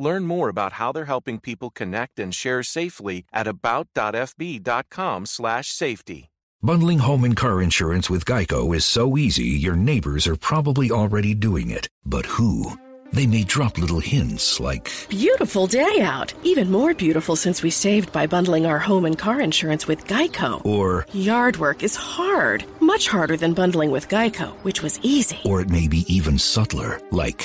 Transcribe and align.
Learn 0.00 0.26
more 0.26 0.48
about 0.48 0.72
how 0.72 0.90
they're 0.92 1.04
helping 1.04 1.38
people 1.38 1.68
connect 1.68 2.18
and 2.18 2.34
share 2.34 2.62
safely 2.62 3.26
at 3.34 3.46
about.fb.com/safety. 3.46 6.30
Bundling 6.62 6.98
home 7.00 7.24
and 7.24 7.36
car 7.36 7.60
insurance 7.60 8.08
with 8.08 8.24
Geico 8.24 8.74
is 8.74 8.86
so 8.86 9.18
easy, 9.18 9.44
your 9.66 9.76
neighbors 9.76 10.26
are 10.26 10.36
probably 10.36 10.90
already 10.90 11.34
doing 11.34 11.70
it. 11.70 11.86
But 12.06 12.24
who? 12.24 12.78
They 13.12 13.26
may 13.26 13.42
drop 13.44 13.76
little 13.76 13.98
hints 14.00 14.58
like, 14.60 14.90
Beautiful 15.08 15.66
day 15.66 15.98
out. 16.00 16.32
Even 16.44 16.70
more 16.70 16.94
beautiful 16.94 17.34
since 17.36 17.62
we 17.62 17.68
saved 17.70 18.10
by 18.12 18.26
bundling 18.26 18.64
our 18.66 18.78
home 18.78 19.04
and 19.04 19.18
car 19.18 19.40
insurance 19.40 19.86
with 19.86 20.06
Geico. 20.06 20.64
or, 20.64 21.06
Yard 21.12 21.58
work 21.58 21.82
is 21.82 21.96
hard, 21.96 22.64
much 22.80 23.08
harder 23.08 23.36
than 23.36 23.52
bundling 23.52 23.90
with 23.90 24.08
Geico, 24.08 24.52
which 24.62 24.82
was 24.82 24.98
easy. 25.02 25.40
or 25.44 25.60
it 25.60 25.68
may 25.68 25.88
be 25.88 26.04
even 26.14 26.38
subtler, 26.38 27.00
like, 27.10 27.42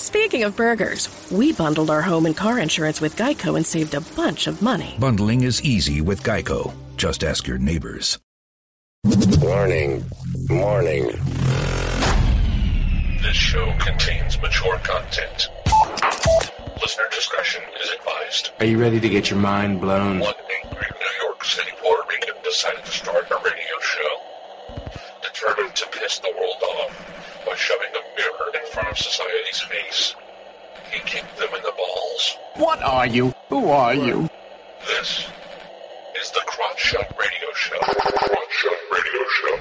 Speaking 0.00 0.44
of 0.44 0.56
burgers, 0.56 1.10
we 1.30 1.52
bundled 1.52 1.90
our 1.90 2.00
home 2.00 2.24
and 2.24 2.34
car 2.34 2.58
insurance 2.58 3.02
with 3.02 3.16
Geico 3.16 3.56
and 3.56 3.66
saved 3.66 3.92
a 3.92 4.00
bunch 4.00 4.46
of 4.46 4.62
money. 4.62 4.96
bundling 4.98 5.42
is 5.42 5.60
easy 5.60 6.00
with 6.00 6.22
Geico. 6.22 6.72
Just 6.96 7.22
ask 7.22 7.46
your 7.46 7.58
neighbors. 7.58 8.18
Warning. 9.42 10.02
Warning. 10.48 11.08
This 13.20 13.36
show 13.36 13.70
contains 13.78 14.40
mature 14.40 14.78
content. 14.78 15.48
Listener 16.80 17.04
discretion 17.10 17.62
is 17.84 17.90
advised. 17.90 18.52
Are 18.58 18.64
you 18.64 18.80
ready 18.80 19.00
to 19.00 19.08
get 19.10 19.28
your 19.28 19.38
mind 19.38 19.82
blown? 19.82 20.20
One 20.20 20.32
angry 20.64 20.86
New 20.98 21.26
York 21.26 21.44
City 21.44 21.72
Puerto 21.78 22.08
Rican 22.08 22.42
decided 22.42 22.86
to 22.86 22.90
start 22.90 23.30
a 23.30 23.34
radio 23.36 23.80
show. 23.82 24.29
Determined 25.32 25.76
to 25.76 25.86
piss 25.92 26.18
the 26.18 26.32
world 26.36 26.62
off 26.62 27.44
by 27.46 27.54
shoving 27.54 27.88
a 27.94 28.02
mirror 28.16 28.50
in 28.54 28.66
front 28.72 28.88
of 28.88 28.98
society's 28.98 29.60
face. 29.60 30.14
He 30.90 30.98
kicked 31.00 31.38
them 31.38 31.48
in 31.54 31.62
the 31.62 31.72
balls. 31.76 32.36
What 32.56 32.82
are 32.82 33.06
you? 33.06 33.32
Who 33.48 33.68
are 33.68 33.94
you? 33.94 34.28
This 34.86 35.26
is 36.20 36.30
the 36.32 36.40
Crotch 36.46 36.80
Shot 36.80 37.16
Radio 37.18 37.52
Show. 37.54 37.78
Crotch 37.78 38.50
Shot 38.50 38.76
Radio 38.92 39.24
Show. 39.38 39.58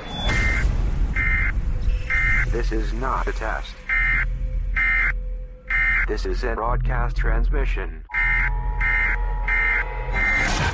This 2.51 2.71
is 2.71 2.91
not 2.93 3.27
a 3.27 3.31
test. 3.33 3.75
This 6.07 6.25
is 6.25 6.43
a 6.43 6.55
broadcast 6.55 7.15
transmission. 7.17 8.03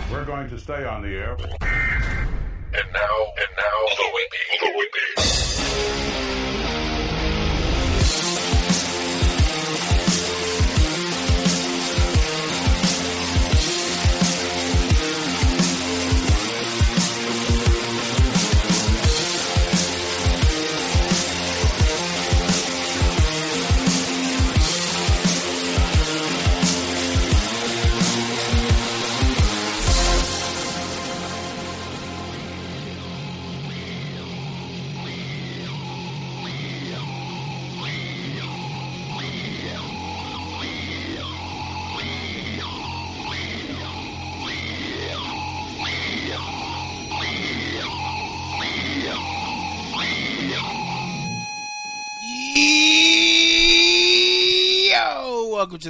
We're 0.09 0.25
going 0.25 0.47
to 0.49 0.57
stay 0.57 0.85
on 0.85 1.01
the 1.01 1.09
air. 1.09 1.37
And 2.77 2.91
now, 2.91 3.33
and 3.37 3.51
now, 3.55 3.79
the 3.95 4.03
B. 4.31 4.37
Louie 4.65 4.89
B. 4.91 6.34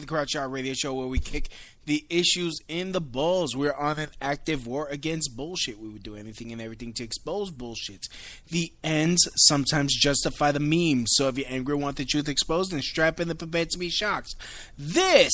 the 0.06 0.10
Crowd 0.10 0.52
Radio 0.52 0.74
Show 0.74 0.94
where 0.94 1.08
we 1.08 1.20
kick 1.20 1.50
the 1.86 2.06
issues 2.10 2.58
in 2.68 2.92
the 2.92 3.02
balls. 3.02 3.56
We're 3.56 3.74
on 3.74 4.00
an 4.00 4.10
active 4.22 4.68
war 4.68 4.88
against 4.88 5.36
bullshit. 5.36 5.80
We 5.80 5.90
would 5.90 6.04
do 6.04 6.16
anything 6.16 6.52
and 6.52 6.62
everything 6.62 6.94
to 6.94 7.04
expose 7.04 7.52
bullshit. 7.52 8.08
The 8.50 8.72
ends 8.84 9.28
sometimes 9.36 9.96
justify 9.96 10.52
the 10.52 10.60
memes. 10.60 11.14
So 11.16 11.28
if 11.28 11.38
you're 11.38 11.48
angry 11.50 11.76
want 11.76 11.98
the 11.98 12.06
truth 12.06 12.30
exposed, 12.30 12.72
then 12.72 12.82
strap 12.82 13.20
in 13.20 13.28
the 13.28 13.36
prepare 13.36 13.66
to 13.66 13.78
be 13.78 13.90
shocked. 13.90 14.36
This 14.78 15.34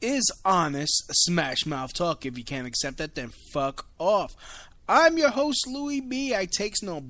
is 0.00 0.30
honest 0.44 1.04
smash 1.12 1.66
mouth 1.66 1.92
talk. 1.94 2.26
If 2.26 2.36
you 2.36 2.44
can't 2.44 2.66
accept 2.66 2.98
that, 2.98 3.14
then 3.14 3.30
fuck 3.52 3.86
off. 3.98 4.34
I'm 4.88 5.16
your 5.16 5.30
host, 5.30 5.66
Louie 5.66 6.00
B. 6.00 6.34
I 6.34 6.46
takes 6.46 6.82
no 6.82 7.02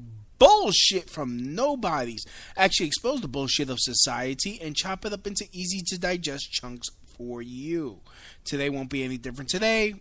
bullshit 0.45 1.09
from 1.09 1.55
nobodies. 1.55 2.25
Actually, 2.57 2.87
expose 2.87 3.21
the 3.21 3.29
bullshit 3.29 3.71
of 3.71 3.79
society 3.81 4.59
and 4.61 4.77
chop 4.77 5.05
it 5.05 5.13
up 5.13 5.27
into 5.27 5.49
easy 5.53 5.81
to 5.87 5.99
digest 5.99 6.53
chunks 6.53 6.91
for 7.17 7.41
you. 7.41 8.01
Today 8.45 8.69
won't 8.69 8.91
be 8.91 9.05
any 9.05 9.17
different. 9.17 9.49
Today, 9.49 9.95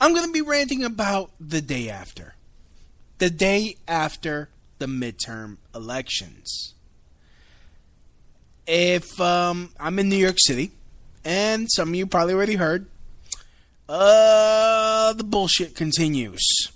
I'm 0.00 0.12
going 0.12 0.26
to 0.26 0.32
be 0.32 0.42
ranting 0.42 0.84
about 0.84 1.30
the 1.40 1.62
day 1.62 1.88
after. 1.88 2.34
The 3.18 3.30
day 3.30 3.76
after 3.88 4.50
the 4.78 4.86
midterm 4.86 5.58
elections. 5.74 6.74
If 8.66 9.20
um, 9.20 9.70
I'm 9.78 9.98
in 9.98 10.08
New 10.08 10.16
York 10.16 10.36
City, 10.38 10.72
and 11.24 11.68
some 11.70 11.88
of 11.90 11.94
you 11.94 12.06
probably 12.06 12.34
already 12.34 12.56
heard, 12.56 12.86
uh, 13.88 15.12
the 15.14 15.24
bullshit 15.24 15.74
continues. 15.74 16.70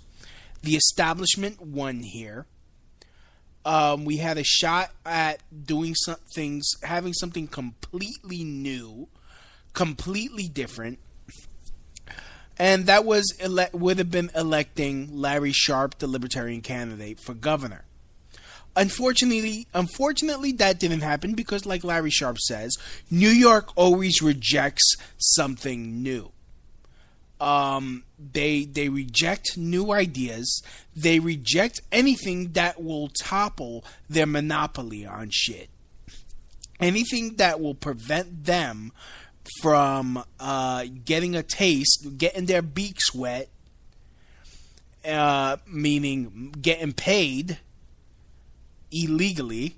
The 0.65 0.77
establishment 0.77 1.61
won 1.61 2.01
here. 2.01 2.47
Um, 3.67 4.05
we 4.05 4.17
had 4.17 4.39
a 4.39 4.45
shot 4.45 4.91
at 5.07 5.41
doing 5.67 5.95
some 5.95 6.17
things, 6.35 6.67
having 6.83 7.13
something 7.13 7.49
completely 7.49 8.45
new, 8.45 9.09
completely 9.73 10.49
different, 10.49 10.99
and 12.59 12.87
that 12.87 13.05
was 13.05 13.35
ele- 13.41 13.69
would 13.73 13.99
have 13.99 14.11
been 14.11 14.31
electing 14.35 15.17
Larry 15.17 15.53
Sharpe, 15.53 15.99
the 15.99 16.07
Libertarian 16.07 16.61
candidate 16.61 17.21
for 17.21 17.35
governor. 17.35 17.85
Unfortunately, 18.77 19.67
unfortunately, 19.73 20.53
that 20.53 20.81
didn't 20.81 21.01
happen 21.01 21.35
because, 21.35 21.65
like 21.65 21.85
Larry 21.85 22.11
Sharpe 22.11 22.39
says, 22.39 22.77
New 23.11 23.29
York 23.29 23.71
always 23.77 24.21
rejects 24.21 24.97
something 25.19 26.03
new. 26.03 26.33
Um, 27.41 28.05
they 28.33 28.65
they 28.65 28.89
reject 28.89 29.57
new 29.57 29.93
ideas. 29.93 30.63
They 30.95 31.19
reject 31.19 31.81
anything 31.93 32.53
that 32.53 32.83
will 32.83 33.09
topple 33.09 33.85
their 34.09 34.27
monopoly 34.27 35.07
on 35.07 35.31
shit. 35.31 35.69
Anything 36.81 37.37
that 37.37 37.61
will 37.61 37.75
prevent 37.75 38.45
them 38.45 38.93
from 39.61 40.23
uh, 40.41 40.87
getting 41.05 41.37
a 41.37 41.43
taste, 41.43 42.07
getting 42.17 42.47
their 42.47 42.63
beaks 42.63 43.15
wet, 43.15 43.49
uh, 45.05 45.59
meaning 45.67 46.55
getting 46.61 46.93
paid 46.93 47.59
illegally, 48.91 49.77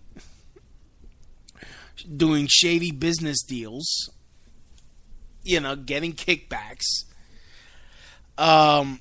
doing 2.16 2.46
shady 2.48 2.92
business 2.92 3.42
deals, 3.42 4.10
you 5.42 5.60
know, 5.60 5.74
getting 5.74 6.12
kickbacks. 6.12 7.04
Um, 8.38 9.00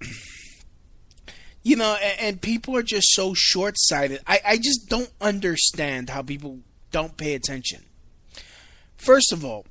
you 1.62 1.76
know, 1.76 1.96
and, 2.02 2.20
and 2.20 2.40
people 2.40 2.76
are 2.76 2.82
just 2.82 3.08
so 3.12 3.34
short 3.34 3.74
sighted. 3.76 4.20
I, 4.26 4.40
I 4.44 4.56
just 4.56 4.88
don't 4.88 5.10
understand 5.20 6.10
how 6.10 6.22
people 6.22 6.60
don't 6.90 7.16
pay 7.16 7.34
attention. 7.34 7.84
First 8.96 9.32
of 9.32 9.44
all, 9.44 9.66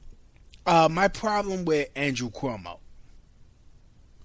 uh, 0.66 0.90
my 0.92 1.07
problem 1.07 1.66
with 1.66 1.90
Andrew 1.95 2.30
Cuomo, 2.30 2.80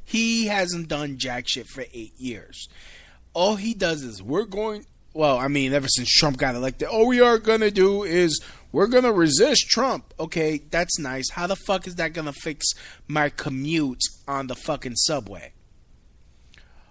he 0.04 0.46
hasn't 0.46 0.88
done 0.88 1.18
jack 1.18 1.44
shit 1.46 1.66
for 1.68 1.84
eight 1.92 2.14
years. 2.18 2.68
All 3.34 3.56
he 3.56 3.74
does 3.74 4.02
is 4.02 4.22
we're 4.22 4.44
going. 4.44 4.86
Well, 5.14 5.38
I 5.38 5.48
mean, 5.48 5.72
ever 5.72 5.88
since 5.88 6.08
Trump 6.10 6.36
got 6.36 6.54
elected, 6.54 6.88
all 6.88 7.06
we 7.06 7.20
are 7.20 7.38
gonna 7.38 7.70
do 7.70 8.04
is 8.04 8.40
we're 8.72 8.86
gonna 8.86 9.12
resist 9.12 9.68
Trump. 9.68 10.14
Okay, 10.18 10.62
that's 10.70 10.98
nice. 10.98 11.30
How 11.30 11.46
the 11.46 11.56
fuck 11.56 11.86
is 11.86 11.96
that 11.96 12.12
gonna 12.12 12.32
fix 12.32 12.66
my 13.06 13.28
commute 13.28 14.02
on 14.26 14.46
the 14.46 14.54
fucking 14.54 14.96
subway? 14.96 15.52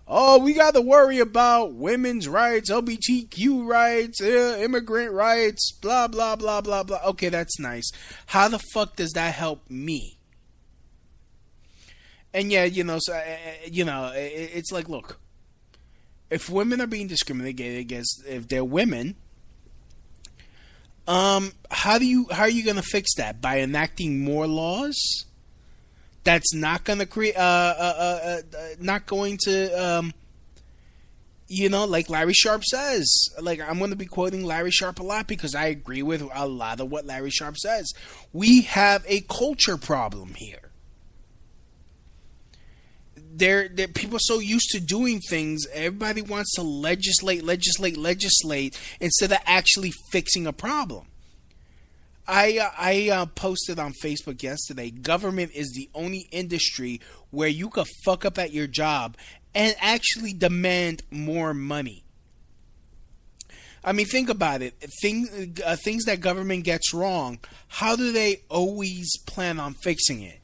oh, 0.07 0.39
we 0.39 0.53
got 0.53 0.73
to 0.73 0.81
worry 0.81 1.19
about 1.19 1.73
women's 1.73 2.27
rights, 2.27 2.71
LGBTQ 2.71 3.67
rights, 3.67 4.21
uh, 4.21 4.57
immigrant 4.59 5.11
rights, 5.11 5.71
blah, 5.81 6.07
blah, 6.07 6.35
blah, 6.35 6.61
blah, 6.61 6.83
blah. 6.83 6.99
Okay, 7.07 7.29
that's 7.29 7.59
nice. 7.59 7.91
How 8.27 8.47
the 8.47 8.59
fuck 8.73 8.95
does 8.95 9.11
that 9.13 9.33
help 9.33 9.69
me? 9.69 10.17
And 12.33 12.51
yeah, 12.51 12.65
you 12.65 12.83
know, 12.83 12.99
so, 12.99 13.13
uh, 13.13 13.23
you 13.65 13.83
know, 13.83 14.11
it's 14.15 14.71
like, 14.71 14.89
look, 14.89 15.19
if 16.29 16.49
women 16.49 16.81
are 16.81 16.87
being 16.87 17.07
discriminated 17.07 17.79
against, 17.79 18.23
if 18.27 18.47
they're 18.47 18.65
women, 18.65 19.15
um, 21.07 21.53
how 21.71 21.97
do 21.97 22.05
you 22.05 22.27
how 22.31 22.43
are 22.43 22.49
you 22.49 22.63
going 22.63 22.75
to 22.75 22.83
fix 22.83 23.15
that 23.15 23.41
by 23.41 23.61
enacting 23.61 24.23
more 24.23 24.45
laws? 24.45 25.25
That's 26.23 26.53
not 26.53 26.83
going 26.83 26.99
to 26.99 27.05
create, 27.05 27.37
uh, 27.37 27.39
uh, 27.39 28.19
uh, 28.25 28.57
uh, 28.57 28.67
not 28.81 29.05
going 29.05 29.37
to, 29.43 29.81
um, 29.81 30.13
you 31.47 31.69
know, 31.69 31.85
like 31.85 32.09
Larry 32.09 32.33
Sharpe 32.33 32.65
says. 32.65 33.09
Like 33.39 33.61
I'm 33.61 33.77
going 33.77 33.91
to 33.91 33.95
be 33.95 34.05
quoting 34.05 34.43
Larry 34.43 34.71
Sharpe 34.71 34.99
a 34.99 35.03
lot 35.03 35.27
because 35.27 35.55
I 35.55 35.67
agree 35.67 36.03
with 36.03 36.21
a 36.33 36.45
lot 36.45 36.81
of 36.81 36.91
what 36.91 37.05
Larry 37.05 37.29
Sharpe 37.29 37.55
says. 37.57 37.93
We 38.33 38.63
have 38.63 39.05
a 39.07 39.21
culture 39.21 39.77
problem 39.77 40.33
here 40.33 40.66
they're, 43.37 43.67
they're 43.67 43.87
people 43.87 44.17
are 44.17 44.19
so 44.19 44.39
used 44.39 44.69
to 44.71 44.79
doing 44.79 45.19
things. 45.19 45.65
Everybody 45.73 46.21
wants 46.21 46.53
to 46.55 46.63
legislate, 46.63 47.43
legislate, 47.43 47.97
legislate 47.97 48.79
instead 48.99 49.31
of 49.31 49.39
actually 49.45 49.93
fixing 50.11 50.47
a 50.47 50.53
problem. 50.53 51.05
I 52.27 52.57
uh, 52.57 52.71
I 52.77 53.09
uh, 53.09 53.25
posted 53.27 53.79
on 53.79 53.93
Facebook 54.03 54.43
yesterday. 54.43 54.89
Government 54.89 55.51
is 55.53 55.71
the 55.73 55.89
only 55.93 56.27
industry 56.31 56.99
where 57.31 57.47
you 57.47 57.69
could 57.69 57.87
fuck 58.03 58.25
up 58.25 58.37
at 58.37 58.51
your 58.51 58.67
job 58.67 59.15
and 59.55 59.75
actually 59.79 60.33
demand 60.33 61.03
more 61.09 61.53
money. 61.53 62.03
I 63.83 63.93
mean, 63.93 64.05
think 64.05 64.29
about 64.29 64.61
it. 64.61 64.73
Thing, 65.01 65.55
uh, 65.65 65.77
things 65.77 66.03
that 66.05 66.19
government 66.19 66.65
gets 66.65 66.93
wrong. 66.93 67.39
How 67.69 67.95
do 67.95 68.11
they 68.11 68.41
always 68.49 69.09
plan 69.25 69.59
on 69.59 69.75
fixing 69.75 70.21
it? 70.21 70.39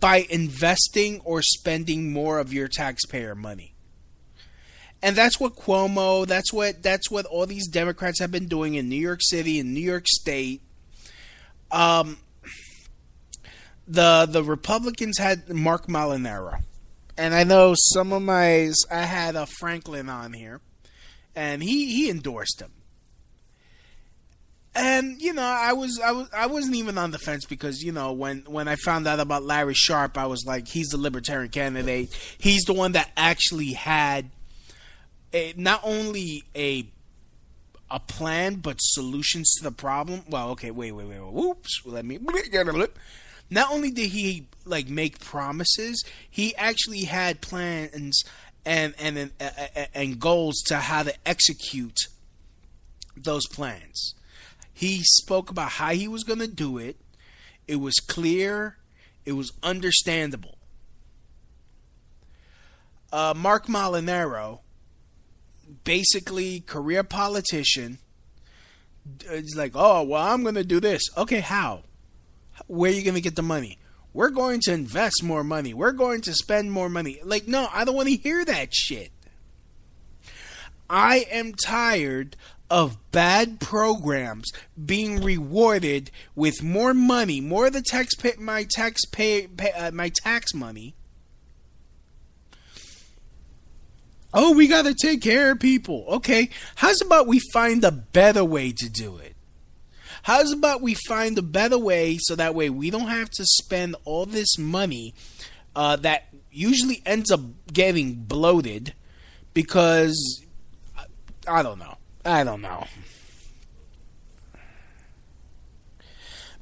By 0.00 0.26
investing 0.30 1.20
or 1.24 1.42
spending 1.42 2.12
more 2.12 2.38
of 2.38 2.52
your 2.52 2.68
taxpayer 2.68 3.34
money. 3.34 3.74
And 5.02 5.16
that's 5.16 5.38
what 5.38 5.56
Cuomo, 5.56 6.26
that's 6.26 6.52
what 6.52 6.82
that's 6.82 7.10
what 7.10 7.26
all 7.26 7.46
these 7.46 7.68
Democrats 7.68 8.20
have 8.20 8.30
been 8.30 8.48
doing 8.48 8.74
in 8.74 8.88
New 8.88 9.00
York 9.00 9.20
City 9.22 9.58
and 9.58 9.72
New 9.72 9.80
York 9.80 10.06
State. 10.06 10.62
Um, 11.70 12.18
the 13.86 14.26
the 14.28 14.44
Republicans 14.44 15.18
had 15.18 15.48
Marc 15.48 15.86
Molinaro, 15.86 16.62
and 17.16 17.34
I 17.34 17.44
know 17.44 17.74
some 17.76 18.12
of 18.12 18.22
my 18.22 18.70
I 18.90 19.02
had 19.04 19.36
a 19.36 19.46
Franklin 19.46 20.08
on 20.10 20.34
here, 20.34 20.60
and 21.34 21.62
he 21.62 21.92
he 21.92 22.10
endorsed 22.10 22.60
him 22.60 22.72
and 24.74 25.20
you 25.20 25.32
know 25.32 25.42
i 25.42 25.72
was 25.72 25.98
i 26.00 26.12
was 26.12 26.28
i 26.32 26.46
wasn't 26.46 26.74
even 26.74 26.96
on 26.96 27.10
the 27.10 27.18
fence 27.18 27.44
because 27.44 27.82
you 27.82 27.90
know 27.90 28.12
when 28.12 28.38
when 28.46 28.68
i 28.68 28.76
found 28.76 29.06
out 29.06 29.18
about 29.18 29.42
larry 29.42 29.74
Sharpe, 29.74 30.16
i 30.16 30.26
was 30.26 30.44
like 30.46 30.68
he's 30.68 30.88
the 30.88 30.98
libertarian 30.98 31.50
candidate. 31.50 32.14
He's 32.38 32.62
the 32.62 32.72
one 32.72 32.92
that 32.92 33.10
actually 33.16 33.72
had 33.72 34.30
a, 35.32 35.54
not 35.56 35.80
only 35.82 36.44
a 36.54 36.86
a 37.90 37.98
plan 37.98 38.56
but 38.56 38.76
solutions 38.78 39.52
to 39.58 39.64
the 39.64 39.72
problem. 39.72 40.22
Well 40.28 40.50
okay 40.50 40.70
wait 40.70 40.92
wait 40.92 41.06
wait, 41.06 41.20
wait. 41.20 41.32
Whoops 41.32 41.82
let 41.84 42.04
me 42.04 42.18
not 43.50 43.72
only 43.72 43.90
did 43.90 44.10
he 44.10 44.46
like 44.64 44.88
make 44.88 45.18
promises 45.18 46.04
he 46.30 46.54
actually 46.54 47.02
had 47.02 47.40
plans 47.40 48.22
and 48.64 48.94
and 48.98 49.16
and, 49.16 49.30
and 49.94 50.20
goals 50.20 50.60
to 50.66 50.76
how 50.76 51.02
to 51.02 51.12
execute 51.26 51.98
those 53.16 53.46
plans 53.48 54.14
he 54.80 55.02
spoke 55.04 55.50
about 55.50 55.72
how 55.72 55.90
he 55.90 56.08
was 56.08 56.24
going 56.24 56.38
to 56.38 56.48
do 56.48 56.78
it. 56.78 56.96
It 57.68 57.76
was 57.76 57.96
clear, 57.96 58.78
it 59.26 59.32
was 59.32 59.52
understandable. 59.62 60.56
Uh, 63.12 63.34
Marc 63.36 63.66
Molinaro, 63.66 64.60
basically 65.84 66.60
career 66.60 67.04
politician, 67.04 67.98
is 69.26 69.54
like, 69.54 69.72
oh, 69.74 70.02
well, 70.02 70.26
I'm 70.26 70.44
going 70.44 70.54
to 70.54 70.64
do 70.64 70.80
this. 70.80 71.02
Okay, 71.14 71.40
how? 71.40 71.82
Where 72.66 72.90
are 72.90 72.94
you 72.94 73.02
going 73.02 73.16
to 73.16 73.20
get 73.20 73.36
the 73.36 73.42
money? 73.42 73.76
We're 74.14 74.30
going 74.30 74.60
to 74.60 74.72
invest 74.72 75.22
more 75.22 75.44
money. 75.44 75.74
We're 75.74 75.92
going 75.92 76.22
to 76.22 76.32
spend 76.32 76.72
more 76.72 76.88
money. 76.88 77.20
Like, 77.22 77.46
no, 77.46 77.68
I 77.70 77.84
don't 77.84 77.96
want 77.96 78.08
to 78.08 78.16
hear 78.16 78.46
that 78.46 78.74
shit. 78.74 79.12
I 80.88 81.26
am 81.30 81.52
tired 81.52 82.34
of 82.70 82.96
bad 83.10 83.60
programs 83.60 84.52
being 84.82 85.20
rewarded 85.20 86.10
with 86.36 86.62
more 86.62 86.94
money, 86.94 87.40
more 87.40 87.66
of 87.66 87.72
the 87.72 87.82
tax 87.82 88.12
my 88.38 88.64
tax 88.70 89.04
pay, 89.06 89.48
pay 89.48 89.72
uh, 89.72 89.90
my 89.90 90.10
tax 90.22 90.54
money. 90.54 90.94
Oh, 94.32 94.54
we 94.54 94.68
got 94.68 94.84
to 94.84 94.94
take 94.94 95.20
care 95.20 95.50
of 95.50 95.58
people. 95.58 96.04
Okay, 96.08 96.50
how's 96.76 97.02
about 97.02 97.26
we 97.26 97.40
find 97.52 97.82
a 97.82 97.90
better 97.90 98.44
way 98.44 98.70
to 98.70 98.88
do 98.88 99.16
it? 99.18 99.34
How's 100.22 100.52
about 100.52 100.82
we 100.82 100.94
find 101.08 101.36
a 101.36 101.42
better 101.42 101.78
way 101.78 102.18
so 102.20 102.36
that 102.36 102.54
way 102.54 102.70
we 102.70 102.90
don't 102.90 103.08
have 103.08 103.30
to 103.30 103.44
spend 103.44 103.96
all 104.04 104.26
this 104.26 104.58
money 104.58 105.14
uh, 105.74 105.96
that 105.96 106.28
usually 106.52 107.02
ends 107.04 107.30
up 107.30 107.40
getting 107.72 108.14
bloated 108.14 108.94
because 109.54 110.44
I 111.48 111.62
don't 111.62 111.78
know. 111.78 111.96
I 112.24 112.44
don't 112.44 112.60
know. 112.60 112.86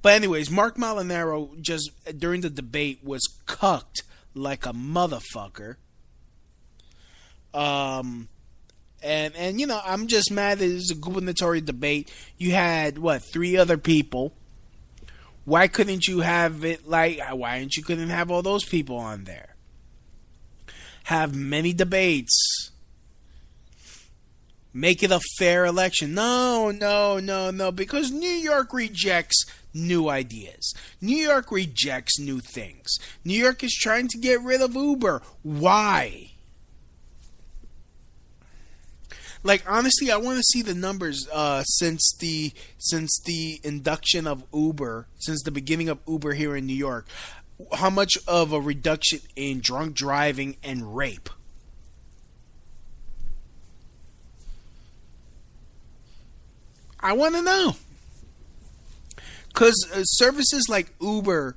But 0.00 0.12
anyways, 0.14 0.50
Marc 0.50 0.76
Molinaro 0.76 1.60
just 1.60 1.90
during 2.16 2.42
the 2.42 2.50
debate 2.50 3.00
was 3.02 3.26
cucked 3.46 4.02
like 4.34 4.64
a 4.66 4.72
motherfucker. 4.72 5.76
Um 7.52 8.28
and 9.02 9.34
and 9.34 9.60
you 9.60 9.66
know, 9.66 9.80
I'm 9.84 10.06
just 10.06 10.30
mad 10.30 10.58
that 10.58 10.70
it 10.70 10.74
was 10.74 10.90
a 10.90 10.94
gubernatorial 10.94 11.64
debate. 11.64 12.12
You 12.36 12.52
had 12.52 12.98
what, 12.98 13.22
three 13.22 13.56
other 13.56 13.78
people. 13.78 14.34
Why 15.44 15.66
couldn't 15.66 16.06
you 16.06 16.20
have 16.20 16.64
it 16.64 16.86
like 16.86 17.20
why 17.32 17.58
didn't 17.58 17.76
you 17.76 17.82
couldn't 17.82 18.10
have 18.10 18.30
all 18.30 18.42
those 18.42 18.64
people 18.64 18.96
on 18.96 19.24
there? 19.24 19.56
Have 21.04 21.34
many 21.34 21.72
debates 21.72 22.57
make 24.72 25.02
it 25.02 25.10
a 25.10 25.20
fair 25.38 25.64
election. 25.64 26.14
No, 26.14 26.70
no, 26.70 27.18
no, 27.18 27.50
no, 27.50 27.72
because 27.72 28.10
New 28.10 28.28
York 28.28 28.72
rejects 28.72 29.44
new 29.74 30.08
ideas. 30.08 30.74
New 31.00 31.16
York 31.16 31.50
rejects 31.50 32.18
new 32.18 32.40
things. 32.40 32.98
New 33.24 33.38
York 33.38 33.62
is 33.62 33.74
trying 33.74 34.08
to 34.08 34.18
get 34.18 34.42
rid 34.42 34.60
of 34.60 34.74
Uber. 34.74 35.22
Why? 35.42 36.30
Like 39.42 39.62
honestly, 39.68 40.10
I 40.10 40.16
want 40.16 40.38
to 40.38 40.42
see 40.42 40.62
the 40.62 40.74
numbers 40.74 41.28
uh, 41.32 41.62
since 41.62 42.16
the 42.18 42.52
since 42.78 43.20
the 43.24 43.60
induction 43.62 44.26
of 44.26 44.44
Uber, 44.52 45.06
since 45.18 45.42
the 45.42 45.50
beginning 45.50 45.88
of 45.88 46.00
Uber 46.08 46.34
here 46.34 46.56
in 46.56 46.66
New 46.66 46.74
York. 46.74 47.06
How 47.74 47.90
much 47.90 48.16
of 48.26 48.52
a 48.52 48.60
reduction 48.60 49.20
in 49.36 49.60
drunk 49.60 49.94
driving 49.94 50.56
and 50.62 50.96
rape? 50.96 51.28
I 57.00 57.12
want 57.12 57.34
to 57.36 57.42
know. 57.42 57.76
Because 59.48 59.88
uh, 59.92 60.02
services 60.04 60.66
like 60.68 60.92
Uber, 61.00 61.56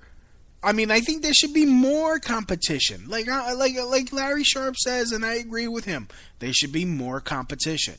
I 0.63 0.71
mean, 0.71 0.91
I 0.91 0.99
think 1.01 1.21
there 1.21 1.33
should 1.33 1.53
be 1.53 1.65
more 1.65 2.19
competition. 2.19 3.05
Like, 3.07 3.27
uh, 3.27 3.55
like, 3.55 3.75
like 3.75 4.13
Larry 4.13 4.43
Sharpe 4.43 4.77
says, 4.77 5.11
and 5.11 5.25
I 5.25 5.35
agree 5.35 5.67
with 5.67 5.85
him. 5.85 6.07
There 6.39 6.53
should 6.53 6.71
be 6.71 6.85
more 6.85 7.19
competition. 7.19 7.95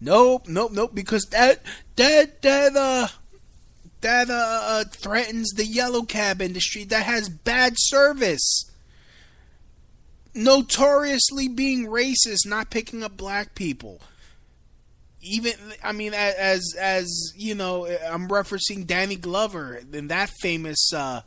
Nope, 0.00 0.48
nope, 0.48 0.72
nope. 0.72 0.94
Because 0.94 1.24
that, 1.30 1.62
that, 1.96 2.42
that, 2.42 2.76
uh, 2.76 3.08
that 4.00 4.28
uh, 4.28 4.60
uh, 4.62 4.84
threatens 4.90 5.50
the 5.52 5.64
yellow 5.64 6.02
cab 6.02 6.42
industry 6.42 6.84
that 6.84 7.04
has 7.04 7.28
bad 7.28 7.74
service. 7.76 8.70
Notoriously 10.34 11.48
being 11.48 11.86
racist, 11.86 12.46
not 12.46 12.70
picking 12.70 13.04
up 13.04 13.16
black 13.16 13.54
people 13.54 14.00
even 15.24 15.52
I 15.82 15.92
mean 15.92 16.14
as 16.14 16.74
as 16.78 17.32
you 17.36 17.54
know 17.54 17.86
I'm 17.86 18.28
referencing 18.28 18.86
Danny 18.86 19.16
Glover 19.16 19.80
in 19.92 20.08
that 20.08 20.30
famous 20.40 20.92
uh, 20.94 21.22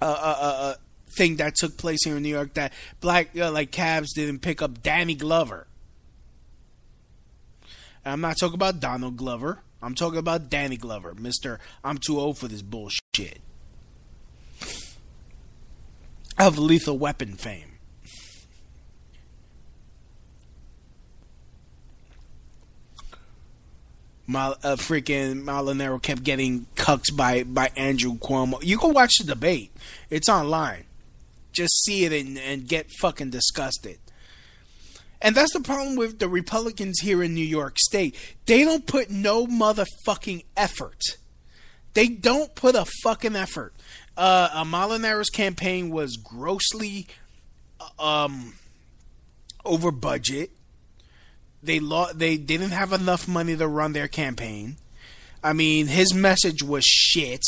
uh, 0.00 0.04
uh, 0.04 0.36
uh, 0.40 0.44
uh 0.44 0.74
thing 1.16 1.36
that 1.36 1.54
took 1.56 1.76
place 1.76 2.04
here 2.04 2.16
in 2.16 2.22
New 2.22 2.28
York 2.28 2.54
that 2.54 2.72
black 3.00 3.36
uh, 3.38 3.50
like 3.50 3.70
cabs 3.70 4.14
didn't 4.14 4.38
pick 4.38 4.62
up 4.62 4.82
Danny 4.82 5.14
Glover. 5.14 5.66
And 8.04 8.12
I'm 8.12 8.20
not 8.20 8.36
talking 8.38 8.54
about 8.54 8.80
Donald 8.80 9.16
Glover. 9.16 9.60
I'm 9.82 9.94
talking 9.94 10.18
about 10.18 10.48
Danny 10.48 10.76
Glover, 10.76 11.14
Mister. 11.14 11.58
I'm 11.84 11.98
too 11.98 12.18
old 12.18 12.38
for 12.38 12.48
this 12.48 12.62
bullshit. 12.62 13.40
Of 16.38 16.58
Lethal 16.58 16.96
Weapon 16.98 17.34
fame. 17.34 17.71
Uh, 24.36 24.76
freaking 24.76 25.44
Molinaro 25.44 26.00
kept 26.02 26.22
getting 26.22 26.66
cucked 26.74 27.16
by 27.16 27.42
by 27.42 27.70
Andrew 27.76 28.16
Cuomo. 28.18 28.62
You 28.62 28.78
go 28.78 28.88
watch 28.88 29.12
the 29.18 29.24
debate; 29.24 29.72
it's 30.10 30.28
online. 30.28 30.84
Just 31.52 31.84
see 31.84 32.04
it 32.04 32.12
and, 32.12 32.38
and 32.38 32.66
get 32.66 32.90
fucking 33.00 33.30
disgusted. 33.30 33.98
And 35.20 35.36
that's 35.36 35.52
the 35.52 35.60
problem 35.60 35.96
with 35.96 36.18
the 36.18 36.28
Republicans 36.28 36.98
here 37.00 37.22
in 37.22 37.34
New 37.34 37.44
York 37.44 37.78
State. 37.78 38.16
They 38.46 38.64
don't 38.64 38.86
put 38.86 39.08
no 39.08 39.46
motherfucking 39.46 40.44
effort. 40.56 41.00
They 41.94 42.08
don't 42.08 42.54
put 42.54 42.74
a 42.74 42.86
fucking 43.04 43.36
effort. 43.36 43.74
Uh, 44.16 44.64
Molinaro's 44.64 45.30
campaign 45.30 45.90
was 45.90 46.16
grossly 46.16 47.06
um, 47.98 48.54
over 49.64 49.92
budget. 49.92 50.50
They 51.62 51.78
lo- 51.78 52.12
they 52.12 52.36
didn't 52.36 52.70
have 52.70 52.92
enough 52.92 53.28
money 53.28 53.56
to 53.56 53.68
run 53.68 53.92
their 53.92 54.08
campaign. 54.08 54.76
I 55.42 55.52
mean, 55.52 55.86
his 55.86 56.14
message 56.14 56.62
was 56.62 56.84
shit. 56.84 57.42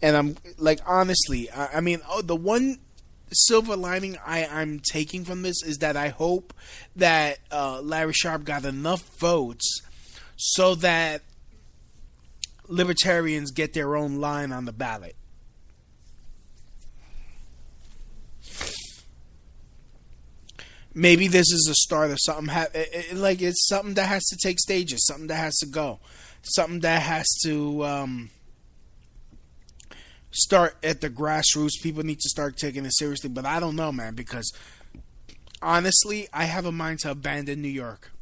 And 0.00 0.16
I'm 0.16 0.36
like, 0.58 0.80
honestly, 0.84 1.50
I, 1.50 1.78
I 1.78 1.80
mean, 1.80 2.00
oh, 2.08 2.22
the 2.22 2.36
one 2.36 2.78
silver 3.30 3.76
lining 3.76 4.18
I, 4.26 4.44
I'm 4.46 4.80
taking 4.80 5.24
from 5.24 5.42
this 5.42 5.62
is 5.62 5.78
that 5.78 5.96
I 5.96 6.08
hope 6.08 6.52
that 6.96 7.38
uh, 7.50 7.80
Larry 7.80 8.12
Sharpe 8.12 8.44
got 8.44 8.64
enough 8.64 9.02
votes 9.18 9.80
so 10.36 10.74
that 10.76 11.22
libertarians 12.68 13.52
get 13.52 13.74
their 13.74 13.96
own 13.96 14.16
line 14.16 14.52
on 14.52 14.64
the 14.64 14.72
ballot. 14.72 15.16
Maybe 20.94 21.26
this 21.26 21.50
is 21.50 21.68
a 21.70 21.74
start 21.74 22.10
of 22.10 22.18
something. 22.20 22.48
Ha- 22.48 22.68
it, 22.74 23.12
it, 23.12 23.16
like 23.16 23.40
it's 23.40 23.66
something 23.66 23.94
that 23.94 24.08
has 24.08 24.24
to 24.26 24.36
take 24.36 24.58
stages, 24.58 25.06
something 25.06 25.28
that 25.28 25.36
has 25.36 25.56
to 25.58 25.66
go, 25.66 26.00
something 26.42 26.80
that 26.80 27.02
has 27.02 27.26
to 27.44 27.84
um, 27.84 28.30
start 30.30 30.76
at 30.82 31.00
the 31.00 31.08
grassroots. 31.08 31.82
People 31.82 32.02
need 32.02 32.20
to 32.20 32.28
start 32.28 32.58
taking 32.58 32.84
it 32.84 32.94
seriously. 32.94 33.30
But 33.30 33.46
I 33.46 33.58
don't 33.58 33.76
know, 33.76 33.90
man, 33.90 34.14
because 34.14 34.52
honestly, 35.62 36.28
I 36.32 36.44
have 36.44 36.66
a 36.66 36.72
mind 36.72 37.00
to 37.00 37.10
abandon 37.12 37.62
New 37.62 37.68
York. 37.68 38.12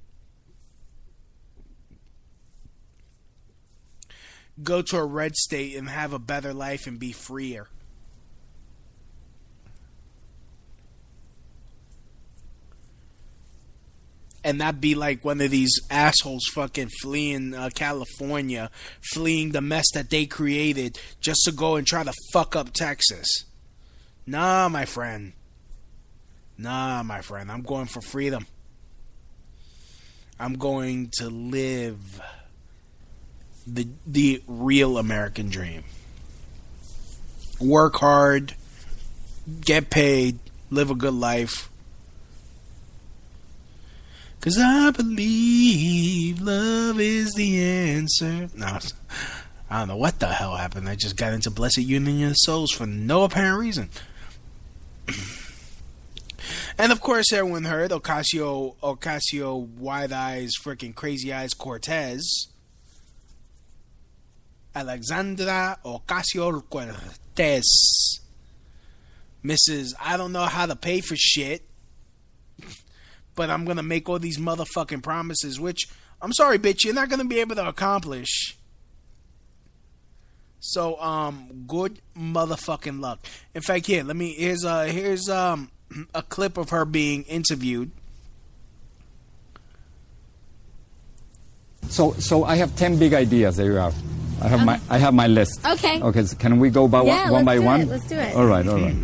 Go 4.63 4.83
to 4.83 4.99
a 4.99 5.05
red 5.05 5.35
state 5.37 5.75
and 5.75 5.89
have 5.89 6.13
a 6.13 6.19
better 6.19 6.53
life 6.53 6.87
and 6.87 6.99
be 6.99 7.13
freer. 7.13 7.69
And 14.43 14.59
not 14.59 14.81
be 14.81 14.95
like 14.95 15.25
one 15.25 15.41
of 15.41 15.51
these 15.51 15.81
assholes 15.91 16.47
fucking 16.53 16.89
fleeing 17.01 17.55
uh, 17.55 17.71
California, 17.75 18.71
fleeing 19.13 19.53
the 19.53 19.61
mess 19.61 19.87
that 19.93 20.11
they 20.11 20.27
created 20.27 20.99
just 21.21 21.43
to 21.45 21.53
go 21.53 21.77
and 21.77 21.87
try 21.87 22.03
to 22.03 22.13
fuck 22.33 22.57
up 22.57 22.73
Texas. 22.73 23.45
Nah, 24.27 24.69
my 24.69 24.85
friend. 24.85 25.33
Nah, 26.57 27.03
my 27.03 27.21
friend. 27.21 27.51
I'm 27.51 27.63
going 27.63 27.87
for 27.87 28.01
freedom. 28.01 28.47
I'm 30.39 30.55
going 30.55 31.11
to 31.19 31.29
live 31.29 32.21
the 33.67 33.89
the 34.07 34.43
real 34.47 34.99
American 34.99 35.51
dream. 35.51 35.85
Work 37.61 37.97
hard, 37.97 38.55
get 39.61 39.91
paid, 39.91 40.39
live 40.71 40.91
a 40.91 40.95
good 40.95 41.15
life 41.15 41.70
Cause 44.41 44.57
I 44.59 44.91
believe 44.91 46.41
love 46.41 46.99
is 46.99 47.35
the 47.35 47.63
answer. 47.63 48.49
No, 48.57 48.79
I 49.69 49.81
don't 49.81 49.89
know 49.89 49.99
what 49.99 50.19
the 50.19 50.29
hell 50.29 50.57
happened. 50.57 50.89
I 50.89 50.95
just 50.95 51.19
got 51.19 51.35
into 51.35 51.51
Blessed 51.51 51.79
Union 51.79 52.31
of 52.31 52.37
Souls 52.39 52.73
for 52.73 52.87
no 52.87 53.25
apparent 53.25 53.61
reason. 53.61 53.91
and 56.79 56.91
of 56.91 57.03
course, 57.03 57.35
everyone 57.35 57.65
heard 57.65 57.91
Ocasio, 57.91 58.77
Ocasio, 58.83 59.69
Wide 59.77 60.11
Eyes, 60.11 60.55
freaking 60.59 60.95
Crazy 60.95 61.35
Eyes 61.35 61.53
Cortez. 61.53 62.49
Alexandra 64.75 65.79
Ocasio 65.85 66.63
Cortez. 66.71 68.21
Mrs. 69.45 69.93
I 70.01 70.17
don't 70.17 70.33
know 70.33 70.47
how 70.47 70.65
to 70.65 70.77
pay 70.77 71.03
for 71.03 71.17
shit 71.17 71.63
but 73.41 73.49
I'm 73.49 73.65
gonna 73.65 73.83
make 73.83 74.07
all 74.07 74.19
these 74.19 74.37
motherfucking 74.37 75.03
promises, 75.03 75.59
which 75.59 75.89
I'm 76.21 76.35
sorry, 76.35 76.59
bitch, 76.59 76.85
you're 76.85 76.93
not 76.93 77.09
gonna 77.09 77.25
be 77.25 77.41
able 77.41 77.55
to 77.55 77.67
accomplish. 77.67 78.55
So, 80.59 81.01
um, 81.01 81.65
good 81.67 82.03
motherfucking 82.15 83.01
luck. 83.01 83.21
In 83.55 83.63
fact, 83.63 83.87
here, 83.87 84.05
let 84.05 84.15
me 84.15 84.35
here's 84.35 84.63
uh 84.63 84.83
here's 84.83 85.31
um 85.31 85.71
a 86.15 86.21
clip 86.21 86.59
of 86.59 86.69
her 86.69 86.85
being 86.85 87.23
interviewed. 87.23 87.91
So, 91.89 92.13
so 92.13 92.45
I 92.45 92.57
have 92.57 92.77
ten 92.77 92.99
big 92.99 93.15
ideas 93.15 93.57
that 93.57 93.65
you 93.65 93.77
have. 93.77 93.95
I 94.43 94.49
have 94.49 94.59
okay. 94.59 94.67
my 94.67 94.81
I 94.91 94.99
have 94.99 95.15
my 95.15 95.29
list. 95.29 95.67
Okay. 95.67 96.03
Okay. 96.03 96.25
So 96.25 96.37
can 96.37 96.61
we 96.61 96.69
go 96.69 96.87
by 96.89 97.05
yeah, 97.05 97.31
one, 97.31 97.33
one 97.33 97.45
by 97.47 97.59
one? 97.59 97.81
It. 97.81 97.89
Let's 97.89 98.07
do 98.07 98.17
it. 98.17 98.37
All 98.37 98.45
right. 98.45 98.69
All 98.69 98.79
right. 98.79 98.97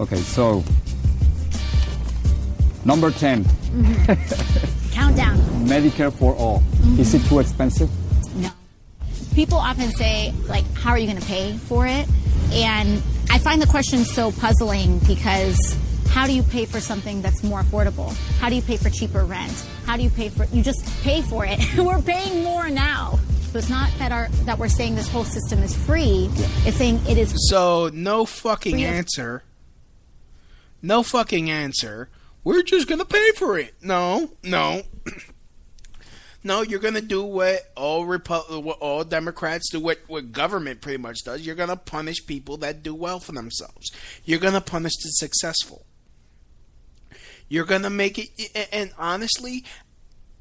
Okay. 0.00 0.16
So 0.16 0.64
Number 2.88 3.10
10. 3.10 3.44
Mm-hmm. 3.44 4.92
Countdown. 4.92 5.36
Medicare 5.66 6.10
for 6.10 6.34
all. 6.34 6.60
Mm-hmm. 6.60 7.00
Is 7.00 7.12
it 7.12 7.22
too 7.26 7.38
expensive? 7.38 7.90
No. 8.34 8.48
People 9.34 9.58
often 9.58 9.90
say, 9.90 10.32
like, 10.46 10.64
how 10.72 10.92
are 10.92 10.98
you 10.98 11.06
going 11.06 11.20
to 11.20 11.26
pay 11.26 11.52
for 11.52 11.86
it? 11.86 12.08
And 12.50 13.02
I 13.30 13.40
find 13.40 13.60
the 13.60 13.66
question 13.66 14.06
so 14.06 14.32
puzzling 14.32 15.00
because 15.00 15.76
how 16.08 16.26
do 16.26 16.32
you 16.32 16.42
pay 16.42 16.64
for 16.64 16.80
something 16.80 17.20
that's 17.20 17.44
more 17.44 17.60
affordable? 17.60 18.16
How 18.38 18.48
do 18.48 18.54
you 18.54 18.62
pay 18.62 18.78
for 18.78 18.88
cheaper 18.88 19.22
rent? 19.22 19.66
How 19.84 19.98
do 19.98 20.02
you 20.02 20.08
pay 20.08 20.30
for 20.30 20.46
you 20.46 20.62
just 20.62 20.82
pay 21.02 21.20
for 21.20 21.44
it? 21.46 21.60
we're 21.76 22.00
paying 22.00 22.42
more 22.42 22.70
now. 22.70 23.18
So 23.52 23.58
it's 23.58 23.68
not 23.68 23.90
that 23.98 24.12
our 24.12 24.28
that 24.46 24.58
we're 24.58 24.70
saying 24.70 24.94
this 24.94 25.10
whole 25.10 25.24
system 25.24 25.62
is 25.62 25.76
free. 25.76 26.30
Yeah. 26.32 26.46
It's 26.64 26.78
saying 26.78 27.02
it 27.06 27.18
is 27.18 27.34
So 27.50 27.90
no 27.92 28.24
fucking 28.24 28.82
answer. 28.82 29.42
No 30.80 31.02
fucking 31.02 31.50
answer 31.50 32.08
we're 32.48 32.62
just 32.62 32.88
going 32.88 32.98
to 32.98 33.04
pay 33.04 33.32
for 33.32 33.58
it. 33.58 33.74
No, 33.82 34.30
no. 34.42 34.80
no, 36.42 36.62
you're 36.62 36.80
going 36.80 36.94
to 36.94 37.02
do 37.02 37.22
what 37.22 37.60
all 37.76 38.06
Repu- 38.06 38.62
what 38.62 38.78
all 38.78 39.04
Democrats 39.04 39.68
do, 39.70 39.78
what, 39.80 39.98
what 40.06 40.32
government 40.32 40.80
pretty 40.80 40.96
much 40.96 41.18
does. 41.26 41.42
You're 41.42 41.54
going 41.54 41.68
to 41.68 41.76
punish 41.76 42.24
people 42.24 42.56
that 42.58 42.82
do 42.82 42.94
well 42.94 43.20
for 43.20 43.32
themselves. 43.32 43.92
You're 44.24 44.38
going 44.38 44.54
to 44.54 44.62
punish 44.62 44.94
the 44.96 45.10
successful. 45.10 45.84
You're 47.50 47.66
going 47.66 47.82
to 47.82 47.90
make 47.90 48.18
it, 48.18 48.68
and 48.72 48.92
honestly, 48.96 49.66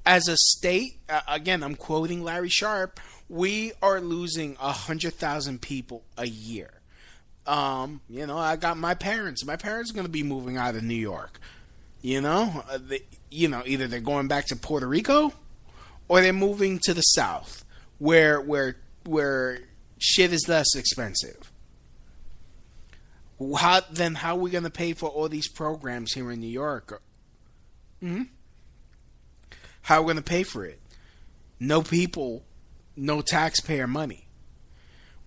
as 0.05 0.29
a 0.29 0.37
state, 0.37 1.01
again, 1.27 1.61
I'm 1.61 1.75
quoting 1.75 2.23
Larry 2.23 2.47
Sharpe, 2.47 3.01
we 3.27 3.73
are 3.81 3.99
losing 3.99 4.55
100,000 4.55 5.61
people 5.61 6.05
a 6.17 6.25
year. 6.25 6.69
Um, 7.45 7.99
you 8.09 8.25
know, 8.25 8.37
I 8.37 8.55
got 8.55 8.77
my 8.77 8.93
parents. 8.93 9.45
My 9.45 9.57
parents 9.57 9.91
are 9.91 9.93
going 9.93 10.05
to 10.05 10.11
be 10.11 10.23
moving 10.23 10.55
out 10.55 10.75
of 10.75 10.83
New 10.83 10.95
York. 10.95 11.41
You 12.01 12.21
know, 12.21 12.63
uh, 12.69 12.79
you 13.29 13.47
know, 13.47 13.63
either 13.65 13.87
they're 13.87 13.99
going 13.99 14.27
back 14.27 14.45
to 14.47 14.55
Puerto 14.55 14.87
Rico 14.87 15.33
or 16.07 16.21
they're 16.21 16.33
moving 16.33 16.79
to 16.83 16.93
the 16.93 17.01
south 17.01 17.65
where 17.97 18.39
where 18.39 18.77
where 19.05 19.59
shit 19.97 20.31
is 20.31 20.47
less 20.47 20.75
expensive. 20.75 21.51
How 23.57 23.81
then 23.91 24.15
how 24.15 24.35
are 24.35 24.39
we 24.39 24.51
going 24.51 24.63
to 24.63 24.69
pay 24.69 24.93
for 24.93 25.09
all 25.09 25.29
these 25.29 25.47
programs 25.47 26.13
here 26.13 26.31
in 26.31 26.39
New 26.39 26.47
York? 26.47 27.01
Hmm? 27.99 28.23
How 29.81 29.97
are 29.97 30.01
we 30.01 30.05
going 30.13 30.17
to 30.17 30.29
pay 30.29 30.43
for 30.43 30.65
it? 30.65 30.79
No 31.59 31.81
people, 31.81 32.45
no 32.95 33.21
taxpayer 33.21 33.87
money 33.87 34.26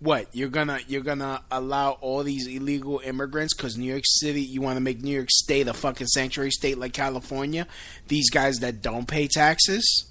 what 0.00 0.26
you're 0.32 0.48
gonna 0.48 0.80
you're 0.88 1.02
gonna 1.02 1.42
allow 1.50 1.92
all 2.00 2.22
these 2.22 2.46
illegal 2.46 3.00
immigrants 3.04 3.54
because 3.54 3.76
New 3.76 3.90
York 3.90 4.04
City 4.04 4.40
you 4.40 4.60
want 4.60 4.76
to 4.76 4.80
make 4.80 5.02
New 5.02 5.14
York 5.14 5.30
State 5.30 5.68
a 5.68 5.74
fucking 5.74 6.08
sanctuary 6.08 6.50
state 6.50 6.78
like 6.78 6.92
California? 6.92 7.66
These 8.08 8.30
guys 8.30 8.58
that 8.58 8.82
don't 8.82 9.06
pay 9.06 9.28
taxes? 9.28 10.06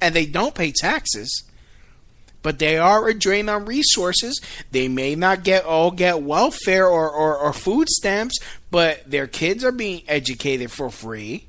And 0.00 0.14
they 0.14 0.26
don't 0.26 0.54
pay 0.54 0.72
taxes 0.72 1.44
but 2.42 2.58
they 2.58 2.76
are 2.76 3.08
a 3.08 3.14
drain 3.14 3.48
on 3.48 3.64
resources. 3.64 4.38
They 4.70 4.86
may 4.86 5.14
not 5.14 5.44
get 5.44 5.64
all 5.64 5.90
get 5.90 6.20
welfare 6.20 6.86
or, 6.86 7.10
or, 7.10 7.38
or 7.38 7.52
food 7.52 7.88
stamps 7.88 8.38
but 8.70 9.08
their 9.10 9.26
kids 9.26 9.64
are 9.64 9.72
being 9.72 10.02
educated 10.06 10.70
for 10.70 10.90
free 10.90 11.48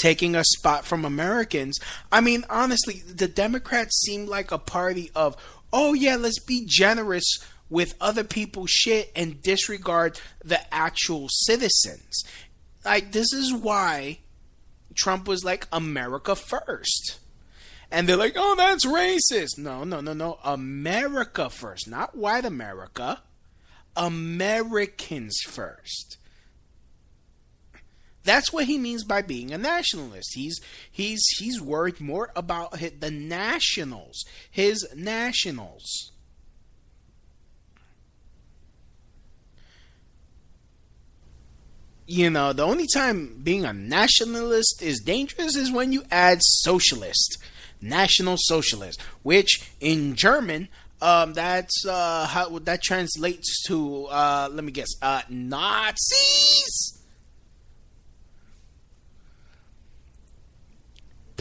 taking 0.00 0.34
a 0.34 0.44
spot 0.44 0.84
from 0.84 1.04
Americans. 1.04 1.78
I 2.10 2.20
mean, 2.20 2.44
honestly, 2.48 3.02
the 3.06 3.28
Democrats 3.28 4.00
seem 4.00 4.26
like 4.26 4.50
a 4.50 4.58
party 4.58 5.10
of, 5.14 5.36
oh 5.72 5.94
yeah, 5.94 6.16
let's 6.16 6.40
be 6.40 6.64
generous 6.66 7.38
with 7.68 7.94
other 8.00 8.24
people's 8.24 8.70
shit 8.70 9.10
and 9.16 9.42
disregard 9.42 10.20
the 10.44 10.60
actual 10.72 11.28
citizens. 11.30 12.24
Like 12.84 13.12
this 13.12 13.32
is 13.32 13.52
why 13.52 14.18
Trump 14.94 15.26
was 15.26 15.44
like 15.44 15.66
America 15.72 16.36
first. 16.36 17.18
And 17.90 18.08
they're 18.08 18.16
like, 18.16 18.34
"Oh, 18.36 18.54
that's 18.56 18.86
racist." 18.86 19.58
No, 19.58 19.84
no, 19.84 20.00
no, 20.00 20.14
no. 20.14 20.38
America 20.44 21.50
first, 21.50 21.88
not 21.88 22.16
white 22.16 22.44
America. 22.44 23.20
Americans 23.96 25.38
first. 25.46 26.16
That's 28.24 28.52
what 28.52 28.66
he 28.66 28.78
means 28.78 29.04
by 29.04 29.22
being 29.22 29.52
a 29.52 29.58
nationalist. 29.58 30.34
He's 30.34 30.60
he's 30.90 31.22
he's 31.38 31.60
worried 31.60 32.00
more 32.00 32.30
about 32.36 32.72
the 32.72 33.10
nationals, 33.10 34.24
his 34.50 34.86
nationals. 34.94 36.12
You 42.06 42.30
know, 42.30 42.52
the 42.52 42.64
only 42.64 42.86
time 42.92 43.40
being 43.42 43.64
a 43.64 43.72
nationalist 43.72 44.82
is 44.82 45.00
dangerous 45.00 45.56
is 45.56 45.72
when 45.72 45.92
you 45.92 46.02
add 46.10 46.38
socialist, 46.42 47.38
national 47.80 48.36
socialist, 48.38 49.00
which 49.22 49.70
in 49.80 50.14
German 50.14 50.68
um, 51.00 51.32
that's 51.32 51.84
uh, 51.84 52.26
how 52.26 52.60
that 52.60 52.80
translates 52.80 53.64
to. 53.66 54.06
Uh, 54.06 54.48
let 54.52 54.62
me 54.62 54.70
guess. 54.70 54.90
Uh, 55.02 55.22
Nazis. 55.28 57.01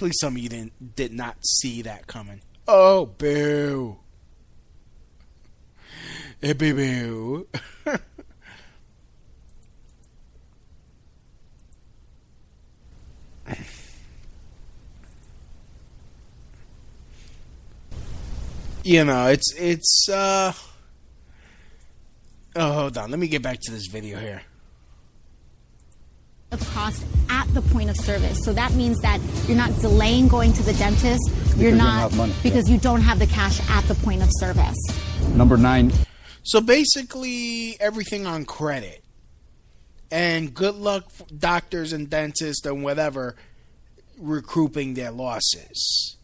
Please 0.02 0.18
tell 0.20 0.32
me 0.32 0.42
you 0.42 0.50
didn't 0.50 0.96
did 0.96 1.14
not 1.14 1.38
see 1.46 1.84
that 1.84 2.08
coming. 2.08 2.42
Oh, 2.68 3.06
boo! 3.06 4.00
Hey, 6.42 6.54
boo 6.54 6.74
boo. 6.74 7.46
you 18.84 19.06
know, 19.06 19.28
it's 19.28 19.54
it's 19.56 20.10
uh 20.10 20.52
Oh, 22.56 22.72
hold 22.72 22.98
on. 22.98 23.12
Let 23.12 23.20
me 23.20 23.28
get 23.28 23.44
back 23.44 23.60
to 23.62 23.72
this 23.72 23.86
video 23.86 24.18
here. 24.18 24.42
Of 26.52 26.60
cost 26.72 27.06
at 27.30 27.48
the 27.54 27.62
point 27.62 27.90
of 27.90 27.96
service. 27.96 28.44
So 28.44 28.52
that 28.52 28.74
means 28.74 29.00
that 29.00 29.22
you're 29.48 29.56
not 29.56 29.74
delaying 29.80 30.28
going 30.28 30.52
to 30.52 30.64
the 30.64 30.74
dentist. 30.74 31.32
You're 31.56 31.72
not 31.72 32.02
don't 32.02 32.12
have 32.12 32.18
money, 32.18 32.34
because 32.44 32.68
yeah. 32.68 32.76
you 32.76 32.82
don't 32.82 33.00
have 33.00 33.20
the 33.20 33.28
cash 33.28 33.62
at 33.70 33.86
the 33.86 33.96
point 33.96 34.22
of 34.22 34.28
service. 34.32 34.76
Number 35.30 35.56
nine. 35.56 35.94
So 36.44 36.60
basically, 36.60 37.80
everything 37.80 38.28
on 38.28 38.44
credit. 38.44 39.02
And 40.12 40.54
good 40.54 40.76
luck, 40.76 41.10
doctors 41.38 41.94
and 41.94 42.10
dentists 42.10 42.66
and 42.66 42.84
whatever, 42.84 43.38
recouping 44.20 44.94
their 44.96 45.12
losses. 45.12 46.18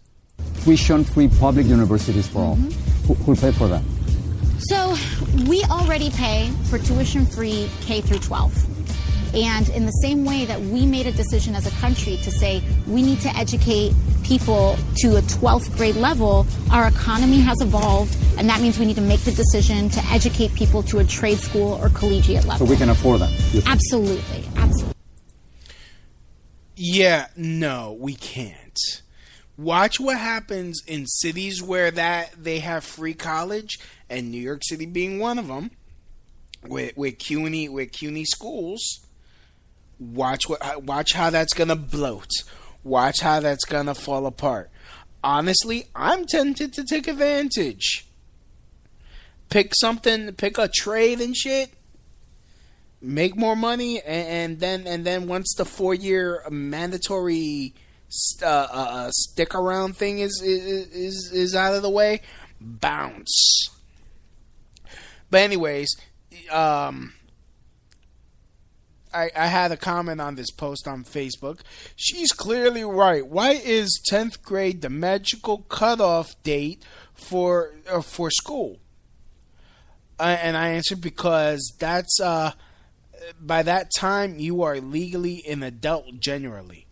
Tuition 0.64 1.06
free 1.06 1.30
public 1.40 1.68
universities 1.68 2.28
for 2.28 2.40
all. 2.40 2.56
Mm-hmm. 2.58 3.08
Who, 3.08 3.14
who'll 3.14 3.36
pay 3.38 3.54
for 3.54 3.70
that? 3.70 3.84
So 4.60 4.96
we 5.48 5.64
already 5.66 6.10
pay 6.10 6.50
for 6.70 6.80
tuition 6.80 7.26
free 7.26 7.70
K 7.82 8.02
through 8.02 8.20
12. 8.20 8.77
And 9.34 9.70
in 9.70 9.86
the 9.86 9.92
same 9.92 10.26
way 10.26 10.46
that 10.46 10.60
we 10.60 10.86
made 10.86 11.08
a 11.08 11.12
decision 11.12 11.56
as 11.56 11.68
a 11.68 11.72
country 11.80 12.18
to 12.18 12.32
say 12.32 12.62
we 12.88 13.02
need 13.02 13.22
to 13.22 13.30
educate 13.30 13.94
people 14.24 14.78
to 14.98 15.18
a 15.18 15.22
12th 15.22 15.76
grade 15.78 15.96
level, 15.96 16.46
our 16.72 16.88
economy 16.88 17.40
has 17.40 17.62
evolved, 17.62 18.18
and 18.38 18.50
that 18.50 18.62
means 18.62 18.78
we 18.78 18.86
need 18.86 18.96
to 18.96 19.02
make 19.02 19.22
the 19.22 19.32
decision 19.32 19.90
to 19.90 20.04
educate 20.06 20.54
people 20.54 20.84
to 20.84 21.00
a 21.00 21.04
trade 21.04 21.40
school 21.40 21.74
or 21.82 21.90
collegiate 21.90 22.46
level. 22.46 22.58
So 22.58 22.64
level. 22.64 22.68
we 22.68 22.78
can 22.78 22.90
afford 22.90 23.22
that. 23.22 23.32
you 23.32 23.62
think? 23.62 23.70
Absolutely, 23.70 24.44
absolutely. 24.56 24.94
Yeah, 26.76 27.28
no, 27.36 27.98
we 28.00 28.14
can't. 28.14 28.78
Watch 29.58 30.00
what 30.00 30.18
happens 30.18 30.84
in 30.86 31.08
cities 31.08 31.64
where 31.64 31.90
that 31.90 32.34
they 32.38 32.60
have 32.60 32.84
free 32.84 33.16
college, 33.16 33.80
and 34.10 34.30
New 34.30 34.42
York 34.42 34.62
City 34.64 34.86
being 34.86 35.18
one 35.18 35.40
of 35.40 35.48
them, 35.48 35.72
with 36.64 36.96
with 36.96 37.18
CUNY 37.18 37.70
with 37.70 37.92
CUNY 37.92 38.26
schools. 38.26 39.07
Watch 40.00 40.48
what 40.48 40.84
watch 40.84 41.14
how 41.14 41.30
that's 41.30 41.54
gonna 41.54 41.76
bloat. 41.76 42.30
Watch 42.84 43.22
how 43.22 43.40
that's 43.40 43.66
gonna 43.66 43.96
fall 43.96 44.26
apart. 44.26 44.70
Honestly, 45.24 45.88
I'm 45.96 46.26
tempted 46.26 46.74
to 46.74 46.84
take 46.84 47.08
advantage. 47.08 48.06
Pick 49.50 49.74
something, 49.80 50.34
pick 50.34 50.58
a 50.58 50.68
trade 50.68 51.20
and 51.20 51.36
shit. 51.36 51.72
Make 53.02 53.36
more 53.36 53.56
money, 53.56 54.02
and, 54.02 54.28
and 54.28 54.60
then 54.60 54.88
and 54.88 55.06
then 55.06 55.28
once 55.28 55.54
the 55.58 55.66
four 55.66 55.94
year 55.94 56.44
mandatory 56.50 57.74
uh, 58.42 58.46
uh, 58.46 58.88
uh, 58.90 59.12
stick 59.12 59.54
around 59.54 59.98
thing 59.98 60.20
is, 60.20 60.42
is 60.44 60.88
is 60.94 61.32
is 61.34 61.56
out 61.56 61.74
of 61.74 61.82
the 61.82 61.90
way, 61.90 62.22
bounce. 62.62 63.70
But 65.30 65.42
anyways, 65.42 65.90
um, 66.52 67.14
I, 69.18 69.32
I 69.36 69.48
had 69.48 69.72
a 69.72 69.78
comment 69.78 70.22
on 70.22 70.36
this 70.36 70.52
post 70.52 70.88
on 70.88 71.04
Facebook. 71.04 71.62
She's 71.96 72.32
clearly 72.32 72.84
right. 72.84 73.26
Why 73.26 73.52
is 73.52 74.00
tenth 74.06 74.44
grade 74.44 74.82
the 74.82 74.90
magical 74.90 75.60
cutoff 75.70 76.42
date 76.44 76.84
for 77.14 77.74
uh, 77.90 78.02
for 78.02 78.30
school? 78.30 78.80
Uh, 80.20 80.38
and 80.42 80.56
I 80.56 80.70
answered 80.70 81.02
because 81.02 81.74
that's 81.80 82.20
uh, 82.22 82.52
by 83.40 83.64
that 83.64 83.92
time 83.96 84.40
you 84.40 84.62
are 84.64 84.80
legally 84.80 85.44
an 85.48 85.64
adult 85.64 86.20
generally. 86.20 86.86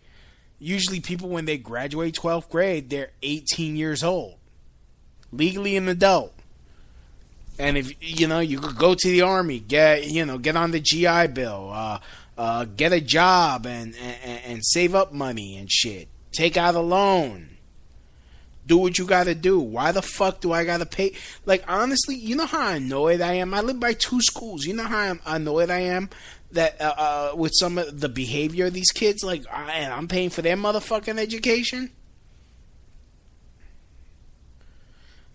Usually, 0.58 1.00
people 1.00 1.28
when 1.28 1.44
they 1.44 1.58
graduate 1.58 2.14
twelfth 2.14 2.50
grade, 2.50 2.88
they're 2.90 3.12
eighteen 3.22 3.76
years 3.76 4.02
old, 4.02 4.36
legally 5.30 5.76
an 5.76 5.88
adult. 5.88 6.32
And 7.58 7.78
if 7.78 7.94
you 8.00 8.26
know, 8.26 8.40
you 8.40 8.60
could 8.60 8.76
go 8.76 8.94
to 8.94 9.08
the 9.08 9.22
army, 9.22 9.60
get 9.60 10.08
you 10.08 10.24
know, 10.24 10.38
get 10.38 10.56
on 10.56 10.72
the 10.72 10.80
GI 10.80 11.28
Bill, 11.28 11.70
uh, 11.72 11.98
uh, 12.36 12.64
get 12.64 12.92
a 12.92 13.00
job, 13.00 13.66
and, 13.66 13.94
and 13.96 14.40
and 14.44 14.66
save 14.66 14.94
up 14.94 15.12
money 15.12 15.56
and 15.56 15.70
shit. 15.70 16.08
Take 16.32 16.56
out 16.56 16.74
a 16.74 16.80
loan. 16.80 17.50
Do 18.66 18.78
what 18.78 18.98
you 18.98 19.06
gotta 19.06 19.34
do. 19.34 19.60
Why 19.60 19.92
the 19.92 20.02
fuck 20.02 20.40
do 20.40 20.52
I 20.52 20.64
gotta 20.64 20.86
pay? 20.86 21.14
Like 21.46 21.64
honestly, 21.68 22.16
you 22.16 22.36
know 22.36 22.46
how 22.46 22.72
annoyed 22.72 23.20
I 23.20 23.34
am. 23.34 23.54
I 23.54 23.60
live 23.60 23.78
by 23.78 23.94
two 23.94 24.20
schools. 24.20 24.64
You 24.64 24.74
know 24.74 24.84
how 24.84 25.16
annoyed 25.24 25.70
I 25.70 25.80
am 25.80 26.10
that 26.52 26.80
uh, 26.80 26.94
uh, 26.96 27.36
with 27.36 27.52
some 27.54 27.78
of 27.78 28.00
the 28.00 28.08
behavior 28.08 28.66
of 28.66 28.74
these 28.74 28.90
kids. 28.90 29.22
Like, 29.22 29.44
I, 29.50 29.84
I'm 29.84 30.08
paying 30.08 30.30
for 30.30 30.42
their 30.42 30.56
motherfucking 30.56 31.18
education. 31.18 31.90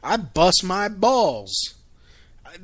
I 0.03 0.17
bust 0.17 0.63
my 0.63 0.89
balls 0.89 1.75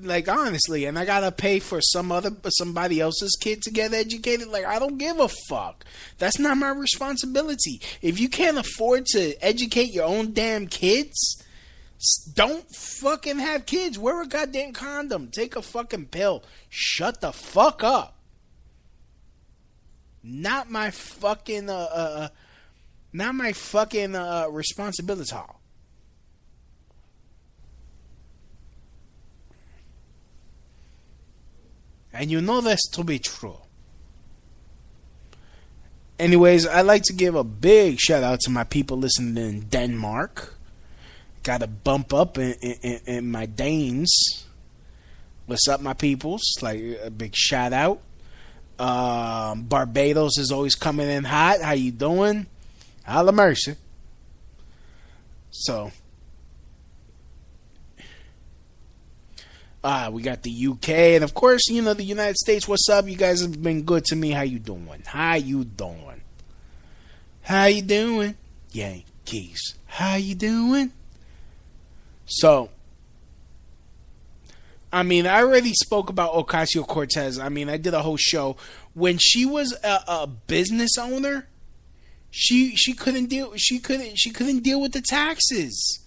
like 0.01 0.27
honestly, 0.27 0.85
and 0.85 0.97
I 0.97 1.05
gotta 1.05 1.31
pay 1.31 1.59
for 1.59 1.81
some 1.81 2.11
other 2.11 2.31
somebody 2.49 2.99
else's 2.99 3.37
kid 3.39 3.61
to 3.63 3.71
get 3.71 3.93
educated. 3.93 4.47
Like 4.47 4.65
I 4.65 4.79
don't 4.79 4.97
give 4.97 5.19
a 5.19 5.29
fuck. 5.49 5.85
That's 6.17 6.39
not 6.39 6.57
my 6.57 6.69
responsibility. 6.69 7.81
If 8.01 8.19
you 8.19 8.29
can't 8.29 8.57
afford 8.57 9.05
to 9.07 9.33
educate 9.43 9.93
your 9.93 10.05
own 10.05 10.33
damn 10.33 10.67
kids, 10.67 11.43
don't 12.33 12.69
fucking 12.75 13.39
have 13.39 13.65
kids. 13.65 13.97
Wear 13.97 14.21
a 14.21 14.27
goddamn 14.27 14.73
condom. 14.73 15.29
Take 15.29 15.55
a 15.55 15.61
fucking 15.61 16.07
pill. 16.07 16.43
Shut 16.69 17.21
the 17.21 17.31
fuck 17.31 17.83
up. 17.83 18.15
Not 20.23 20.69
my 20.69 20.91
fucking 20.91 21.69
uh, 21.69 21.73
uh 21.73 22.27
not 23.13 23.35
my 23.35 23.53
fucking 23.53 24.15
uh 24.15 24.47
responsibility. 24.51 25.35
And 32.17 32.31
you 32.31 32.41
know 32.41 32.61
this 32.61 32.81
to 32.93 33.03
be 33.03 33.19
true. 33.19 33.59
Anyways, 36.17 36.65
I'd 36.65 36.81
like 36.81 37.03
to 37.03 37.13
give 37.13 37.35
a 37.35 37.43
big 37.43 37.99
shout 37.99 38.23
out 38.23 38.39
to 38.41 38.49
my 38.49 38.63
people 38.63 38.97
listening 38.97 39.37
in 39.37 39.61
Denmark. 39.67 40.55
Got 41.43 41.61
a 41.61 41.67
bump 41.67 42.15
up 42.15 42.39
in, 42.39 42.53
in, 42.53 42.99
in 43.05 43.31
my 43.31 43.45
Danes. 43.45 44.47
What's 45.45 45.67
up, 45.67 45.79
my 45.79 45.93
peoples? 45.93 46.41
Like 46.59 46.81
a 47.03 47.11
big 47.11 47.35
shout 47.35 47.71
out. 47.71 48.01
Um, 48.79 49.63
Barbados 49.63 50.39
is 50.39 50.51
always 50.51 50.73
coming 50.73 51.07
in 51.07 51.23
hot. 51.23 51.61
How 51.61 51.73
you 51.73 51.91
doing? 51.91 52.47
Holla 53.05 53.31
mercy. 53.31 53.75
So, 55.51 55.91
Ah, 59.83 60.09
we 60.11 60.21
got 60.21 60.43
the 60.43 60.67
UK 60.67 60.89
and 60.89 61.23
of 61.23 61.33
course, 61.33 61.69
you 61.69 61.81
know, 61.81 61.93
the 61.93 62.03
United 62.03 62.35
States. 62.37 62.67
What's 62.67 62.89
up? 62.89 63.07
You 63.07 63.15
guys 63.15 63.41
have 63.41 63.61
been 63.61 63.83
good 63.83 64.05
to 64.05 64.15
me. 64.15 64.31
How 64.31 64.41
you 64.41 64.59
doing? 64.59 65.03
How 65.05 65.35
you 65.35 65.63
doing? 65.63 66.21
How 67.43 67.65
you 67.65 67.81
doing? 67.81 68.35
Yankees. 68.71 69.75
How 69.85 70.15
you 70.15 70.35
doing? 70.35 70.91
So, 72.25 72.69
I 74.91 75.03
mean, 75.03 75.25
I 75.25 75.39
already 75.39 75.73
spoke 75.73 76.09
about 76.09 76.33
Ocasio 76.33 76.85
Cortez. 76.85 77.39
I 77.39 77.49
mean, 77.49 77.69
I 77.69 77.77
did 77.77 77.93
a 77.93 78.01
whole 78.01 78.17
show 78.17 78.57
when 78.93 79.17
she 79.17 79.45
was 79.45 79.73
a, 79.83 80.03
a 80.07 80.27
business 80.27 80.97
owner. 80.97 81.47
She 82.31 82.75
she 82.75 82.93
couldn't 82.93 83.27
deal 83.27 83.53
she 83.55 83.79
couldn't 83.79 84.17
she 84.17 84.31
couldn't 84.31 84.59
deal 84.59 84.81
with 84.81 84.91
the 84.91 85.01
taxes. 85.01 85.99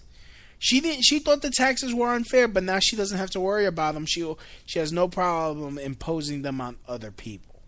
She 0.63 0.79
didn't 0.79 1.01
she 1.01 1.17
thought 1.17 1.41
the 1.41 1.49
taxes 1.49 1.91
were 1.91 2.13
unfair, 2.13 2.47
but 2.47 2.61
now 2.61 2.77
she 2.79 2.95
doesn't 2.95 3.17
have 3.17 3.31
to 3.31 3.39
worry 3.39 3.65
about 3.65 3.95
them. 3.95 4.05
She 4.05 4.31
she 4.67 4.77
has 4.77 4.93
no 4.93 5.07
problem 5.07 5.79
imposing 5.79 6.43
them 6.43 6.61
on 6.61 6.77
other 6.87 7.09
people. 7.09 7.63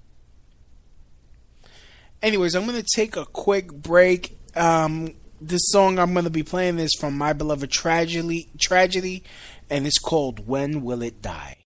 Anyways, 2.21 2.53
I'm 2.53 2.67
going 2.67 2.79
to 2.79 2.87
take 2.95 3.17
a 3.17 3.25
quick 3.25 3.73
break. 3.73 4.37
Um, 4.55 5.15
this 5.41 5.63
song 5.71 5.97
I'm 5.97 6.13
going 6.13 6.25
to 6.25 6.29
be 6.29 6.43
playing 6.43 6.77
is 6.77 6.95
from 6.99 7.17
My 7.17 7.33
Beloved 7.33 7.71
Tragedy, 7.71 8.47
Tragedy, 8.59 9.23
and 9.71 9.87
it's 9.87 9.97
called 9.97 10.47
"When 10.47 10.83
Will 10.83 11.01
It 11.01 11.19
Die." 11.19 11.62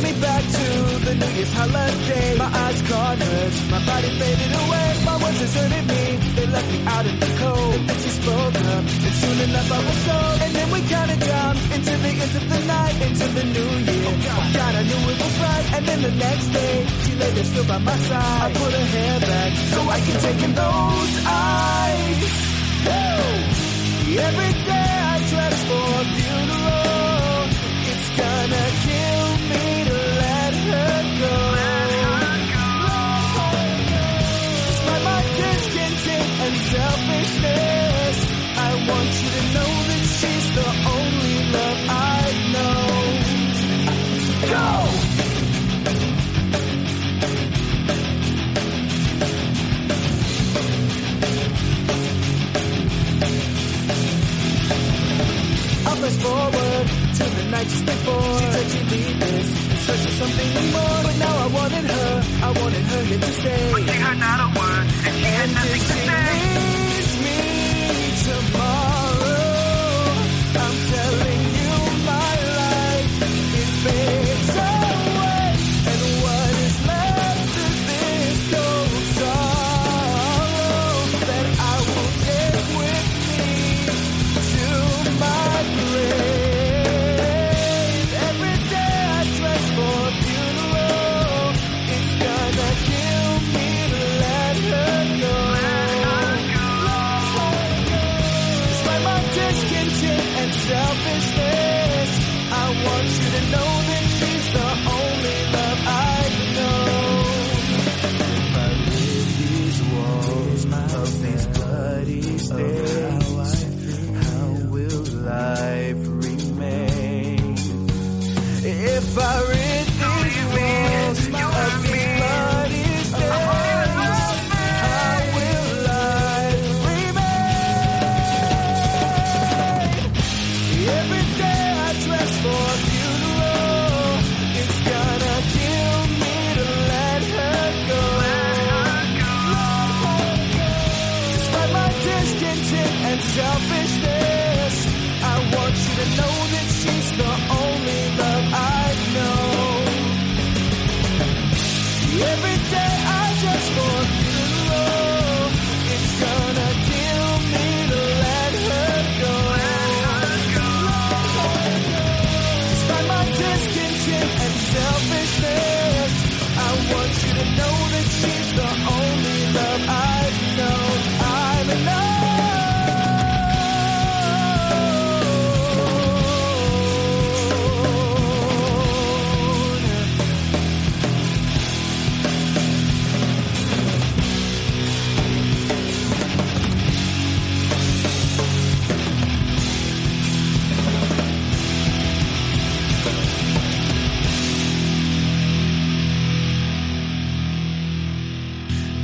Take 0.00 0.14
me 0.14 0.20
back 0.20 0.42
to 0.42 0.66
the 1.04 1.14
New 1.14 1.30
Year's 1.36 1.52
holiday. 1.52 2.34
My 2.38 2.48
eyes 2.48 2.80
caught 2.88 3.18
hers, 3.18 3.70
my 3.70 3.84
body 3.84 4.08
faded 4.18 4.52
away. 4.62 4.88
My 5.04 5.16
words 5.22 5.38
deserted 5.38 5.86
me, 5.92 6.02
they 6.36 6.46
left 6.46 6.68
me 6.72 6.80
out 6.86 7.04
in 7.04 7.16
the 7.20 7.30
cold. 7.36 7.74
And 7.74 7.88
then 7.88 7.98
she 8.00 8.08
spoke 8.08 8.54
up, 8.54 8.84
and 9.06 9.14
soon 9.20 9.38
enough 9.44 9.70
I 9.70 9.80
was 9.84 9.98
sold. 10.08 10.38
And 10.40 10.52
then 10.56 10.68
we 10.72 10.80
counted 10.88 11.20
down 11.20 11.52
into 11.76 11.92
the 12.00 12.12
end 12.16 12.32
of 12.40 12.44
the 12.48 12.60
night, 12.64 12.96
into 13.06 13.26
the 13.28 13.44
new 13.44 13.70
year. 13.92 14.08
Oh 14.08 14.48
God, 14.56 14.72
oh, 14.72 14.80
I 14.80 14.82
knew 14.88 15.02
it 15.12 15.18
was 15.20 15.36
right. 15.44 15.66
And 15.76 15.84
then 15.88 16.00
the 16.08 16.14
next 16.16 16.46
day, 16.48 16.74
she 17.04 17.12
lay 17.20 17.30
there 17.36 17.44
still 17.44 17.66
by 17.68 17.78
my 17.78 17.96
side. 18.08 18.40
I 18.40 18.52
put 18.56 18.72
her 18.72 18.86
hair 18.96 19.20
back 19.20 19.52
so 19.52 19.80
I 19.84 19.98
can 20.00 20.16
take 20.24 20.40
in 20.48 20.52
those 20.54 21.12
eyes. 21.28 22.20
Every 24.10 24.52
day 24.64 24.92
I 25.12 25.16
dress 25.30 25.56
for 25.68 25.88
a 26.00 26.04
funeral. 26.16 27.40
It's 27.92 28.08
gonna 28.16 28.64
kill 28.84 28.99
forward. 56.40 56.86
To 57.18 57.24
the 57.36 57.44
night 57.54 57.68
just 57.72 57.86
before. 57.86 58.38
She 58.40 58.46
said 58.54 58.66
she'd 58.72 58.88
leave 58.94 59.18
this. 59.20 59.48
In 59.72 59.78
search 59.86 60.04
of 60.08 60.14
something 60.20 60.50
more 60.74 60.98
But 61.06 61.16
now 61.24 61.34
I 61.44 61.48
wanted 61.58 61.86
her, 61.94 62.10
I 62.46 62.50
wanted 62.60 62.84
her 62.92 63.02
here 63.10 63.22
to 63.26 63.32
stay. 63.40 63.62
But 63.72 63.82
she 63.88 63.96
heard 64.04 64.18
not 64.26 64.38
a 64.46 64.48
word, 64.58 64.86
and 65.06 65.14
she 65.20 65.30
had 65.38 65.50
nothing 65.58 65.82
to 65.90 65.96
say. 66.06 66.24
leaves 66.56 67.14
me 67.24 67.38
tomorrow 68.28 68.89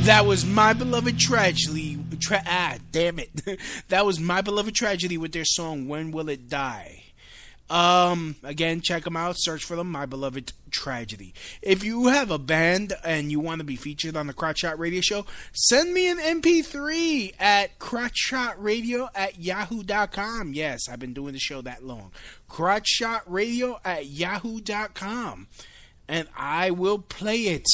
That 0.07 0.25
was 0.25 0.47
my 0.47 0.73
beloved 0.73 1.19
tragedy. 1.19 1.99
Tra- 2.21 2.45
ah, 2.47 2.77
damn 2.92 3.19
it! 3.19 3.59
that 3.88 4.07
was 4.07 4.21
my 4.21 4.40
beloved 4.40 4.73
tragedy 4.73 5.19
with 5.19 5.33
their 5.33 5.45
song 5.45 5.88
"When 5.88 6.12
Will 6.12 6.29
It 6.29 6.49
Die." 6.49 7.03
Um, 7.69 8.37
again, 8.45 8.83
check 8.83 9.03
them 9.03 9.16
out. 9.16 9.35
Search 9.37 9.64
for 9.64 9.75
them. 9.75 9.90
My 9.90 10.07
beloved 10.07 10.53
tragedy. 10.71 11.35
If 11.61 11.83
you 11.83 12.07
have 12.07 12.31
a 12.31 12.38
band 12.38 12.92
and 13.05 13.33
you 13.33 13.40
want 13.40 13.59
to 13.59 13.64
be 13.64 13.75
featured 13.75 14.16
on 14.16 14.29
the 14.29 14.33
Crotch 14.33 14.61
Shot 14.61 14.79
Radio 14.79 15.01
Show, 15.01 15.27
send 15.53 15.92
me 15.92 16.09
an 16.09 16.19
MP3 16.19 17.35
at 17.40 17.81
crotchshotradio 17.81 19.09
at 19.12 19.40
yahoo.com. 19.40 20.53
Yes, 20.55 20.88
I've 20.88 21.01
been 21.01 21.14
doing 21.14 21.33
the 21.33 21.40
show 21.40 21.62
that 21.62 21.85
long. 21.85 22.12
Crotchshotradio 22.49 23.81
at 23.85 24.07
yahoo.com, 24.07 25.49
and 26.07 26.29
I 26.37 26.71
will 26.71 27.01
play 27.01 27.38
it. 27.38 27.66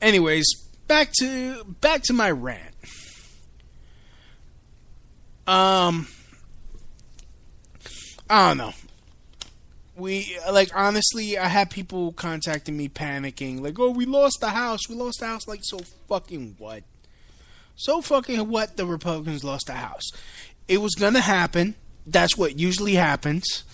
Anyways, 0.00 0.46
back 0.86 1.12
to 1.18 1.64
back 1.64 2.02
to 2.04 2.12
my 2.12 2.30
rant. 2.30 2.74
Um, 5.46 6.06
I 8.28 8.48
don't 8.48 8.58
know. 8.58 8.72
We 9.96 10.38
like 10.50 10.70
honestly, 10.74 11.38
I 11.38 11.48
had 11.48 11.70
people 11.70 12.12
contacting 12.12 12.76
me 12.76 12.88
panicking, 12.88 13.60
like, 13.60 13.78
"Oh, 13.78 13.90
we 13.90 14.06
lost 14.06 14.38
the 14.40 14.50
house. 14.50 14.88
We 14.88 14.94
lost 14.94 15.20
the 15.20 15.26
house." 15.26 15.48
Like, 15.48 15.60
so 15.62 15.80
fucking 16.08 16.56
what? 16.58 16.84
So 17.74 18.00
fucking 18.00 18.48
what? 18.48 18.76
The 18.76 18.86
Republicans 18.86 19.42
lost 19.42 19.66
the 19.66 19.74
house. 19.74 20.04
It 20.68 20.80
was 20.80 20.94
gonna 20.94 21.20
happen. 21.20 21.74
That's 22.06 22.36
what 22.36 22.58
usually 22.58 22.94
happens. 22.94 23.64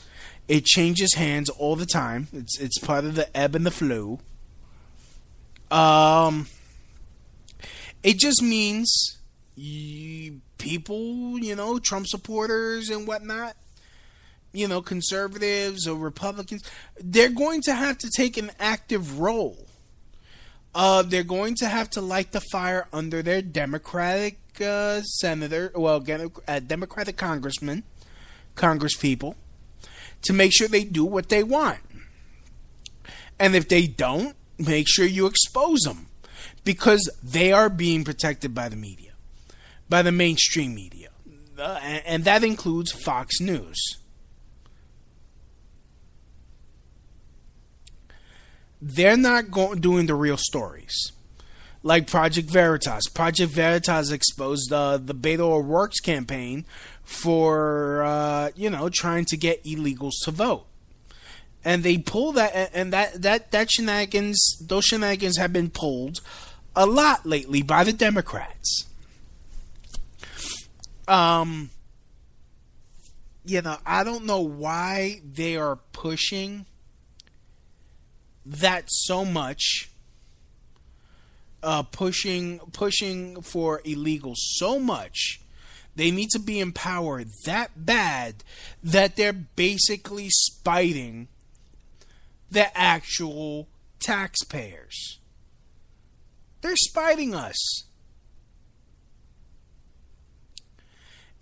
It 0.46 0.64
changes 0.64 1.14
hands 1.14 1.50
all 1.50 1.76
the 1.76 1.86
time. 1.86 2.28
It's 2.32 2.58
it's 2.58 2.78
part 2.78 3.04
of 3.04 3.14
the 3.16 3.36
ebb 3.36 3.54
and 3.54 3.66
the 3.66 3.70
flow. 3.70 4.20
Um, 5.70 6.46
it 8.02 8.18
just 8.18 8.42
means 8.42 9.18
you, 9.56 10.40
people, 10.58 11.38
you 11.38 11.54
know, 11.56 11.78
Trump 11.78 12.06
supporters 12.06 12.90
and 12.90 13.06
whatnot, 13.06 13.56
you 14.52 14.68
know, 14.68 14.82
conservatives 14.82 15.86
or 15.86 15.96
Republicans, 15.96 16.62
they're 17.00 17.30
going 17.30 17.62
to 17.62 17.74
have 17.74 17.98
to 17.98 18.10
take 18.14 18.36
an 18.36 18.50
active 18.58 19.18
role. 19.18 19.66
Uh, 20.74 21.02
they're 21.02 21.22
going 21.22 21.54
to 21.54 21.66
have 21.66 21.88
to 21.88 22.00
light 22.00 22.32
the 22.32 22.42
fire 22.52 22.88
under 22.92 23.22
their 23.22 23.40
Democratic 23.40 24.38
uh, 24.60 25.00
senator, 25.02 25.70
well, 25.74 26.04
uh, 26.48 26.60
Democratic 26.60 27.16
congressman, 27.16 27.84
Congress 28.54 28.96
people, 28.96 29.36
to 30.22 30.32
make 30.32 30.52
sure 30.52 30.66
they 30.66 30.84
do 30.84 31.04
what 31.04 31.28
they 31.28 31.44
want. 31.44 31.78
And 33.38 33.54
if 33.54 33.68
they 33.68 33.86
don't, 33.86 34.36
make 34.58 34.86
sure 34.88 35.06
you 35.06 35.26
expose 35.26 35.80
them 35.80 36.08
because 36.64 37.10
they 37.22 37.52
are 37.52 37.68
being 37.68 38.04
protected 38.04 38.54
by 38.54 38.68
the 38.68 38.76
media, 38.76 39.12
by 39.88 40.02
the 40.02 40.12
mainstream 40.12 40.74
media. 40.74 41.08
Uh, 41.58 41.78
and, 41.82 42.02
and 42.06 42.24
that 42.24 42.42
includes 42.42 42.92
Fox 42.92 43.40
News. 43.40 43.78
They're 48.80 49.16
not 49.16 49.50
go- 49.50 49.74
doing 49.74 50.06
the 50.06 50.14
real 50.14 50.36
stories. 50.36 51.12
Like 51.82 52.06
Project 52.06 52.50
Veritas. 52.50 53.08
Project 53.08 53.52
Veritas 53.52 54.10
exposed 54.10 54.72
uh, 54.72 54.96
the 54.96 55.14
Beto 55.14 55.40
O'Rourke's 55.40 56.00
campaign 56.00 56.64
for, 57.02 58.02
uh, 58.02 58.50
you 58.56 58.70
know, 58.70 58.88
trying 58.88 59.26
to 59.26 59.36
get 59.36 59.62
illegals 59.64 60.14
to 60.24 60.30
vote 60.30 60.66
and 61.64 61.82
they 61.82 61.98
pull 61.98 62.32
that 62.32 62.70
and 62.74 62.92
that 62.92 63.22
that 63.22 63.50
that 63.52 63.70
shenanigans 63.70 64.58
those 64.60 64.84
shenanigans 64.84 65.38
have 65.38 65.52
been 65.52 65.70
pulled 65.70 66.20
a 66.76 66.86
lot 66.86 67.24
lately 67.24 67.62
by 67.62 67.84
the 67.84 67.92
Democrats. 67.92 68.86
Um 71.08 71.70
you 73.46 73.60
know, 73.60 73.76
I 73.84 74.04
don't 74.04 74.24
know 74.24 74.40
why 74.40 75.20
they 75.22 75.56
are 75.56 75.76
pushing 75.92 76.66
that 78.46 78.84
so 78.88 79.24
much 79.24 79.90
uh 81.62 81.82
pushing 81.82 82.58
pushing 82.72 83.40
for 83.40 83.80
illegal 83.84 84.34
so 84.36 84.78
much 84.78 85.40
they 85.96 86.10
need 86.10 86.28
to 86.30 86.38
be 86.38 86.60
empowered 86.60 87.28
that 87.46 87.70
bad 87.86 88.44
that 88.82 89.16
they're 89.16 89.32
basically 89.32 90.28
spiting 90.28 91.28
the 92.54 92.76
actual 92.78 93.68
taxpayers. 94.00 95.18
They're 96.62 96.76
spiting 96.76 97.34
us. 97.34 97.84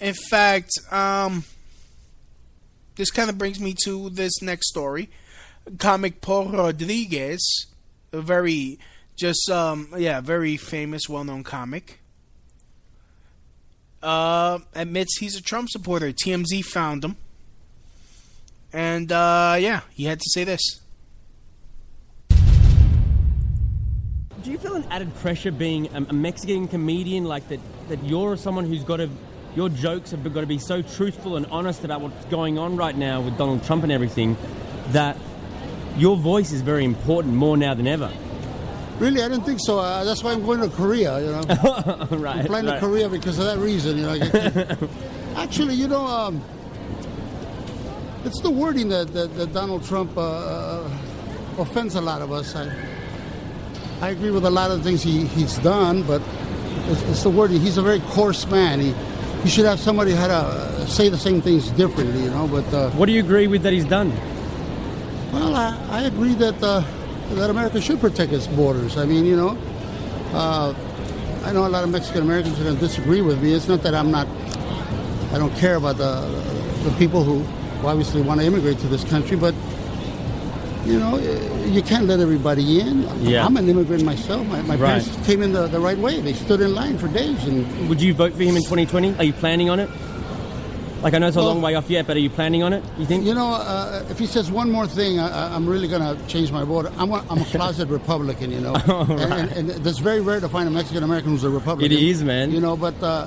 In 0.01 0.15
fact, 0.15 0.71
um, 0.91 1.45
this 2.97 3.11
kind 3.11 3.31
of 3.31 3.39
brings 3.39 3.61
me 3.61 3.75
to 3.85 4.11
this 4.11 4.43
next 4.43 4.69
story. 4.69 5.11
Comic 5.79 6.21
Paul 6.21 6.49
Rodriguez, 6.49 7.67
a 8.11 8.21
very 8.21 8.81
just 9.17 9.49
um 9.49 9.95
yeah, 9.97 10.21
very 10.21 10.57
famous, 10.57 11.09
well 11.09 11.23
known 11.23 11.45
comic. 11.45 12.01
Uh, 14.03 14.59
admits 14.75 15.19
he's 15.19 15.37
a 15.37 15.43
Trump 15.43 15.69
supporter. 15.71 16.09
TMZ 16.09 16.65
found 16.65 17.05
him. 17.05 17.17
And 18.73 19.13
uh, 19.13 19.57
yeah, 19.61 19.83
he 19.93 20.07
had 20.07 20.19
to 20.19 20.31
say 20.31 20.43
this. 20.43 20.82
Do 24.43 24.51
you 24.51 24.59
feel 24.59 24.75
an 24.75 24.85
added 24.91 25.15
pressure 25.17 25.53
being 25.53 25.89
a, 25.95 26.13
Mexican 26.13 26.67
comedian 26.67 27.25
like 27.25 27.49
that? 27.49 27.61
That 27.89 28.03
you're 28.05 28.37
someone 28.37 28.65
who's 28.65 28.83
got 28.83 28.97
to, 28.97 29.09
your 29.55 29.69
jokes 29.69 30.11
have 30.11 30.23
got 30.35 30.41
to 30.41 30.47
be 30.47 30.59
so 30.59 30.83
truthful 30.83 31.37
and 31.37 31.47
honest 31.47 31.85
about 31.85 32.01
what's 32.01 32.25
going 32.27 32.59
on 32.59 32.77
right 32.77 32.97
now 32.97 33.21
with 33.21 33.39
Donald 33.39 33.65
Trump 33.65 33.83
and 33.83 33.93
everything, 33.93 34.37
that 34.89 35.17
your 35.97 36.17
voice 36.17 36.53
is 36.53 36.63
very 36.63 36.85
important 36.85 37.35
more 37.35 37.57
now 37.57 37.75
than 37.75 37.87
ever. 37.87 38.11
Really, 38.99 39.23
I 39.23 39.29
don't 39.29 39.45
think 39.45 39.61
so. 39.61 39.79
Uh, 39.79 40.05
that's 40.05 40.23
why 40.23 40.33
I'm 40.33 40.45
going 40.45 40.61
to 40.61 40.69
Korea. 40.69 41.21
You 41.21 41.27
know, 41.27 41.41
right? 42.19 42.37
I'm 42.37 42.47
flying 42.47 42.67
right. 42.67 42.75
to 42.75 42.81
Korea 42.81 43.09
because 43.09 43.39
of 43.39 43.45
that 43.47 43.59
reason. 43.59 43.99
You 43.99 44.05
know, 44.05 44.89
actually, 45.37 45.75
you 45.75 45.89
know, 45.89 46.05
um, 46.05 46.43
it's 48.25 48.41
the 48.41 48.51
wording 48.51 48.89
that, 48.91 49.13
that, 49.13 49.35
that 49.37 49.53
Donald 49.53 49.85
Trump 49.85 50.17
uh, 50.17 50.21
uh, 50.21 50.91
offends 51.59 51.95
a 51.95 52.01
lot 52.01 52.23
of 52.23 52.33
us. 52.33 52.55
I, 52.55 52.71
I 54.03 54.11
agree 54.11 54.33
with 54.33 54.45
a 54.45 54.51
lot 54.51 54.73
of 54.73 54.79
the 54.79 54.83
things 54.83 55.01
he, 55.01 55.27
he's 55.27 55.59
done, 55.59 56.03
but 56.03 56.21
it's, 56.89 57.03
it's 57.03 57.23
the 57.23 57.31
word. 57.31 57.53
He's 57.53 57.77
a 57.77 57.83
very 57.83 58.01
coarse 58.01 58.45
man. 58.49 58.81
He, 58.81 58.93
he 59.45 59.49
should 59.49 59.65
have 59.65 59.79
somebody 59.79 60.11
how 60.11 60.27
to 60.27 60.87
say 60.89 61.09
the 61.09 61.17
same 61.17 61.41
things 61.41 61.71
differently, 61.71 62.25
you 62.25 62.31
know. 62.31 62.49
But 62.49 62.75
uh, 62.75 62.91
what 62.91 63.07
do 63.07 63.13
you 63.13 63.21
agree 63.21 63.47
with 63.47 63.63
that 63.63 63.73
he's 63.73 63.85
done? 63.85 64.11
Well, 65.33 65.55
I, 65.55 65.79
I 65.89 66.01
agree 66.03 66.35
that 66.35 66.61
uh, 66.61 66.83
that 67.35 67.49
America 67.49 67.81
should 67.81 68.01
protect 68.01 68.33
its 68.33 68.49
borders. 68.49 68.97
I 68.99 69.07
mean, 69.07 69.25
you 69.25 69.37
know, 69.37 69.57
uh, 70.33 70.75
I 71.45 71.53
know 71.53 71.65
a 71.65 71.69
lot 71.69 71.85
of 71.85 71.91
Mexican 71.91 72.23
Americans 72.23 72.59
are 72.59 72.65
going 72.65 72.75
to 72.75 72.81
disagree 72.81 73.21
with 73.21 73.41
me. 73.41 73.53
It's 73.53 73.69
not 73.69 73.85
that 73.85 73.95
I'm 73.95 74.11
not. 74.11 74.27
I 75.33 75.39
don't 75.39 75.55
care 75.59 75.77
about 75.77 75.99
the 75.99 76.23
the 76.83 76.91
people 76.99 77.23
who 77.23 77.47
obviously 77.87 78.21
want 78.21 78.41
to 78.41 78.47
immigrate 78.47 78.81
to 78.81 78.89
this 78.89 79.05
country, 79.05 79.37
but 79.37 79.55
you 80.85 80.99
know, 80.99 81.17
you 81.67 81.83
can't 81.83 82.07
let 82.07 82.21
everybody 82.21 82.81
in. 82.81 83.03
Yeah. 83.21 83.47
I'm 83.47 83.57
an 83.57 83.69
immigrant 83.69 84.05
myself. 84.05 84.47
My, 84.49 84.61
my 84.63 84.75
Right. 84.77 85.03
parents 85.03 85.27
came 85.27 85.43
in 85.43 85.53
the, 85.53 85.67
the 85.69 85.79
right 85.81 85.99
way. 85.99 86.21
They 86.21 86.33
stood 86.35 86.61
in 86.61 86.75
line 86.75 86.99
for 86.99 87.09
days. 87.09 87.45
And 87.45 87.89
Would 87.89 88.01
you 88.03 88.15
vote 88.15 88.33
for 88.35 88.43
him 88.43 88.57
in 88.57 88.63
2020? 88.63 89.15
Are 89.17 89.25
you 89.25 89.33
planning 89.33 89.71
on 89.71 89.79
it? 89.81 89.89
Like 91.03 91.15
I 91.15 91.19
know 91.19 91.27
it's 91.27 91.37
a 91.37 91.41
Well- 91.41 91.49
long 91.55 91.63
way 91.63 91.75
off 91.75 91.91
yet, 91.91 92.07
but 92.07 92.17
are 92.17 92.21
you 92.21 92.31
planning 92.31 92.63
on 92.63 92.73
it? 92.73 92.83
You 92.99 93.07
think? 93.07 93.25
You 93.25 93.35
know, 93.35 93.53
uh, 93.55 94.05
if 94.11 94.19
he 94.19 94.27
says 94.27 94.51
one 94.53 94.71
more 94.71 94.87
thing, 94.87 95.19
I, 95.19 95.55
I'm 95.55 95.67
really 95.69 95.89
going 95.89 96.03
to 96.03 96.17
change 96.29 96.53
my 96.53 96.63
vote. 96.65 96.87
I'm 96.97 97.11
a, 97.11 97.25
I'm 97.29 97.39
a 97.41 97.45
closet 97.57 97.89
Republican, 97.89 98.51
you 98.53 98.61
know. 98.61 98.75
Oh, 98.87 99.01
and, 99.03 99.11
right. 99.31 99.57
and, 99.57 99.71
and 99.71 99.87
it's 99.87 99.99
very 99.99 100.21
rare 100.21 100.39
to 100.41 100.49
find 100.49 100.69
a 100.69 100.71
Mexican 100.71 101.03
American 101.03 101.31
who's 101.33 101.43
a 101.45 101.51
Republican. 101.51 101.91
It 101.93 101.99
is, 102.03 102.23
man. 102.23 102.51
You 102.53 102.61
know, 102.61 102.77
but, 102.77 103.01
uh, 103.03 103.27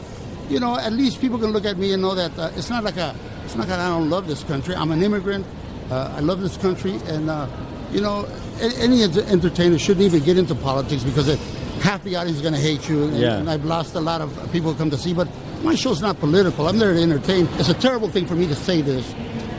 you 0.50 0.60
know, 0.60 0.78
at 0.78 0.94
least 0.94 1.20
people 1.20 1.38
can 1.39 1.52
look 1.52 1.65
at 1.65 1.78
me 1.78 1.91
and 1.91 2.02
know 2.02 2.15
that 2.15 2.38
uh, 2.39 2.50
it's 2.56 2.70
not 2.70 2.84
like 2.86 2.96
a, 2.98 3.13
it's 3.44 3.56
not 3.56 3.68
that 3.68 3.80
I 3.80 3.89
don't 3.89 4.10
love 4.10 4.28
this 4.28 4.44
country. 4.44 4.74
I'm 4.76 4.91
an 4.91 5.02
immigrant. 5.04 5.46
Uh, 5.91 6.13
I 6.15 6.19
love 6.21 6.41
this 6.41 6.58
country. 6.58 6.95
And, 7.08 7.30
uh, 7.30 7.48
you 7.91 8.02
know, 8.02 8.28
any 8.60 9.04
ent- 9.04 9.17
entertainer 9.17 9.78
shouldn't 9.78 10.06
even 10.06 10.24
get 10.24 10.38
into 10.38 10.56
politics 10.56 11.04
because 11.04 11.28
it, 11.28 11.39
half 11.82 12.04
the 12.04 12.15
audience 12.15 12.38
is 12.38 12.41
going 12.41 12.54
to 12.56 12.60
hate 12.60 12.88
you. 12.89 13.04
And, 13.04 13.17
Yeah. 13.17 13.38
and 13.38 13.50
I've 13.50 13.65
lost 13.65 13.95
a 13.95 14.00
lot 14.02 14.21
of 14.21 14.32
people 14.52 14.71
who 14.71 14.78
come 14.78 14.89
to 14.89 14.98
see. 14.98 15.13
But 15.13 15.28
my 15.63 15.76
show's 15.76 16.02
not 16.02 16.19
political. 16.19 16.67
I'm 16.67 16.80
there 16.80 16.93
to 16.93 17.02
entertain. 17.02 17.48
It's 17.60 17.69
a 17.69 17.74
terrible 17.74 18.10
thing 18.10 18.26
for 18.26 18.36
me 18.36 18.48
to 18.48 18.56
say 18.56 18.82
this. 18.82 19.13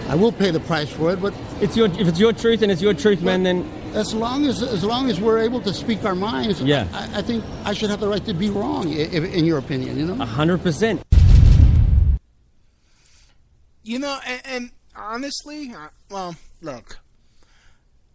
I 0.09 0.15
will 0.15 0.31
pay 0.33 0.51
the 0.53 0.61
price 0.61 0.89
for 0.89 1.11
it, 1.13 1.21
but 1.21 1.35
it's 1.61 1.77
your 1.77 1.87
if 1.89 2.07
it's 2.07 2.21
your 2.21 2.33
truth 2.33 2.63
and 2.63 2.71
it's 2.71 2.81
your 2.81 2.95
truth, 2.95 3.23
man. 3.23 3.43
Then 3.43 3.69
as 3.93 4.15
long 4.15 4.47
as 4.47 4.63
as 4.63 4.85
long 4.85 5.11
as 5.11 5.21
we're 5.21 5.39
able 5.39 5.61
to 5.63 5.75
speak 5.75 6.05
our 6.05 6.15
minds, 6.15 6.61
Yeah. 6.63 6.87
I, 6.93 7.19
I 7.19 7.23
think 7.23 7.43
I 7.65 7.73
should 7.75 7.91
have 7.91 7.99
the 7.99 8.07
right 8.07 8.25
to 8.25 8.33
be 8.33 8.49
wrong, 8.49 8.87
i- 8.87 8.99
if, 8.99 9.25
in 9.35 9.45
your 9.45 9.59
opinion. 9.59 9.99
You 9.99 10.07
know, 10.07 10.25
hundred 10.25 10.63
percent. 10.63 11.03
You 13.83 13.99
know, 13.99 14.19
and, 14.27 14.41
and 14.45 14.71
honestly, 14.97 15.75
well, 16.11 16.37
look, 16.61 16.99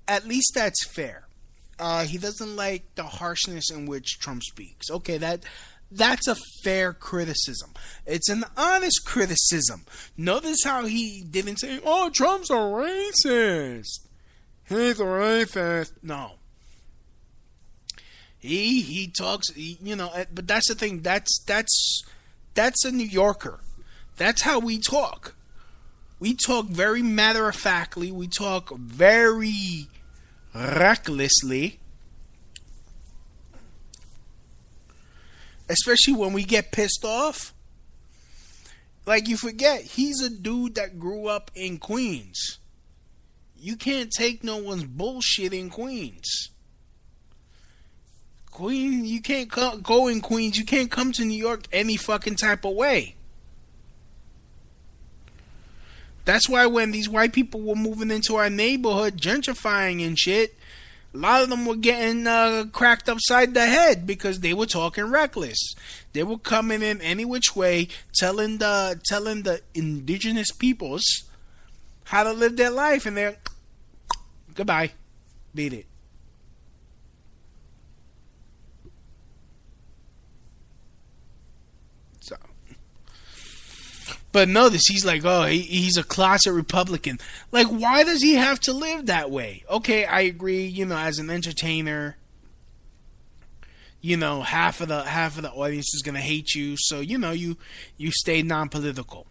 at 0.08 0.28
least 0.28 0.54
that's 0.56 0.86
fair. 0.88 1.28
Uh, 1.80 2.06
he 2.06 2.18
doesn't 2.18 2.56
like 2.56 2.84
the 2.96 3.04
harshness 3.04 3.72
in 3.72 3.86
which 3.86 4.20
Trump 4.20 4.44
speaks. 4.44 4.92
Okay, 4.92 5.18
that 5.18 5.44
that's 5.92 6.28
a 6.28 6.36
fair 6.64 6.94
criticism. 6.94 7.72
It's 8.06 8.30
an 8.30 8.46
honest 8.56 9.02
criticism. 9.06 9.86
Notice 10.16 10.64
how 10.64 10.86
he 10.86 11.24
didn't 11.24 11.58
say, 11.58 11.80
"Oh, 11.84 12.10
Trump's 12.10 12.50
a 12.50 12.54
racist." 12.54 14.08
He's 14.70 15.00
a 15.00 15.04
racist. 15.04 15.94
No. 16.02 16.34
He 18.40 18.82
he 18.82 19.08
talks, 19.08 19.54
he, 19.54 19.78
you 19.84 19.96
know, 19.96 20.08
uh, 20.08 20.26
but 20.34 20.48
that's 20.48 20.68
the 20.68 20.76
thing. 20.76 21.02
That's 21.02 21.44
that's 21.46 22.04
that's 22.54 22.84
a 22.86 22.92
New 22.92 23.06
Yorker. 23.06 23.60
That's 24.18 24.44
how 24.44 24.60
we 24.60 24.80
talk. 24.80 25.36
We 26.22 26.36
talk 26.36 26.68
very 26.68 27.02
matter 27.02 27.50
of 27.50 27.56
factly. 27.56 28.12
We 28.12 28.28
talk 28.28 28.70
very 28.78 29.88
recklessly. 30.54 31.80
Especially 35.68 36.14
when 36.14 36.32
we 36.32 36.44
get 36.44 36.72
pissed 36.72 37.04
off. 37.04 37.56
Like 39.08 39.28
you 39.28 39.36
forget, 39.36 39.82
he's 39.82 40.22
a 40.22 40.30
dude 40.30 40.76
that 40.76 41.00
grew 41.00 41.28
up 41.28 41.50
in 41.56 41.80
Queens. 41.80 42.60
You 43.58 43.76
can't 43.76 44.12
take 44.12 44.44
no 44.44 44.58
one's 44.58 44.84
bullshit 44.84 45.54
in 45.54 45.72
Queens. 45.72 46.50
Queen, 48.52 49.06
you 49.06 49.24
can't 49.24 49.50
go 49.82 50.08
in 50.08 50.22
Queens. 50.22 50.56
You 50.56 50.66
can't 50.66 50.92
come 50.92 51.14
to 51.14 51.26
New 51.26 51.34
York 51.34 51.64
any 51.72 51.98
fucking 51.98 52.36
type 52.36 52.64
of 52.64 52.76
way. 52.76 53.16
That's 56.26 56.48
why 56.48 56.66
when 56.68 56.92
these 56.92 57.10
white 57.10 57.34
people 57.34 57.62
were 57.62 57.76
moving 57.76 58.12
into 58.12 58.36
our 58.36 58.50
neighborhood, 58.50 59.18
gentrifying 59.18 60.06
and 60.06 60.18
shit, 60.18 60.56
a 61.14 61.18
lot 61.18 61.44
of 61.44 61.50
them 61.50 61.66
were 61.66 61.76
getting 61.76 62.26
uh, 62.26 62.66
cracked 62.72 63.10
upside 63.10 63.54
the 63.54 63.66
head 63.66 64.08
because 64.08 64.40
they 64.40 64.54
were 64.54 64.66
talking 64.66 65.06
reckless. 65.06 65.76
They 66.14 66.24
were 66.24 66.38
coming 66.38 66.82
in 66.82 67.02
any 67.02 67.26
which 67.26 67.56
way, 67.56 67.90
telling 68.14 68.60
the 68.60 69.00
telling 69.04 69.44
the 69.44 69.62
indigenous 69.74 70.52
peoples 70.52 71.04
how 72.06 72.24
to 72.24 72.32
live 72.32 72.56
their 72.56 72.70
life, 72.70 73.06
and 73.06 73.18
they're 73.18 73.38
goodbye, 74.56 74.92
beat 75.54 75.74
it. 75.74 75.86
So, 82.22 82.38
but 84.32 84.48
notice 84.48 84.84
he's 84.88 85.06
like, 85.06 85.26
oh, 85.26 85.44
he, 85.44 85.60
he's 85.60 85.98
a 85.98 86.04
closet 86.04 86.54
Republican. 86.54 87.20
Like, 87.52 87.68
why 87.68 88.04
does 88.04 88.22
he 88.22 88.36
have 88.36 88.60
to 88.62 88.74
live 88.74 89.08
that 89.08 89.30
way? 89.30 89.64
Okay, 89.70 90.06
I 90.06 90.22
agree. 90.22 90.66
You 90.66 90.86
know, 90.86 90.98
as 90.98 91.20
an 91.20 91.30
entertainer, 91.30 92.18
you 94.00 94.18
know, 94.18 94.42
half 94.42 94.82
of 94.82 94.88
the 94.88 95.04
half 95.04 95.38
of 95.38 95.44
the 95.44 95.52
audience 95.52 95.94
is 95.94 96.02
gonna 96.02 96.20
hate 96.22 96.56
you. 96.56 96.76
So 96.78 97.00
you 97.00 97.18
know, 97.18 97.32
you 97.32 97.58
you 97.98 98.12
stay 98.12 98.42
non-political. 98.42 99.28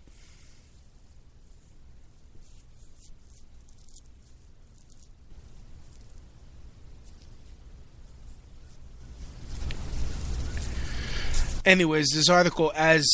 Anyways, 11.65 12.09
this 12.15 12.29
article 12.29 12.73
as 12.75 13.07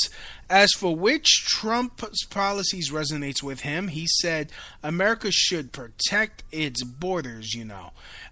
as 0.48 0.70
for 0.72 0.94
which 0.94 1.44
Trump's 1.46 2.24
policies 2.24 2.90
resonates 2.90 3.42
with 3.42 3.60
him, 3.60 3.88
he 3.88 4.06
said 4.06 4.52
America 4.82 5.30
should 5.30 5.72
protect 5.72 6.44
its 6.52 6.84
borders, 6.84 7.54
you 7.54 7.64
know. 7.64 7.90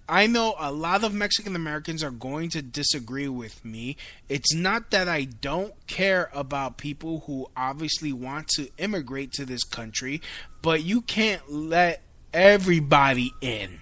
I 0.08 0.26
know 0.26 0.54
a 0.58 0.70
lot 0.70 1.02
of 1.02 1.14
Mexican 1.14 1.56
Americans 1.56 2.04
are 2.04 2.10
going 2.10 2.50
to 2.50 2.62
disagree 2.62 3.28
with 3.28 3.64
me. 3.64 3.96
It's 4.28 4.54
not 4.54 4.90
that 4.90 5.08
I 5.08 5.24
don't 5.24 5.74
care 5.86 6.30
about 6.34 6.76
people 6.76 7.24
who 7.26 7.48
obviously 7.56 8.12
want 8.12 8.48
to 8.56 8.68
immigrate 8.76 9.32
to 9.32 9.46
this 9.46 9.64
country, 9.64 10.20
but 10.60 10.82
you 10.82 11.00
can't 11.00 11.50
let 11.50 12.02
everybody 12.34 13.32
in. 13.40 13.80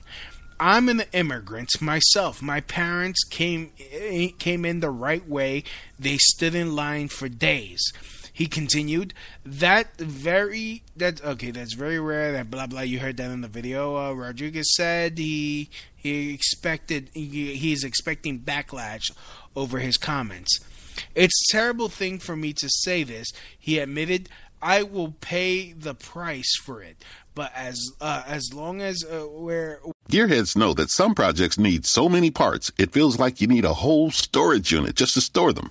I'm 0.61 0.89
an 0.89 1.03
immigrant 1.13 1.71
myself. 1.81 2.41
My 2.41 2.61
parents 2.61 3.25
came 3.25 3.73
eh, 3.93 4.29
came 4.39 4.65
in 4.65 4.79
the 4.79 4.91
right 4.91 5.29
way. 5.29 5.65
They 5.99 6.19
stood 6.19 6.55
in 6.55 6.77
line 6.77 7.09
for 7.09 7.29
days. 7.29 7.93
He 8.43 8.49
continued, 8.49 9.15
"That 9.47 9.97
very 9.99 10.83
that 10.97 11.25
okay. 11.25 11.53
That's 11.53 11.75
very 11.75 12.01
rare. 12.01 12.33
That 12.33 12.51
blah 12.51 12.67
blah. 12.67 12.81
You 12.81 12.99
heard 12.99 13.17
that 13.19 13.31
in 13.31 13.41
the 13.41 13.47
video. 13.47 13.97
Uh, 13.97 14.15
Rodriguez 14.15 14.75
said 14.75 15.17
he 15.17 15.71
he 15.95 16.35
expected 16.35 17.11
he, 17.15 17.55
he's 17.55 17.85
expecting 17.85 18.41
backlash 18.41 19.13
over 19.55 19.79
his 19.79 19.97
comments. 19.97 20.59
It's 21.15 21.41
a 21.49 21.53
terrible 21.53 21.89
thing 21.89 22.19
for 22.19 22.35
me 22.35 22.53
to 22.55 22.69
say 22.69 23.05
this. 23.05 23.29
He 23.57 23.79
admitted, 23.79 24.29
I 24.61 24.83
will 24.83 25.13
pay 25.21 25.73
the 25.73 25.95
price 25.95 26.57
for 26.65 26.83
it. 26.83 26.97
But 27.37 27.53
as 27.55 27.93
uh, 28.01 28.25
as 28.27 28.53
long 28.53 28.83
as 28.83 29.05
uh, 29.05 29.25
we're 29.31 29.79
Gearheads 30.11 30.57
know 30.57 30.75
that 30.75 30.91
some 30.91 31.15
projects 31.15 31.59
need 31.59 31.87
so 31.87 32.09
many 32.09 32.33
parts, 32.33 32.73
it 32.77 32.91
feels 32.91 33.21
like 33.21 33.41
you 33.41 33.47
need 33.47 33.65
a 33.65 33.75
whole 33.75 34.11
storage 34.11 34.73
unit 34.73 34.97
just 34.97 35.15
to 35.15 35.21
store 35.21 35.53
them. 35.53 35.71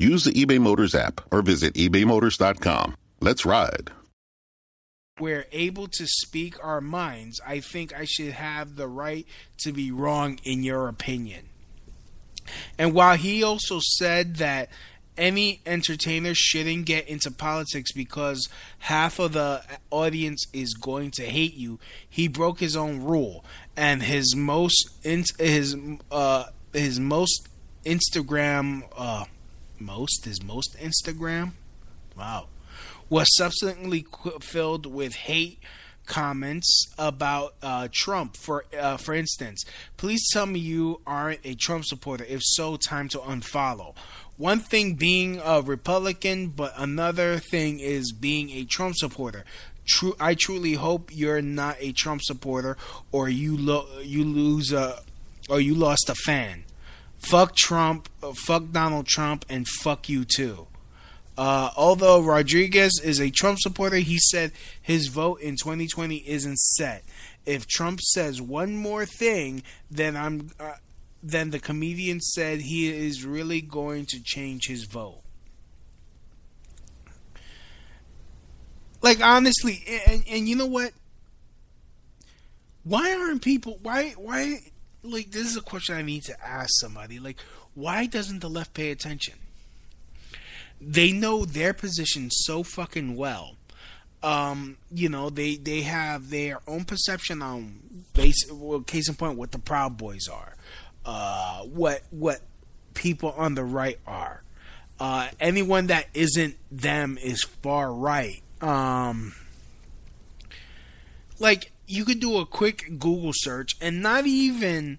Use 0.00 0.24
the 0.24 0.32
eBay 0.32 0.58
Motors 0.58 0.94
app 0.94 1.20
or 1.30 1.42
visit 1.42 1.74
ebaymotors.com. 1.74 2.96
Let's 3.20 3.44
ride. 3.44 3.90
we're 5.20 5.44
able 5.52 5.86
to 5.88 6.06
speak 6.06 6.56
our 6.64 6.80
minds, 6.80 7.38
I 7.46 7.60
think 7.60 7.92
I 7.94 8.06
should 8.06 8.32
have 8.32 8.76
the 8.76 8.88
right 8.88 9.26
to 9.58 9.72
be 9.72 9.90
wrong 9.90 10.40
in 10.42 10.62
your 10.62 10.88
opinion. 10.88 11.50
And 12.78 12.94
while 12.94 13.18
he 13.18 13.42
also 13.42 13.80
said 13.98 14.36
that 14.36 14.70
any 15.18 15.60
entertainer 15.66 16.32
shouldn't 16.34 16.86
get 16.86 17.06
into 17.06 17.30
politics 17.30 17.92
because 17.92 18.48
half 18.78 19.18
of 19.18 19.34
the 19.34 19.62
audience 19.90 20.46
is 20.54 20.72
going 20.72 21.10
to 21.10 21.26
hate 21.26 21.52
you, 21.54 21.78
he 22.08 22.26
broke 22.26 22.58
his 22.60 22.74
own 22.74 23.02
rule 23.02 23.44
and 23.76 24.02
his 24.02 24.34
most 24.34 24.88
his 25.02 25.76
uh 26.10 26.44
his 26.72 26.98
most 26.98 27.48
Instagram 27.84 28.84
uh 28.96 29.26
most 29.80 30.26
is 30.26 30.42
most 30.42 30.76
Instagram 30.78 31.52
wow 32.16 32.46
was 33.08 33.26
subsequently 33.36 34.06
filled 34.40 34.86
with 34.86 35.14
hate 35.14 35.58
comments 36.06 36.86
about 36.98 37.54
uh, 37.62 37.88
Trump. 37.92 38.36
For 38.36 38.64
uh, 38.78 38.96
for 38.96 39.14
instance, 39.14 39.64
please 39.96 40.28
tell 40.32 40.46
me 40.46 40.58
you 40.58 41.00
aren't 41.06 41.40
a 41.44 41.54
Trump 41.54 41.84
supporter. 41.84 42.24
If 42.28 42.40
so, 42.42 42.76
time 42.76 43.08
to 43.10 43.18
unfollow. 43.18 43.94
One 44.36 44.60
thing 44.60 44.94
being 44.94 45.40
a 45.44 45.60
Republican, 45.60 46.48
but 46.48 46.72
another 46.76 47.38
thing 47.38 47.78
is 47.80 48.12
being 48.12 48.50
a 48.50 48.64
Trump 48.64 48.96
supporter. 48.96 49.44
True, 49.86 50.14
I 50.18 50.34
truly 50.34 50.74
hope 50.74 51.10
you're 51.12 51.42
not 51.42 51.76
a 51.80 51.92
Trump 51.92 52.22
supporter, 52.22 52.76
or 53.12 53.28
you 53.28 53.56
lo- 53.56 53.88
you 54.02 54.24
lose 54.24 54.72
a, 54.72 55.00
or 55.48 55.60
you 55.60 55.74
lost 55.74 56.08
a 56.08 56.14
fan. 56.14 56.64
Fuck 57.20 57.54
Trump, 57.54 58.08
uh, 58.22 58.32
fuck 58.32 58.70
Donald 58.72 59.06
Trump, 59.06 59.44
and 59.48 59.66
fuck 59.68 60.08
you 60.08 60.24
too. 60.24 60.66
Uh, 61.36 61.70
although 61.76 62.22
Rodriguez 62.22 63.00
is 63.02 63.20
a 63.20 63.30
Trump 63.30 63.58
supporter, 63.60 63.96
he 63.96 64.18
said 64.18 64.52
his 64.80 65.08
vote 65.08 65.40
in 65.40 65.56
2020 65.56 66.16
isn't 66.16 66.58
set. 66.58 67.04
If 67.46 67.66
Trump 67.66 68.00
says 68.00 68.42
one 68.42 68.76
more 68.76 69.06
thing, 69.06 69.62
then 69.90 70.16
I'm. 70.16 70.50
Uh, 70.58 70.74
then 71.22 71.50
the 71.50 71.58
comedian 71.58 72.20
said 72.20 72.60
he 72.60 72.88
is 72.88 73.24
really 73.24 73.60
going 73.60 74.06
to 74.06 74.22
change 74.22 74.66
his 74.66 74.84
vote. 74.84 75.20
Like 79.02 79.20
honestly, 79.22 79.82
and 80.06 80.24
and 80.28 80.48
you 80.48 80.56
know 80.56 80.66
what? 80.66 80.92
Why 82.84 83.14
aren't 83.14 83.42
people? 83.42 83.78
Why 83.82 84.10
why? 84.16 84.60
Like 85.02 85.30
this 85.30 85.46
is 85.46 85.56
a 85.56 85.62
question 85.62 85.96
I 85.96 86.02
need 86.02 86.24
to 86.24 86.46
ask 86.46 86.70
somebody. 86.80 87.18
Like, 87.18 87.40
why 87.74 88.06
doesn't 88.06 88.40
the 88.40 88.50
left 88.50 88.74
pay 88.74 88.90
attention? 88.90 89.34
they 90.80 91.12
know 91.12 91.44
their 91.44 91.74
position 91.74 92.30
so 92.30 92.62
fucking 92.62 93.16
well. 93.16 93.56
Um, 94.22 94.76
you 94.90 95.08
know, 95.08 95.30
they 95.30 95.56
they 95.56 95.82
have 95.82 96.30
their 96.30 96.60
own 96.66 96.84
perception 96.84 97.42
on 97.42 98.04
base. 98.14 98.50
Well, 98.50 98.80
case 98.80 99.08
in 99.08 99.14
point, 99.14 99.38
what 99.38 99.52
the 99.52 99.58
Proud 99.58 99.96
Boys 99.96 100.28
are, 100.28 100.56
uh, 101.04 101.62
what 101.62 102.02
what 102.10 102.40
people 102.94 103.32
on 103.36 103.54
the 103.54 103.64
right 103.64 103.98
are. 104.06 104.42
Uh, 104.98 105.28
anyone 105.40 105.86
that 105.86 106.06
isn't 106.12 106.56
them 106.70 107.16
is 107.16 107.42
far 107.42 107.90
right. 107.90 108.42
Um, 108.60 109.32
like 111.38 111.72
you 111.90 112.04
could 112.04 112.20
do 112.20 112.38
a 112.38 112.46
quick 112.46 112.98
Google 112.98 113.32
search 113.34 113.72
and 113.80 114.02
not 114.02 114.26
even, 114.26 114.98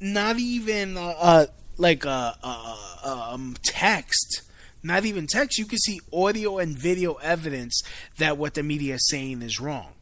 not 0.00 0.38
even 0.38 0.96
uh, 0.96 1.14
uh 1.18 1.46
like 1.78 2.04
a, 2.04 2.36
a, 2.42 2.78
um 3.04 3.56
text 3.62 4.42
not 4.82 5.04
even 5.04 5.26
text, 5.26 5.58
you 5.58 5.66
can 5.66 5.78
see 5.78 6.00
audio 6.12 6.58
and 6.58 6.76
video 6.76 7.14
evidence 7.14 7.82
that 8.18 8.38
what 8.38 8.54
the 8.54 8.62
media 8.62 8.94
is 8.94 9.08
saying 9.08 9.42
is 9.42 9.60
wrong. 9.60 9.92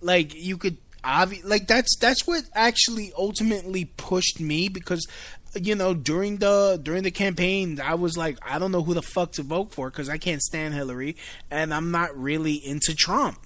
Like 0.00 0.34
you 0.34 0.56
could 0.56 0.76
obvi- 1.02 1.44
like 1.44 1.66
that's 1.66 1.96
that's 1.98 2.26
what 2.26 2.44
actually 2.54 3.12
ultimately 3.16 3.86
pushed 3.96 4.40
me 4.40 4.68
because 4.68 5.06
you 5.54 5.74
know 5.74 5.94
during 5.94 6.36
the 6.36 6.78
during 6.82 7.02
the 7.02 7.10
campaign 7.10 7.80
I 7.80 7.94
was 7.94 8.16
like 8.16 8.38
I 8.42 8.58
don't 8.58 8.72
know 8.72 8.82
who 8.82 8.94
the 8.94 9.02
fuck 9.02 9.32
to 9.32 9.42
vote 9.42 9.72
for 9.72 9.90
cuz 9.90 10.08
I 10.08 10.18
can't 10.18 10.42
stand 10.42 10.74
Hillary 10.74 11.16
and 11.50 11.72
I'm 11.72 11.90
not 11.90 12.16
really 12.16 12.54
into 12.54 12.94
Trump. 12.94 13.38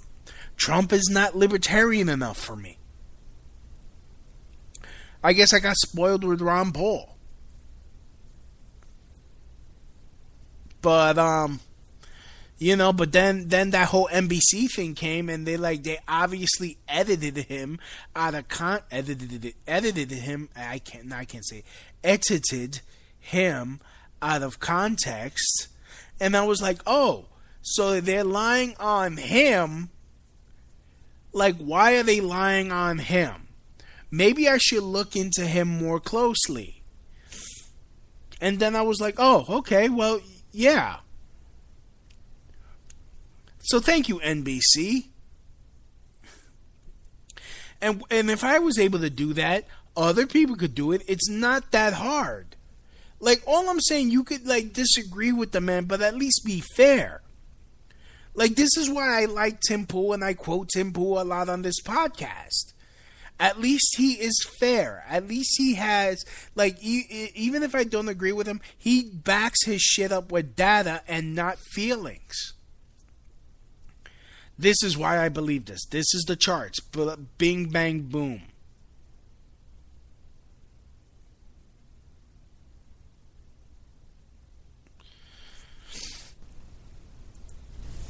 Trump 0.56 0.92
is 0.92 1.08
not 1.10 1.36
libertarian 1.36 2.08
enough 2.08 2.38
for 2.38 2.56
me. 2.56 2.78
I 5.22 5.32
guess 5.32 5.52
I 5.54 5.58
got 5.58 5.76
spoiled 5.76 6.24
with 6.24 6.40
Ron 6.42 6.72
Paul. 6.72 7.16
But 10.82 11.18
um 11.18 11.60
You 12.58 12.76
know, 12.76 12.92
but 12.92 13.12
then 13.12 13.48
then 13.48 13.70
that 13.70 13.88
whole 13.88 14.08
NBC 14.12 14.70
thing 14.70 14.94
came, 14.94 15.28
and 15.28 15.46
they 15.46 15.56
like 15.56 15.82
they 15.82 15.98
obviously 16.06 16.78
edited 16.88 17.36
him 17.36 17.78
out 18.14 18.34
of 18.34 18.48
con 18.48 18.80
edited 18.90 19.44
it, 19.44 19.54
edited 19.66 20.10
him. 20.10 20.48
I 20.56 20.78
can't 20.78 21.12
I 21.12 21.24
can't 21.24 21.44
say 21.44 21.64
edited 22.02 22.80
him 23.18 23.80
out 24.22 24.42
of 24.42 24.60
context, 24.60 25.68
and 26.20 26.36
I 26.36 26.44
was 26.44 26.62
like, 26.62 26.80
oh, 26.86 27.26
so 27.60 28.00
they're 28.00 28.24
lying 28.24 28.76
on 28.78 29.16
him. 29.16 29.90
Like, 31.34 31.56
why 31.56 31.96
are 31.96 32.04
they 32.04 32.20
lying 32.20 32.72
on 32.72 32.98
him? 32.98 33.48
Maybe 34.10 34.48
I 34.48 34.56
should 34.56 34.84
look 34.84 35.16
into 35.16 35.44
him 35.44 35.66
more 35.66 35.98
closely. 35.98 36.82
And 38.40 38.60
then 38.60 38.76
I 38.76 38.82
was 38.82 39.00
like, 39.00 39.16
oh, 39.18 39.44
okay, 39.48 39.88
well, 39.88 40.20
yeah. 40.52 40.98
So 43.64 43.80
thank 43.80 44.08
you, 44.08 44.20
NBC. 44.20 45.08
And 47.80 48.02
and 48.10 48.30
if 48.30 48.44
I 48.44 48.60
was 48.60 48.78
able 48.78 49.00
to 49.00 49.10
do 49.10 49.32
that, 49.32 49.66
other 49.96 50.26
people 50.26 50.54
could 50.54 50.74
do 50.74 50.92
it. 50.92 51.02
It's 51.08 51.28
not 51.28 51.72
that 51.72 51.94
hard. 51.94 52.54
Like 53.18 53.42
all 53.46 53.68
I'm 53.68 53.80
saying, 53.80 54.10
you 54.10 54.22
could 54.22 54.46
like 54.46 54.72
disagree 54.72 55.32
with 55.32 55.50
the 55.52 55.60
man, 55.60 55.86
but 55.86 56.00
at 56.00 56.14
least 56.14 56.42
be 56.44 56.62
fair. 56.76 57.22
Like 58.34 58.56
this 58.56 58.76
is 58.76 58.90
why 58.90 59.22
I 59.22 59.24
like 59.26 59.60
Tim 59.60 59.86
Pool 59.86 60.12
and 60.12 60.24
I 60.24 60.34
quote 60.34 60.68
Tim 60.74 60.92
Pool 60.92 61.20
a 61.20 61.24
lot 61.24 61.48
on 61.48 61.62
this 61.62 61.80
podcast. 61.80 62.72
At 63.38 63.60
least 63.60 63.96
he 63.96 64.14
is 64.14 64.46
fair. 64.60 65.04
At 65.08 65.26
least 65.26 65.54
he 65.58 65.74
has 65.74 66.24
like 66.54 66.76
e- 66.82 67.30
even 67.34 67.62
if 67.62 67.74
I 67.74 67.84
don't 67.84 68.08
agree 68.08 68.32
with 68.32 68.46
him, 68.46 68.60
he 68.76 69.04
backs 69.04 69.64
his 69.64 69.82
shit 69.82 70.12
up 70.12 70.30
with 70.30 70.56
data 70.56 71.02
and 71.08 71.34
not 71.34 71.58
feelings. 71.58 72.54
This 74.56 74.82
is 74.84 74.96
why 74.96 75.18
I 75.24 75.28
believe 75.28 75.64
this. 75.64 75.84
This 75.86 76.14
is 76.14 76.24
the 76.28 76.36
charts. 76.36 76.78
Bing 77.38 77.70
bang 77.70 78.02
boom. 78.02 78.42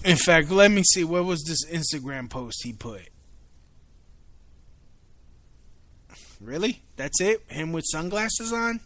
In 0.05 0.17
fact, 0.17 0.51
let 0.51 0.71
me 0.71 0.83
see. 0.83 1.03
What 1.03 1.25
was 1.25 1.43
this 1.45 1.65
Instagram 1.67 2.29
post 2.29 2.63
he 2.63 2.75
put? 2.75 3.09
Really? 6.41 6.83
That's 6.97 7.23
it? 7.23 7.43
Him 7.49 7.73
with 7.73 7.85
sunglasses 7.91 8.53
on? 8.53 8.81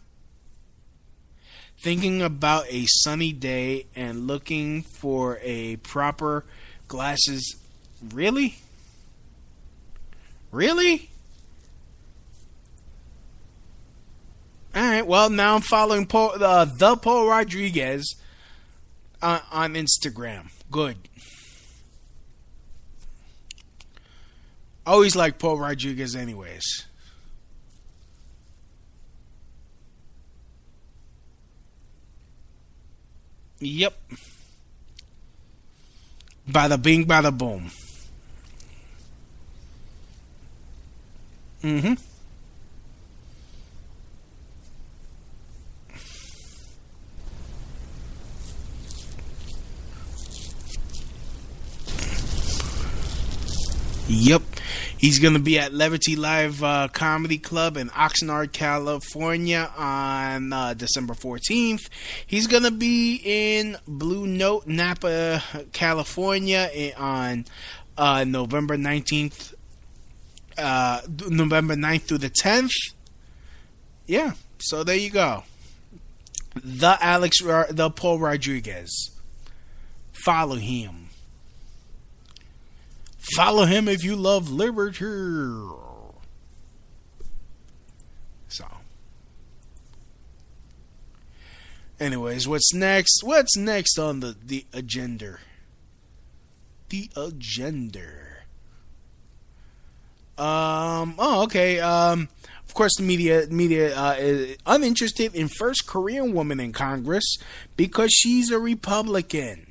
Thinking 1.77 2.21
about 2.21 2.67
a 2.69 2.85
sunny 2.87 3.33
day 3.33 3.87
and 3.95 4.27
looking 4.27 4.81
for 4.81 5.39
a 5.41 5.75
proper 5.77 6.45
glasses. 6.87 7.57
Really? 8.13 8.55
Really? 10.51 11.09
All 14.73 14.81
right. 14.81 15.05
Well, 15.05 15.29
now 15.29 15.55
I'm 15.55 15.61
following 15.61 16.05
Paul, 16.05 16.41
uh, 16.41 16.63
the 16.63 16.95
Paul 16.95 17.27
Rodriguez 17.27 18.15
on, 19.21 19.41
on 19.51 19.73
Instagram. 19.73 20.49
Good. 20.71 20.97
Always 24.85 25.15
like 25.15 25.39
Paul 25.39 25.57
Rodriguez, 25.57 26.15
anyways. 26.15 26.85
Yep. 33.59 33.93
Bada 36.49 36.81
bing, 36.81 37.05
bada 37.05 37.35
boom. 37.35 37.69
Mm 41.61 41.81
hmm. 41.81 42.08
Yep. 54.11 54.41
He's 54.97 55.19
going 55.19 55.35
to 55.35 55.39
be 55.39 55.59
at 55.59 55.71
Levity 55.71 56.15
Live 56.15 56.63
uh, 56.63 56.87
Comedy 56.91 57.37
Club 57.37 57.77
in 57.77 57.89
Oxnard, 57.89 58.51
California 58.51 59.71
on 59.77 60.51
uh, 60.51 60.73
December 60.73 61.13
14th. 61.13 61.89
He's 62.25 62.47
going 62.47 62.63
to 62.63 62.71
be 62.71 63.21
in 63.23 63.77
Blue 63.87 64.25
Note, 64.25 64.65
Napa, 64.65 65.43
California 65.73 66.93
on 66.97 67.45
uh, 67.99 68.23
November 68.23 68.77
19th. 68.77 69.53
Uh, 70.57 71.01
November 71.29 71.75
9th 71.75 72.01
through 72.01 72.17
the 72.17 72.31
10th. 72.31 72.71
Yeah, 74.07 74.33
so 74.57 74.83
there 74.83 74.95
you 74.95 75.11
go. 75.11 75.43
The 76.55 76.97
Alex, 76.99 77.41
the 77.41 77.91
Paul 77.95 78.17
Rodriguez. 78.17 79.11
Follow 80.11 80.55
him. 80.55 81.08
Follow 83.35 83.65
him 83.65 83.87
if 83.87 84.03
you 84.03 84.15
love 84.15 84.49
literature. 84.49 85.67
So. 88.47 88.65
Anyways, 91.99 92.47
what's 92.47 92.73
next? 92.73 93.21
What's 93.23 93.57
next 93.57 93.99
on 93.99 94.21
the, 94.21 94.35
the 94.43 94.65
agenda? 94.73 95.39
The 96.89 97.09
agenda. 97.15 98.09
Um. 100.37 101.15
Oh, 101.19 101.43
okay. 101.43 101.79
Um. 101.79 102.29
Of 102.67 102.73
course, 102.73 102.95
the 102.97 103.03
media 103.03 103.47
media 103.49 103.95
uh, 103.95 104.15
is 104.17 104.57
uninterested 104.65 105.35
in 105.35 105.49
first 105.49 105.87
Korean 105.87 106.33
woman 106.33 106.59
in 106.59 106.71
Congress 106.71 107.37
because 107.75 108.11
she's 108.11 108.51
a 108.51 108.59
Republican. 108.59 109.68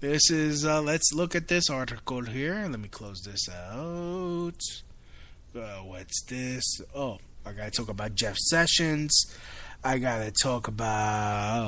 This 0.00 0.30
is, 0.30 0.64
uh, 0.64 0.80
let's 0.80 1.12
look 1.12 1.34
at 1.34 1.48
this 1.48 1.68
article 1.68 2.22
here. 2.22 2.66
Let 2.70 2.80
me 2.80 2.88
close 2.88 3.20
this 3.20 3.50
out. 3.50 4.58
Uh, 5.54 5.80
what's 5.84 6.22
this? 6.22 6.64
Oh, 6.94 7.18
I 7.44 7.52
gotta 7.52 7.70
talk 7.70 7.90
about 7.90 8.14
Jeff 8.14 8.38
Sessions. 8.38 9.12
I 9.84 9.98
gotta 9.98 10.30
talk 10.30 10.68
about 10.68 11.60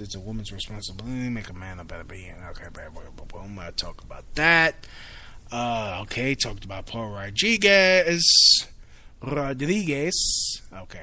it's 0.00 0.14
a 0.14 0.20
woman's 0.20 0.52
responsibility. 0.52 1.28
Make 1.28 1.50
a 1.50 1.52
man 1.52 1.80
a 1.80 1.84
better 1.84 2.04
being. 2.04 2.36
Okay, 2.52 2.68
boom. 3.28 3.58
I 3.58 3.72
talk 3.72 4.02
about 4.02 4.24
that. 4.36 4.86
Uh, 5.52 5.98
okay, 6.04 6.34
talked 6.34 6.64
about 6.64 6.86
Paul 6.86 7.10
Rodriguez. 7.10 8.24
Rodriguez. 9.20 10.62
Okay 10.74 11.02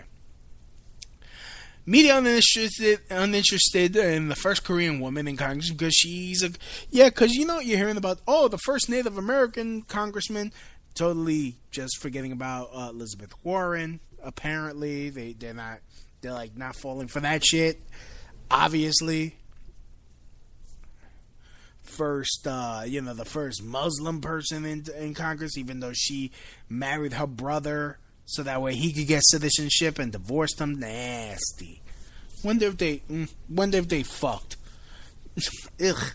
media 1.87 2.17
uninterested 2.17 2.99
uninterested 3.09 3.95
in 3.95 4.27
the 4.27 4.35
first 4.35 4.63
Korean 4.63 4.99
woman 4.99 5.27
in 5.27 5.37
Congress 5.37 5.71
because 5.71 5.95
she's 5.95 6.43
a 6.43 6.51
yeah 6.91 7.09
because 7.09 7.33
you 7.33 7.47
know 7.47 7.59
you're 7.59 7.77
hearing 7.77 7.97
about 7.97 8.19
oh 8.27 8.47
the 8.47 8.59
first 8.59 8.89
Native 8.89 9.17
American 9.17 9.81
congressman 9.83 10.51
totally 10.93 11.55
just 11.71 11.97
forgetting 11.99 12.31
about 12.31 12.69
uh, 12.73 12.89
Elizabeth 12.89 13.33
Warren. 13.43 14.01
Apparently 14.21 15.09
they 15.09 15.33
they're 15.33 15.53
not 15.53 15.79
they're 16.21 16.33
like 16.33 16.55
not 16.55 16.75
falling 16.75 17.07
for 17.07 17.21
that 17.21 17.43
shit. 17.43 17.81
Obviously. 18.51 19.35
First 21.81 22.45
uh, 22.45 22.83
you 22.85 23.01
know 23.01 23.13
the 23.13 23.25
first 23.25 23.63
Muslim 23.63 24.19
person 24.19 24.65
in 24.65 24.85
in 24.99 25.13
Congress 25.13 25.57
even 25.57 25.79
though 25.79 25.93
she 25.93 26.31
married 26.69 27.13
her 27.13 27.25
brother 27.25 27.97
so 28.27 28.43
that 28.43 28.61
way 28.61 28.75
he 28.75 28.91
could 28.91 29.07
get 29.07 29.23
citizenship 29.25 29.97
and 29.97 30.11
divorced 30.11 30.57
them. 30.57 30.79
Nasty. 30.79 31.81
Wonder 32.43 32.67
if 32.67 32.77
they, 32.77 32.97
mm, 33.09 33.31
wonder 33.49 33.77
if 33.77 33.87
they 33.87 34.03
fucked. 34.03 34.57
Ugh. 35.83 36.13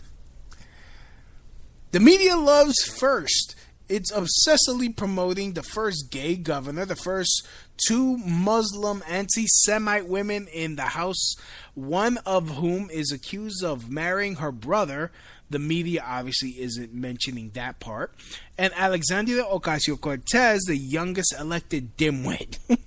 The 1.91 1.99
media 1.99 2.37
loves 2.37 2.75
first. 2.83 3.55
It's 3.89 4.11
obsessively 4.11 4.95
promoting 4.95 5.53
the 5.53 5.63
first 5.63 6.09
gay 6.09 6.35
governor, 6.35 6.85
the 6.85 6.95
first 6.95 7.47
two 7.87 8.17
Muslim 8.17 9.03
anti 9.07 9.45
Semite 9.47 10.07
women 10.07 10.47
in 10.47 10.75
the 10.75 10.83
House, 10.83 11.35
one 11.73 12.17
of 12.25 12.57
whom 12.57 12.89
is 12.91 13.11
accused 13.11 13.63
of 13.63 13.89
marrying 13.89 14.35
her 14.35 14.51
brother, 14.51 15.11
the 15.53 15.59
media 15.59 16.03
obviously 16.05 16.59
isn't 16.59 16.93
mentioning 16.93 17.51
that 17.53 17.79
part. 17.79 18.13
And 18.57 18.73
Alexandria 18.75 19.43
Ocasio 19.43 20.01
Cortez, 20.01 20.63
the 20.67 20.75
youngest 20.75 21.33
elected 21.39 21.95
dimwit. 21.95 22.59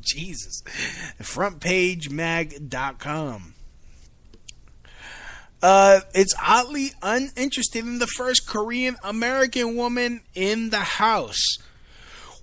Jesus. 0.00 0.62
FrontPageMag.com. 1.20 3.54
Uh, 5.62 6.00
it's 6.12 6.34
oddly 6.46 6.90
uninterested 7.02 7.86
in 7.86 7.98
the 7.98 8.06
first 8.06 8.46
Korean 8.46 8.96
American 9.02 9.76
woman 9.76 10.20
in 10.34 10.68
the 10.68 10.80
House. 10.80 11.56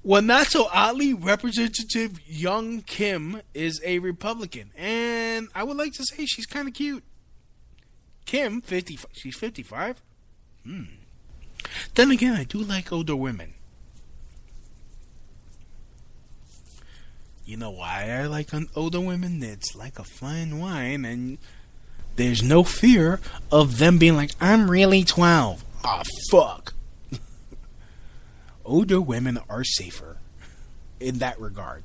Well, 0.04 0.24
not 0.24 0.48
so 0.48 0.68
oddly, 0.74 1.14
Representative 1.14 2.20
Young 2.26 2.82
Kim 2.82 3.44
is 3.54 3.80
a 3.86 4.00
Republican, 4.00 4.72
and 4.76 5.50
I 5.54 5.62
would 5.62 5.78
like 5.78 5.94
to 5.94 6.04
say 6.04 6.26
she's 6.26 6.48
kind 6.48 6.68
of 6.68 6.74
cute. 6.74 7.04
Kim, 8.32 8.62
50, 8.62 8.98
she's 9.12 9.36
55. 9.36 10.02
Hmm. 10.64 10.84
Then 11.96 12.12
again, 12.12 12.34
I 12.34 12.46
do 12.46 12.60
like 12.60 12.90
older 12.90 13.14
women. 13.14 13.56
You 17.44 17.58
know 17.58 17.72
why 17.72 18.10
I 18.10 18.28
like 18.28 18.52
older 18.74 19.02
women? 19.02 19.44
It's 19.44 19.76
like 19.76 20.00
a 20.00 20.06
fine 20.06 20.60
wine, 20.60 21.04
and 21.04 21.40
there's 22.16 22.42
no 22.42 22.64
fear 22.64 23.20
of 23.52 23.80
them 23.80 23.98
being 23.98 24.16
like, 24.16 24.32
I'm 24.40 24.72
really 24.72 25.04
12. 25.04 25.66
Ah, 25.84 26.02
fuck. 26.32 26.74
older 28.64 29.02
women 29.02 29.40
are 29.50 29.66
safer 29.66 30.21
in 31.02 31.20
that 31.20 31.40
regard. 31.40 31.84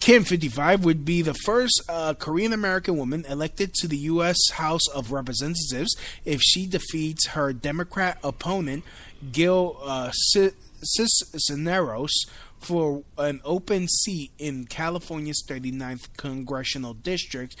Kim, 0.00 0.24
55, 0.24 0.84
would 0.84 1.04
be 1.04 1.22
the 1.22 1.34
first 1.34 1.82
uh, 1.88 2.14
Korean 2.14 2.52
American 2.52 2.96
woman 2.96 3.24
elected 3.28 3.72
to 3.74 3.88
the 3.88 3.96
U.S. 3.98 4.36
House 4.52 4.86
of 4.88 5.12
Representatives 5.12 5.96
if 6.24 6.40
she 6.42 6.66
defeats 6.66 7.28
her 7.28 7.52
Democrat 7.52 8.18
opponent, 8.22 8.84
Gil 9.32 9.78
uh, 9.82 10.10
Cisneros, 10.82 12.26
for 12.60 13.02
an 13.18 13.40
open 13.44 13.88
seat 13.88 14.32
in 14.38 14.64
California's 14.66 15.42
39th 15.46 16.08
congressional 16.16 16.94
district 16.94 17.56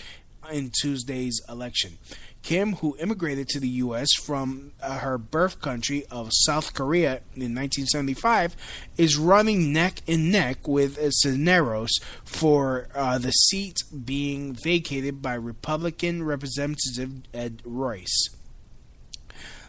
in 0.52 0.70
Tuesday's 0.80 1.40
election. 1.48 1.98
Kim, 2.44 2.74
who 2.74 2.94
immigrated 3.00 3.48
to 3.48 3.58
the 3.58 3.68
U.S. 3.68 4.08
from 4.22 4.72
uh, 4.82 4.98
her 4.98 5.16
birth 5.16 5.62
country 5.62 6.04
of 6.10 6.28
South 6.30 6.74
Korea 6.74 7.22
in 7.34 7.54
1975, 7.54 8.54
is 8.98 9.16
running 9.16 9.72
neck 9.72 10.02
and 10.06 10.30
neck 10.30 10.68
with 10.68 10.98
Cisneros 11.14 11.90
for 12.22 12.88
uh, 12.94 13.16
the 13.16 13.30
seat 13.30 13.78
being 14.04 14.52
vacated 14.52 15.22
by 15.22 15.32
Republican 15.32 16.22
Representative 16.22 17.22
Ed 17.32 17.62
Royce. 17.64 18.28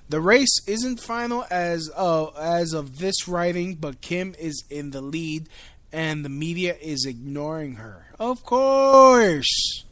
The 0.09 0.19
race 0.19 0.59
isn't 0.67 0.99
final 0.99 1.45
as 1.49 1.89
uh, 1.95 2.26
as 2.38 2.73
of 2.73 2.99
this 2.99 3.26
writing, 3.26 3.76
but 3.76 4.01
Kim 4.01 4.36
is 4.38 4.65
in 4.69 4.91
the 4.91 5.01
lead, 5.01 5.47
and 5.93 6.26
the 6.26 6.30
media 6.30 6.76
is 6.82 7.05
ignoring 7.05 7.76
her. 7.76 8.07
Of 8.19 8.43
course. 8.43 9.86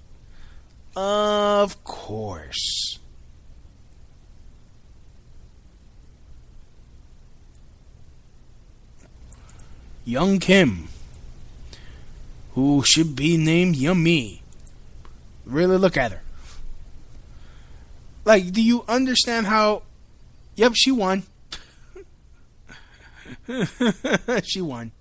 Of 0.96 1.84
course. 1.84 3.00
Young 10.06 10.40
Kim, 10.40 10.90
who 12.52 12.84
should 12.86 13.16
be 13.16 13.38
named 13.38 13.76
Yummy. 13.76 14.42
Really 15.46 15.78
look 15.78 15.98
at 15.98 16.12
her. 16.12 16.22
Like, 18.26 18.52
do 18.52 18.62
you 18.62 18.84
understand 18.88 19.48
how. 19.48 19.84
Yep, 20.56 20.74
she 20.76 20.92
won. 20.92 21.24
she 24.44 24.62
won. 24.62 24.92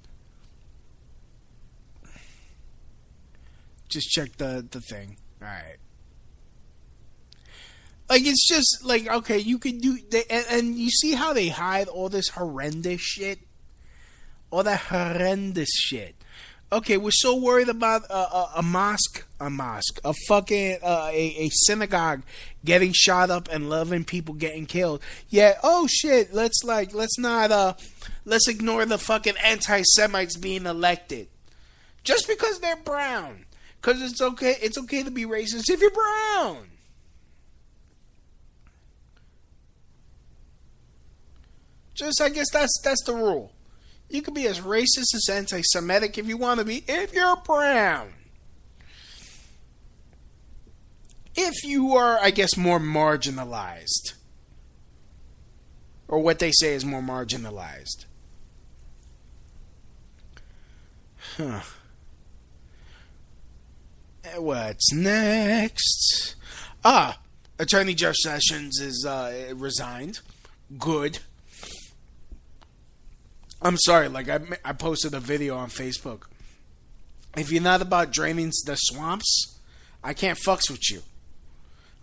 Just 3.89 4.09
check 4.09 4.37
the, 4.39 4.67
the 4.71 4.81
thing. 4.81 5.17
Alright. 5.41 5.82
Like 8.13 8.27
it's 8.27 8.47
just 8.47 8.85
like 8.85 9.09
okay, 9.09 9.39
you 9.39 9.59
could 9.59 9.81
do 9.81 9.97
they, 10.11 10.25
and, 10.29 10.45
and 10.51 10.75
you 10.75 10.91
see 10.91 11.13
how 11.13 11.33
they 11.33 11.49
hide 11.49 11.89
all 11.89 12.11
this 12.11 12.29
horrendous 12.29 13.01
shit, 13.01 13.39
all 14.51 14.63
that 14.65 14.81
horrendous 14.81 15.71
shit. 15.73 16.15
Okay, 16.71 16.99
we're 16.99 17.11
so 17.11 17.35
worried 17.35 17.71
about 17.71 18.03
a, 18.11 18.15
a, 18.15 18.53
a 18.57 18.63
mosque, 18.63 19.25
a 19.41 19.49
mosque, 19.49 19.99
a 20.05 20.13
fucking 20.29 20.81
uh, 20.83 21.09
a, 21.11 21.37
a 21.39 21.49
synagogue 21.65 22.23
getting 22.63 22.93
shot 22.93 23.31
up 23.31 23.49
and 23.51 23.71
loving 23.71 24.05
people 24.05 24.35
getting 24.35 24.67
killed. 24.67 25.01
Yeah, 25.31 25.55
oh 25.63 25.87
shit, 25.87 26.35
let's 26.35 26.63
like 26.65 26.93
let's 26.93 27.19
not 27.19 27.51
uh 27.51 27.73
let's 28.27 28.47
ignore 28.47 28.85
the 28.85 28.99
fucking 28.99 29.37
anti-Semites 29.43 30.37
being 30.37 30.67
elected 30.67 31.29
just 32.05 32.29
because 32.29 32.61
they're 32.61 32.77
brown. 32.77 33.47
Cause 33.81 34.03
it's 34.03 34.21
okay, 34.21 34.57
it's 34.61 34.77
okay 34.77 35.03
to 35.03 35.11
be 35.11 35.25
racist 35.25 35.71
if 35.71 35.81
you're 35.81 35.91
brown. 35.91 36.72
Just 42.03 42.21
I 42.21 42.31
guess 42.31 42.51
that's 42.53 42.81
that's 42.83 43.03
the 43.05 43.15
rule. 43.15 43.53
You 44.09 44.23
can 44.23 44.35
be 44.35 44.47
as 44.47 44.61
racist 44.61 45.15
as 45.15 45.29
anti-Semitic 45.31 46.19
if 46.19 46.27
you 46.27 46.37
want 46.37 46.59
to 46.59 46.67
be, 46.67 46.85
if 46.89 47.15
you're 47.15 47.37
brown. 47.37 48.13
If 51.35 51.65
you 51.65 51.95
are, 51.95 52.19
I 52.21 52.31
guess, 52.31 52.57
more 52.57 52.81
marginalized, 52.81 54.15
or 56.09 56.19
what 56.19 56.41
they 56.41 56.51
say 56.53 56.75
is 56.75 56.85
more 56.85 57.01
marginalized. 57.01 58.05
Huh. 61.37 61.61
What's 64.37 64.93
next? 64.93 66.35
Ah, 66.85 67.19
Attorney 67.59 67.95
Jeff 67.95 68.17
Sessions 68.17 68.81
is 68.81 69.07
uh, 69.07 69.55
resigned. 69.55 70.21
Good. 70.79 71.21
I'm 73.65 73.77
sorry, 73.79 74.09
like 74.09 74.29
I, 74.29 74.41
I 74.65 74.73
posted 74.73 75.15
a 75.15 75.21
video 75.21 75.57
on 75.57 75.69
Facebook. 75.69 76.25
If 77.37 77.51
you're 77.53 77.63
not 77.63 77.81
about 77.81 78.13
draining 78.13 78.51
the 78.67 78.77
swamps, 78.77 79.61
I 80.03 80.15
can't 80.15 80.39
fucks 80.39 80.69
with 80.71 80.91
you. 80.91 81.03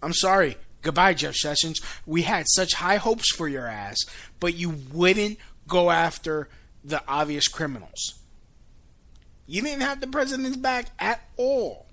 I'm 0.01 0.13
sorry. 0.13 0.57
Goodbye, 0.81 1.13
Jeff 1.13 1.35
Sessions. 1.35 1.81
We 2.05 2.21
had 2.21 2.45
such 2.47 2.75
high 2.75 2.95
hopes 2.95 3.35
for 3.35 3.47
your 3.49 3.67
ass, 3.67 3.97
but 4.39 4.55
you 4.55 4.77
wouldn't 4.93 5.37
go 5.67 5.91
after 5.91 6.47
the 6.83 7.03
obvious 7.07 7.49
criminals. 7.49 8.13
You 9.45 9.61
didn't 9.61 9.81
have 9.81 9.99
the 9.99 10.07
president's 10.07 10.57
back 10.57 10.87
at 10.99 11.21
all 11.35 11.88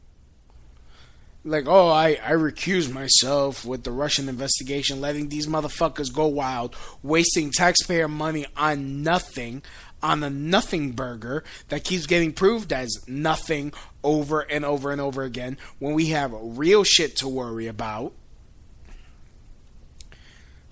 like, 1.47 1.67
oh, 1.67 1.89
I, 1.89 2.19
I 2.23 2.33
recuse 2.33 2.93
myself 2.93 3.65
with 3.65 3.85
the 3.85 3.93
Russian 3.93 4.29
investigation, 4.29 5.01
letting 5.01 5.29
these 5.29 5.47
motherfuckers 5.47 6.13
go 6.13 6.27
wild, 6.27 6.75
wasting 7.03 7.51
taxpayer 7.51 8.09
money 8.09 8.47
on 8.57 9.03
nothing, 9.03 9.63
on 10.03 10.23
a 10.23 10.31
nothing 10.31 10.93
burger 10.93 11.45
that 11.69 11.85
keeps 11.85 12.07
getting 12.07 12.33
proved 12.33 12.73
as 12.73 12.91
nothing 13.07 13.73
over 14.03 14.41
and 14.41 14.65
over 14.65 14.91
and 14.91 15.01
over 15.01 15.23
again 15.23 15.57
when 15.79 15.95
we 15.95 16.07
have 16.07 16.35
real 16.35 16.83
shit 16.83 17.17
to 17.17 17.29
worry 17.29 17.69
about. 17.69 18.13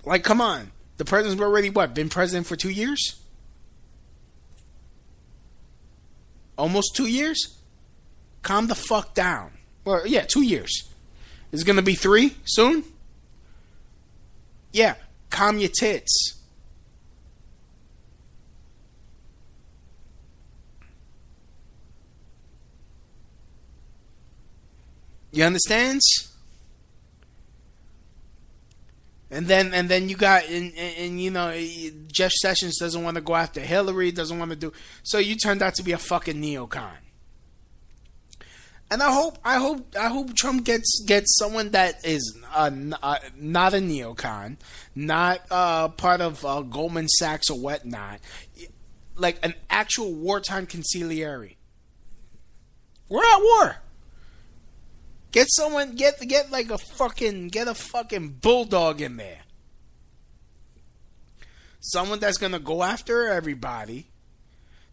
Like, 0.05 0.23
come 0.23 0.41
on. 0.41 0.71
The 0.97 1.05
president's 1.05 1.41
already, 1.41 1.69
what, 1.69 1.95
been 1.95 2.09
president 2.09 2.47
for 2.47 2.55
two 2.55 2.69
years? 2.69 3.19
Almost 6.57 6.95
two 6.95 7.07
years? 7.07 7.57
Calm 8.43 8.67
the 8.67 8.75
fuck 8.75 9.13
down. 9.13 9.54
Well, 9.85 10.05
yeah, 10.07 10.25
two 10.27 10.41
years. 10.41 10.89
Is 11.51 11.61
it 11.61 11.65
going 11.65 11.75
to 11.77 11.83
be 11.83 11.95
three 11.95 12.35
soon? 12.43 12.83
Yeah, 14.73 14.95
calm 15.29 15.59
your 15.59 15.69
tits. 15.69 16.41
You 25.31 25.43
understand? 25.43 26.01
And 29.29 29.47
then 29.47 29.73
and 29.73 29.89
then 29.89 30.07
you 30.07 30.15
got 30.15 30.47
and, 30.47 30.71
and, 30.77 30.97
and, 30.97 31.21
you 31.21 31.29
know 31.29 31.53
Jeff 32.07 32.31
Sessions 32.31 32.77
doesn't 32.77 33.03
want 33.03 33.15
to 33.15 33.21
go 33.21 33.35
after 33.35 33.59
Hillary, 33.59 34.11
doesn't 34.11 34.39
want 34.39 34.51
to 34.51 34.55
do 34.55 34.71
so 35.03 35.17
you 35.17 35.35
turned 35.35 35.61
out 35.61 35.75
to 35.75 35.83
be 35.83 35.91
a 35.91 35.97
fucking 35.97 36.41
neocon 36.41 37.04
and 38.91 39.01
I 39.01 39.11
hope 39.11 39.39
I 39.43 39.55
hope 39.55 39.95
I 39.99 40.07
hope 40.07 40.35
Trump 40.35 40.63
gets 40.63 41.03
gets 41.05 41.37
someone 41.37 41.71
that 41.71 42.05
is 42.05 42.37
uh, 42.53 42.69
uh, 43.01 43.17
not 43.35 43.73
a 43.73 43.77
neocon, 43.77 44.57
not 44.93 45.41
uh, 45.49 45.89
part 45.89 46.21
of 46.21 46.45
uh, 46.45 46.61
Goldman 46.61 47.07
Sachs 47.07 47.49
or 47.49 47.59
whatnot, 47.59 48.19
like 49.15 49.39
an 49.43 49.55
actual 49.69 50.13
wartime 50.13 50.67
consigliere. 50.67 51.55
We're 53.09 53.23
at 53.23 53.39
war. 53.41 53.77
Get 55.31 55.47
someone 55.49 55.95
get 55.95 56.21
get 56.21 56.51
like 56.51 56.69
a 56.69 56.77
fucking 56.77 57.47
get 57.49 57.67
a 57.67 57.73
fucking 57.73 58.37
bulldog 58.41 59.01
in 59.01 59.17
there. 59.17 59.41
Someone 61.79 62.19
that's 62.19 62.37
gonna 62.37 62.59
go 62.59 62.83
after 62.83 63.27
everybody. 63.27 64.07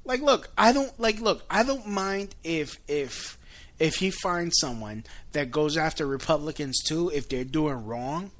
Like, 0.05 0.21
look, 0.21 0.51
I 0.59 0.73
don't 0.73 0.99
like. 0.99 1.21
Look, 1.21 1.45
I 1.49 1.63
don't 1.63 1.87
mind 1.87 2.35
if 2.43 2.77
if 2.89 3.39
if 3.83 3.97
he 3.97 4.13
finds 4.13 4.55
someone 4.61 5.03
that 5.33 5.51
goes 5.51 5.77
after 5.77 6.07
Republicans 6.07 6.81
too, 6.85 7.11
if 7.11 7.29
they're 7.29 7.43
doing 7.43 7.85
wrong, 7.85 8.31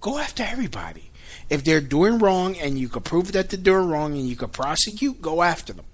go 0.00 0.16
after 0.16 0.42
everybody. 0.42 1.10
If 1.50 1.62
they're 1.62 1.82
doing 1.82 2.18
wrong 2.18 2.56
and 2.56 2.78
you 2.78 2.88
can 2.88 3.02
prove 3.02 3.32
that 3.32 3.50
they're 3.50 3.60
doing 3.60 3.90
wrong 3.90 4.14
and 4.14 4.26
you 4.26 4.36
can 4.36 4.48
prosecute, 4.48 5.20
go 5.20 5.42
after 5.42 5.74
them. 5.74 5.84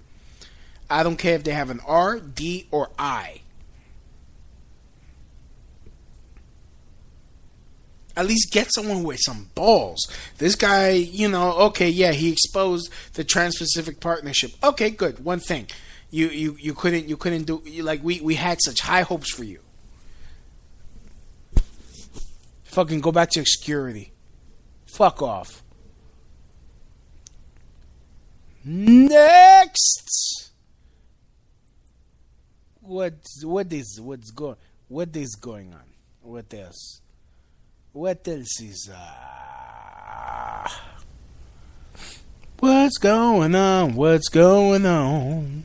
I 0.89 1.03
don't 1.03 1.17
care 1.17 1.35
if 1.35 1.43
they 1.43 1.51
have 1.51 1.69
an 1.69 1.81
R, 1.85 2.19
D, 2.19 2.67
or 2.71 2.91
I. 2.97 3.41
At 8.15 8.25
least 8.25 8.53
get 8.53 8.73
someone 8.73 9.03
with 9.03 9.19
some 9.19 9.49
balls. 9.53 10.07
This 10.37 10.55
guy, 10.55 10.91
you 10.91 11.27
know, 11.27 11.51
okay, 11.67 11.89
yeah, 11.89 12.13
he 12.13 12.31
exposed 12.31 12.89
the 13.15 13.25
Trans-Pacific 13.25 13.99
Partnership. 13.99 14.51
Okay, 14.63 14.89
good. 14.89 15.25
One 15.25 15.39
thing, 15.41 15.67
you 16.11 16.27
you 16.29 16.57
you 16.59 16.73
couldn't 16.73 17.07
you 17.07 17.17
couldn't 17.17 17.43
do 17.43 17.61
you, 17.65 17.83
like 17.83 18.03
we 18.03 18.19
we 18.21 18.35
had 18.35 18.59
such 18.61 18.81
high 18.81 19.01
hopes 19.01 19.31
for 19.31 19.43
you. 19.43 19.59
Fucking 22.63 23.01
go 23.01 23.11
back 23.11 23.29
to 23.31 23.39
obscurity. 23.39 24.11
Fuck 24.85 25.21
off. 25.21 25.63
Next. 28.63 30.51
What 32.81 33.13
what 33.43 33.71
is 33.71 33.99
what's 34.01 34.31
going 34.31 34.55
what 34.87 35.15
is 35.15 35.35
going 35.35 35.73
on? 35.73 35.83
What 36.21 36.51
else? 36.53 37.01
What 37.93 38.27
else 38.27 38.61
is 38.61 38.89
uh 38.93 39.29
What's 42.59 42.97
going 42.97 43.55
on? 43.55 43.95
What's 43.95 44.27
going 44.27 44.85
on? 44.85 45.63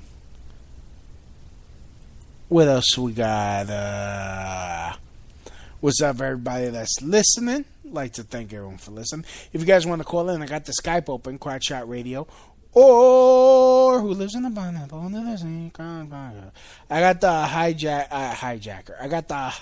What 2.49 2.69
else 2.69 2.97
we 2.99 3.13
got? 3.13 3.71
Uh 3.71 4.93
What's 5.81 6.01
up, 6.01 6.21
everybody 6.21 6.69
that's 6.69 7.03
listening? 7.03 7.65
like 7.85 8.15
to 8.15 8.23
thank 8.23 8.53
everyone 8.53 8.79
for 8.79 8.91
listening. 8.91 9.25
If 9.53 9.61
you 9.61 9.67
guys 9.67 9.87
want 9.87 10.01
to 10.01 10.05
call 10.05 10.29
in, 10.31 10.43
I 10.43 10.47
got 10.47 10.65
the 10.65 10.73
Skype 10.73 11.09
open, 11.09 11.39
Quack 11.39 11.63
Shot 11.63 11.89
Radio, 11.89 12.27
or 12.73 14.01
who 14.01 14.15
lives 14.15 14.35
in 14.35 14.43
the 14.43 14.51
pineapple 14.51 14.99
under 15.01 15.23
the 15.23 15.37
sea. 15.37 15.71
I 15.79 17.01
got 17.01 17.21
the 17.21 17.29
hijack 17.29 18.09
uh, 18.11 18.33
hijacker. 18.33 19.01
I 19.01 19.07
got 19.09 19.29
the 19.29 19.53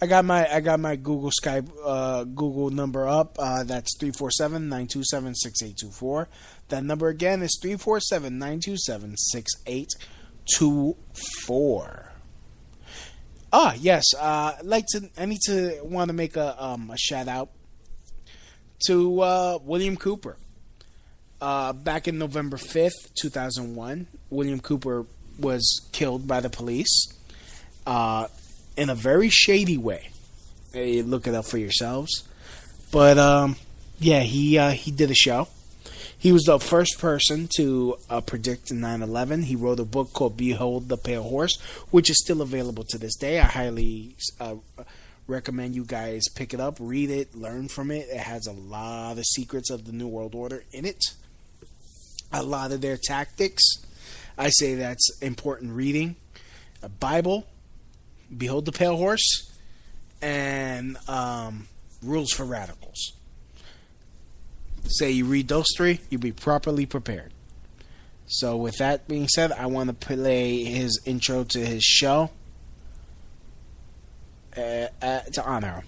I 0.00 0.06
got 0.06 0.24
my 0.24 0.50
I 0.52 0.60
got 0.60 0.80
my 0.80 0.96
Google 0.96 1.30
Skype 1.30 1.68
uh, 1.84 2.24
Google 2.24 2.70
number 2.70 3.06
up. 3.06 3.36
Uh, 3.38 3.62
that's 3.64 3.96
347-927-6824. 3.98 6.26
That 6.68 6.84
number 6.84 7.08
again 7.08 7.42
is 7.42 7.60
347-927-6824. 7.62 9.86
Ah, 13.52 13.74
yes. 13.78 14.04
Uh, 14.18 14.54
I'd 14.58 14.64
like 14.64 14.86
to. 14.92 15.10
I 15.18 15.26
need 15.26 15.40
to 15.46 15.80
want 15.82 16.08
to 16.08 16.14
make 16.14 16.36
a 16.36 16.62
um, 16.62 16.90
a 16.90 16.96
shout 16.96 17.28
out 17.28 17.50
to 18.86 19.20
uh, 19.20 19.58
William 19.62 19.96
Cooper. 19.96 20.36
Uh, 21.40 21.72
back 21.72 22.06
in 22.06 22.18
November 22.18 22.56
fifth, 22.56 23.12
two 23.14 23.28
thousand 23.28 23.74
one, 23.74 24.06
William 24.30 24.60
Cooper 24.60 25.04
was 25.38 25.88
killed 25.92 26.26
by 26.26 26.40
the 26.40 26.48
police 26.48 27.06
uh, 27.86 28.28
in 28.76 28.90
a 28.90 28.94
very 28.94 29.28
shady 29.28 29.76
way. 29.76 30.08
Hey, 30.72 31.02
look 31.02 31.26
it 31.26 31.34
up 31.34 31.44
for 31.44 31.58
yourselves. 31.58 32.26
But 32.90 33.18
um, 33.18 33.56
yeah, 33.98 34.20
he 34.20 34.56
uh, 34.56 34.70
he 34.70 34.90
did 34.90 35.10
a 35.10 35.14
show. 35.14 35.48
He 36.22 36.30
was 36.30 36.44
the 36.44 36.60
first 36.60 37.00
person 37.00 37.48
to 37.56 37.96
uh, 38.08 38.20
predict 38.20 38.70
9 38.70 39.02
11. 39.02 39.42
He 39.42 39.56
wrote 39.56 39.80
a 39.80 39.84
book 39.84 40.12
called 40.12 40.36
Behold 40.36 40.88
the 40.88 40.96
Pale 40.96 41.24
Horse, 41.24 41.60
which 41.90 42.08
is 42.08 42.16
still 42.22 42.42
available 42.42 42.84
to 42.90 42.96
this 42.96 43.16
day. 43.16 43.40
I 43.40 43.46
highly 43.46 44.14
uh, 44.38 44.54
recommend 45.26 45.74
you 45.74 45.84
guys 45.84 46.22
pick 46.32 46.54
it 46.54 46.60
up, 46.60 46.76
read 46.78 47.10
it, 47.10 47.34
learn 47.34 47.66
from 47.66 47.90
it. 47.90 48.06
It 48.08 48.20
has 48.20 48.46
a 48.46 48.52
lot 48.52 49.18
of 49.18 49.24
secrets 49.24 49.68
of 49.68 49.84
the 49.84 49.90
New 49.90 50.06
World 50.06 50.36
Order 50.36 50.62
in 50.70 50.84
it, 50.84 51.02
a 52.32 52.44
lot 52.44 52.70
of 52.70 52.82
their 52.82 52.96
tactics. 52.96 53.64
I 54.38 54.50
say 54.50 54.76
that's 54.76 55.20
important 55.22 55.72
reading. 55.72 56.14
A 56.84 56.88
Bible, 56.88 57.48
Behold 58.38 58.66
the 58.66 58.70
Pale 58.70 58.96
Horse, 58.96 59.50
and 60.22 60.96
um, 61.08 61.66
Rules 62.00 62.30
for 62.30 62.44
Radicals 62.44 63.14
say 64.88 65.10
you 65.10 65.24
read 65.24 65.48
those 65.48 65.66
three, 65.76 66.00
you'll 66.10 66.20
be 66.20 66.32
properly 66.32 66.86
prepared. 66.86 67.32
So, 68.26 68.56
with 68.56 68.76
that 68.78 69.08
being 69.08 69.28
said, 69.28 69.52
I 69.52 69.66
want 69.66 69.88
to 69.88 69.94
play 69.94 70.64
his 70.64 71.00
intro 71.04 71.44
to 71.44 71.58
his 71.58 71.82
show 71.82 72.30
uh, 74.56 74.86
uh, 75.02 75.20
to 75.32 75.44
honor 75.44 75.82
him. 75.82 75.84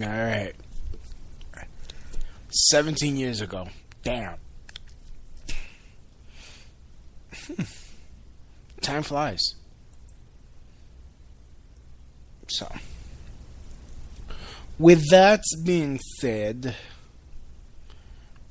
All 0.00 0.08
right. 0.08 0.54
17 2.72 3.16
years 3.18 3.42
ago. 3.42 3.68
Damn. 4.02 4.36
Time 8.80 9.02
flies. 9.02 9.56
So, 12.48 12.66
with 14.78 15.10
that 15.10 15.42
being 15.62 16.00
said, 16.18 16.74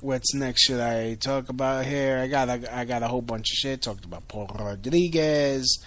what's 0.00 0.32
next 0.34 0.66
should 0.66 0.78
I 0.78 1.14
talk 1.14 1.48
about 1.48 1.84
here? 1.86 2.18
I 2.18 2.28
got 2.28 2.48
a, 2.48 2.76
I 2.76 2.84
got 2.84 3.02
a 3.02 3.08
whole 3.08 3.22
bunch 3.22 3.50
of 3.50 3.56
shit. 3.56 3.82
Talked 3.82 4.04
about 4.04 4.28
Paul 4.28 4.46
Rodriguez. 4.56 5.82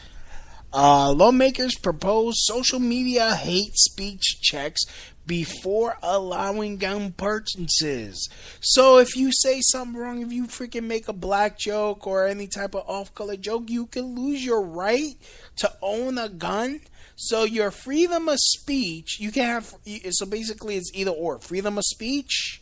Uh, 0.73 1.13
lawmakers 1.13 1.75
propose 1.75 2.33
social 2.39 2.79
media 2.79 3.33
hate 3.33 3.77
speech 3.77 4.41
checks 4.41 4.81
before 5.25 5.97
allowing 6.03 6.77
gun 6.77 7.11
purchases. 7.11 8.29
So 8.61 8.97
if 8.97 9.15
you 9.15 9.31
say 9.31 9.61
something 9.61 9.99
wrong, 9.99 10.21
if 10.21 10.31
you 10.31 10.45
freaking 10.45 10.83
make 10.83 11.07
a 11.07 11.13
black 11.13 11.57
joke 11.57 12.05
or 12.05 12.27
any 12.27 12.47
type 12.47 12.75
of 12.75 12.87
off-color 12.87 13.37
joke, 13.37 13.69
you 13.69 13.87
can 13.87 14.15
lose 14.15 14.45
your 14.45 14.61
right 14.61 15.15
to 15.57 15.71
own 15.81 16.17
a 16.17 16.29
gun. 16.29 16.81
So 17.15 17.43
your 17.43 17.71
freedom 17.71 18.27
of 18.27 18.37
speech, 18.39 19.19
you 19.19 19.31
can 19.31 19.45
have. 19.45 19.73
So 20.11 20.25
basically, 20.25 20.75
it's 20.75 20.91
either 20.93 21.11
or: 21.11 21.39
freedom 21.39 21.77
of 21.77 21.85
speech, 21.85 22.61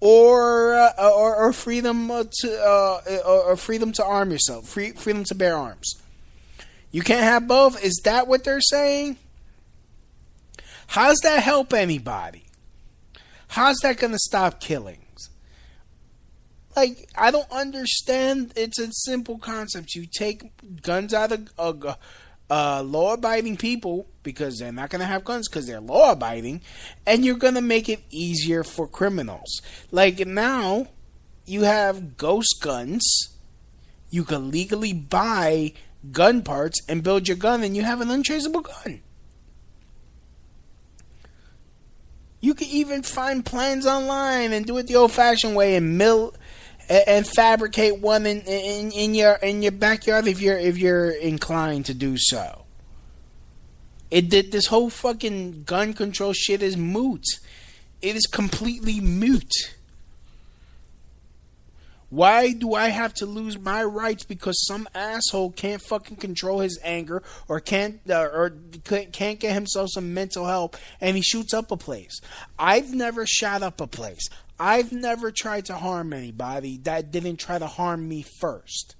or 0.00 0.74
uh, 0.74 0.92
or, 0.98 1.36
or, 1.36 1.52
freedom 1.52 2.08
to 2.08 2.60
uh, 2.60 3.00
or 3.24 3.56
freedom 3.56 3.92
to 3.92 4.04
arm 4.04 4.32
yourself, 4.32 4.68
free, 4.68 4.90
freedom 4.90 5.22
to 5.24 5.36
bear 5.36 5.56
arms. 5.56 5.94
You 6.90 7.02
can't 7.02 7.22
have 7.22 7.46
both. 7.46 7.82
Is 7.84 8.00
that 8.04 8.26
what 8.26 8.42
they're 8.42 8.60
saying? 8.60 9.18
How's 10.88 11.18
that 11.18 11.42
help 11.42 11.72
anybody? 11.72 12.46
How's 13.48 13.76
that 13.78 13.98
going 13.98 14.12
to 14.12 14.18
stop 14.18 14.60
killings? 14.60 15.30
Like, 16.74 17.08
I 17.16 17.30
don't 17.30 17.50
understand. 17.50 18.52
It's 18.54 18.78
a 18.78 18.88
simple 18.92 19.38
concept. 19.38 19.94
You 19.94 20.06
take 20.06 20.82
guns 20.82 21.14
out 21.14 21.32
of 21.32 21.48
uh, 21.58 21.94
uh, 22.50 22.82
law 22.82 23.14
abiding 23.14 23.56
people 23.56 24.06
because 24.22 24.58
they're 24.58 24.72
not 24.72 24.90
going 24.90 25.00
to 25.00 25.06
have 25.06 25.24
guns 25.24 25.48
because 25.48 25.66
they're 25.66 25.80
law 25.80 26.12
abiding, 26.12 26.60
and 27.06 27.24
you're 27.24 27.36
going 27.36 27.54
to 27.54 27.62
make 27.62 27.88
it 27.88 28.00
easier 28.10 28.62
for 28.62 28.86
criminals. 28.86 29.62
Like, 29.90 30.26
now 30.26 30.88
you 31.46 31.62
have 31.62 32.16
ghost 32.16 32.56
guns. 32.60 33.38
You 34.10 34.24
can 34.24 34.50
legally 34.50 34.92
buy 34.92 35.72
gun 36.12 36.42
parts 36.42 36.80
and 36.88 37.02
build 37.02 37.26
your 37.26 37.36
gun, 37.36 37.62
and 37.62 37.76
you 37.76 37.82
have 37.82 38.00
an 38.00 38.10
untraceable 38.10 38.60
gun. 38.60 39.00
You 42.46 42.54
can 42.54 42.68
even 42.68 43.02
find 43.02 43.44
plans 43.44 43.88
online 43.88 44.52
and 44.52 44.64
do 44.64 44.78
it 44.78 44.86
the 44.86 44.94
old-fashioned 44.94 45.56
way 45.56 45.74
and 45.74 45.98
mill 45.98 46.32
and, 46.88 47.26
fabricate 47.26 47.98
one 47.98 48.24
in, 48.24 48.42
in, 48.42 48.92
in 48.92 49.16
your 49.16 49.32
in 49.42 49.64
your 49.64 49.72
backyard 49.72 50.28
if 50.28 50.40
you're 50.40 50.56
if 50.56 50.78
you're 50.78 51.10
inclined 51.10 51.86
to 51.86 51.94
do 51.94 52.16
so. 52.16 52.66
It 54.12 54.30
did 54.30 54.52
this 54.52 54.66
whole 54.66 54.90
fucking 54.90 55.64
gun 55.64 55.92
control 55.92 56.32
shit 56.32 56.62
is 56.62 56.76
moot. 56.76 57.24
It 58.00 58.14
is 58.14 58.26
completely 58.26 59.00
moot. 59.00 59.52
Why 62.08 62.52
do 62.52 62.74
I 62.74 62.88
have 62.88 63.14
to 63.14 63.26
lose 63.26 63.58
my 63.58 63.82
rights 63.82 64.24
because 64.24 64.64
some 64.66 64.88
asshole 64.94 65.50
can't 65.50 65.82
fucking 65.82 66.18
control 66.18 66.60
his 66.60 66.78
anger 66.84 67.22
or 67.48 67.58
can't 67.58 68.00
uh, 68.08 68.28
or 68.32 68.54
can't 68.84 69.40
get 69.40 69.52
himself 69.52 69.90
some 69.92 70.14
mental 70.14 70.46
help 70.46 70.76
and 71.00 71.16
he 71.16 71.22
shoots 71.22 71.52
up 71.52 71.72
a 71.72 71.76
place? 71.76 72.20
I've 72.58 72.94
never 72.94 73.26
shot 73.26 73.62
up 73.62 73.80
a 73.80 73.88
place. 73.88 74.28
I've 74.58 74.92
never 74.92 75.30
tried 75.32 75.66
to 75.66 75.74
harm 75.74 76.12
anybody 76.12 76.78
that 76.84 77.10
didn't 77.10 77.36
try 77.38 77.58
to 77.58 77.66
harm 77.66 78.08
me 78.08 78.24
first. 78.40 78.94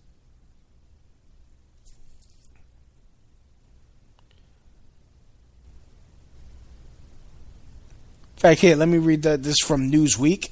In 8.36 8.40
fact, 8.40 8.60
here, 8.60 8.76
let 8.76 8.88
me 8.88 8.98
read 8.98 9.22
the, 9.22 9.38
this 9.38 9.56
from 9.60 9.90
Newsweek. 9.90 10.50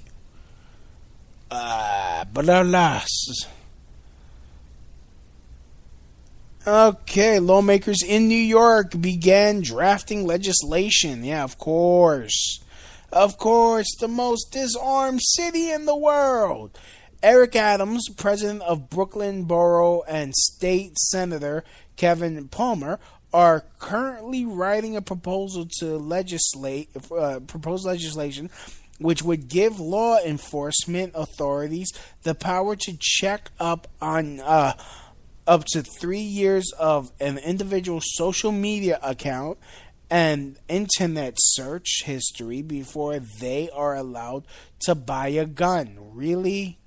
Uh, 1.55 2.25
alas. 2.37 3.47
Okay, 6.67 7.39
lawmakers 7.39 8.03
in 8.03 8.27
New 8.27 8.35
York 8.35 9.01
began 9.01 9.61
drafting 9.61 10.27
legislation. 10.27 11.23
Yeah, 11.23 11.45
of 11.45 11.57
course. 11.59 12.59
Of 13.13 13.39
course, 13.39 13.87
the 14.01 14.09
most 14.09 14.51
disarmed 14.51 15.21
city 15.23 15.71
in 15.71 15.85
the 15.85 15.95
world. 15.95 16.77
Eric 17.23 17.55
Adams, 17.55 18.09
president 18.17 18.63
of 18.63 18.91
Brooklyn 18.91 19.45
Borough 19.45 20.03
and 20.09 20.35
state 20.35 20.99
senator 20.99 21.63
Kevin 21.97 22.49
Palmer, 22.49 22.99
are 23.33 23.65
currently 23.79 24.45
writing 24.45 24.97
a 24.97 25.03
proposal 25.03 25.69
to 25.79 25.99
legislate 25.99 26.89
uh, 27.17 27.41
propose 27.47 27.85
legislation 27.85 28.51
which 28.99 29.23
would 29.23 29.49
give 29.49 29.81
law 29.81 30.19
enforcement 30.19 31.13
authorities 31.15 31.91
the 32.23 32.35
power 32.35 32.77
to 32.77 32.97
check 32.99 33.51
up 33.59 33.89
on 34.01 34.41
uh, 34.41 34.75
up 35.47 35.65
to 35.67 35.83
three 35.83 36.21
years 36.21 36.73
of 36.79 37.13
an 37.21 37.39
individual's 37.39 38.05
social 38.15 38.53
media 38.53 38.99
account 39.03 39.59
and 40.11 40.59
internet 40.69 41.35
search 41.39 42.03
history 42.05 42.63
before 42.63 43.19
they 43.19 43.69
are 43.71 43.95
allowed 43.95 44.47
to 44.81 44.95
buy 44.95 45.29
a 45.29 45.45
gun. 45.45 45.99
Really? 46.13 46.79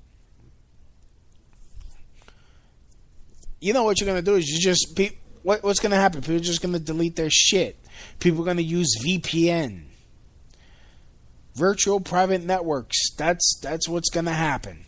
You 3.60 3.74
know 3.74 3.84
what 3.84 4.00
you're 4.00 4.08
gonna 4.08 4.22
do 4.22 4.36
is 4.36 4.48
you 4.48 4.60
just 4.60 4.96
pe- 4.96 5.18
what, 5.44 5.64
what's 5.64 5.80
gonna 5.80 5.96
happen? 5.96 6.22
People 6.22 6.36
are 6.36 6.40
just 6.40 6.62
gonna 6.62 6.80
delete 6.80 7.16
their 7.16 7.30
shit. 7.30 7.78
People 8.20 8.42
are 8.42 8.46
gonna 8.46 8.62
use 8.62 8.96
VPN, 9.04 9.84
virtual 11.58 12.00
private 12.00 12.44
networks. 12.44 13.14
That's 13.16 13.60
that's 13.62 13.90
what's 13.90 14.10
gonna 14.10 14.34
happen. 14.34 14.86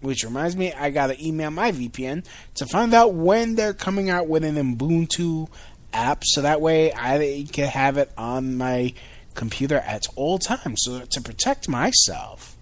Which 0.00 0.24
reminds 0.24 0.56
me, 0.56 0.72
I 0.72 0.90
gotta 0.90 1.22
email 1.24 1.50
my 1.50 1.70
VPN 1.70 2.24
to 2.56 2.66
find 2.66 2.92
out 2.94 3.14
when 3.14 3.54
they're 3.54 3.74
coming 3.74 4.10
out 4.10 4.26
with 4.26 4.44
an 4.44 4.56
Ubuntu 4.56 5.48
app, 5.92 6.22
so 6.24 6.42
that 6.42 6.60
way 6.60 6.92
I 6.92 7.46
can 7.52 7.68
have 7.68 7.98
it 7.98 8.10
on 8.16 8.56
my 8.56 8.94
computer 9.34 9.76
at 9.76 10.06
all 10.16 10.38
times, 10.38 10.80
so 10.82 11.00
to 11.00 11.20
protect 11.20 11.68
myself. 11.68 12.56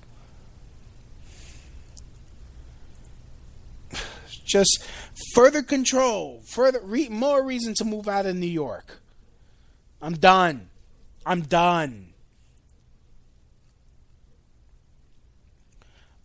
Just 4.44 4.84
further 5.34 5.62
control, 5.62 6.42
further 6.46 6.80
re- 6.82 7.08
more 7.08 7.44
reason 7.44 7.74
to 7.74 7.84
move 7.84 8.08
out 8.08 8.26
of 8.26 8.36
New 8.36 8.46
York. 8.46 9.00
I'm 10.02 10.14
done. 10.14 10.69
I'm 11.24 11.42
done. 11.42 12.10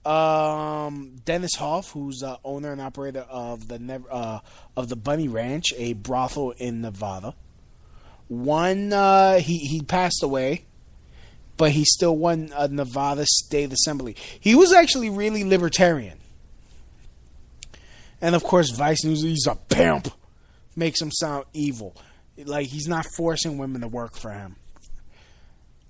Um, 0.06 1.16
Dennis 1.26 1.56
Hof, 1.56 1.92
who's 1.92 2.22
uh, 2.22 2.38
owner 2.44 2.72
and 2.72 2.80
operator 2.80 3.26
of 3.28 3.68
the 3.68 4.04
uh, 4.10 4.40
of 4.78 4.88
the 4.88 4.96
Bunny 4.96 5.28
Ranch, 5.28 5.74
a 5.78 5.94
brothel 5.94 6.52
in 6.52 6.82
Nevada. 6.82 7.34
One, 8.28 8.94
uh, 8.94 9.40
he 9.40 9.58
he 9.58 9.82
passed 9.82 10.22
away, 10.22 10.66
but 11.58 11.72
he 11.72 11.86
still 11.86 12.16
won 12.16 12.52
a 12.56 12.68
Nevada 12.68 13.26
State 13.26 13.74
Assembly. 13.74 14.16
He 14.40 14.54
was 14.54 14.74
actually 14.74 15.10
really 15.10 15.44
libertarian, 15.44 16.20
and 18.22 18.36
of 18.36 18.44
course, 18.44 18.70
Vice 18.70 19.04
News. 19.04 19.24
He's 19.24 19.48
a 19.48 19.56
pimp, 19.56 20.10
makes 20.76 21.02
him 21.02 21.12
sound 21.12 21.46
evil. 21.52 21.96
Like 22.38 22.68
he's 22.68 22.88
not 22.88 23.08
forcing 23.18 23.58
women 23.58 23.82
to 23.82 23.88
work 23.88 24.16
for 24.16 24.32
him 24.32 24.56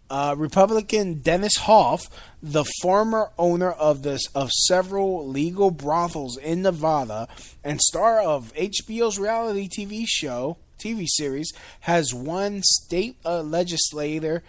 uh, 0.09 0.35
Republican 0.37 1.15
Dennis 1.15 1.57
Hof, 1.57 2.09
the 2.41 2.65
former 2.81 3.31
owner 3.37 3.71
of 3.71 4.03
this 4.03 4.27
of 4.35 4.51
several 4.51 5.27
legal 5.27 5.71
brothels 5.71 6.37
in 6.37 6.61
Nevada 6.61 7.27
and 7.63 7.81
star 7.81 8.21
of 8.21 8.53
HBO's 8.53 9.17
reality 9.17 9.67
TV 9.67 10.05
show 10.07 10.57
TV 10.77 11.05
series, 11.07 11.51
has 11.81 12.13
won 12.13 12.61
state 12.63 13.17
uh, 13.25 13.41
legislator 13.41 14.43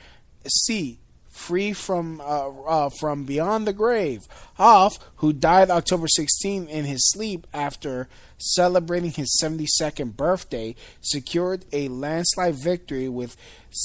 seat 0.46 0.98
free 1.36 1.72
from 1.72 2.20
uh, 2.20 2.48
uh, 2.48 2.90
from 2.98 3.24
beyond 3.24 3.66
the 3.66 3.72
grave. 3.72 4.26
Hof, 4.54 4.98
who 5.16 5.32
died 5.32 5.70
October 5.70 6.08
16 6.08 6.68
in 6.68 6.84
his 6.84 7.10
sleep 7.10 7.46
after 7.52 8.08
celebrating 8.38 9.12
his 9.12 9.38
72nd 9.42 10.16
birthday, 10.16 10.74
secured 11.00 11.64
a 11.72 11.88
landslide 11.88 12.54
victory 12.54 13.08
with 13.08 13.36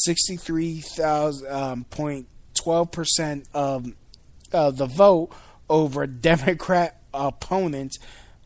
63.12 0.07 1.51
um, 1.51 2.87
percent 2.87 3.47
of 3.53 3.93
uh, 4.53 4.71
the 4.71 4.85
vote 4.85 5.29
over 5.69 6.07
Democrat 6.07 7.01
opponent 7.13 7.97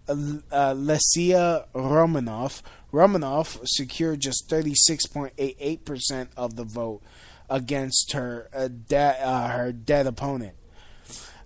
uh, 0.08 0.14
Lesia 0.14 1.66
Romanov. 1.74 2.62
Romanov 2.94 3.60
secured 3.66 4.22
just 4.22 4.48
36.88% 4.50 6.28
of 6.38 6.56
the 6.56 6.64
vote 6.64 7.02
against 7.50 8.14
her 8.14 8.50
uh, 8.54 8.96
uh, 8.96 9.48
her 9.50 9.72
dead 9.72 10.08
opponent. 10.08 10.56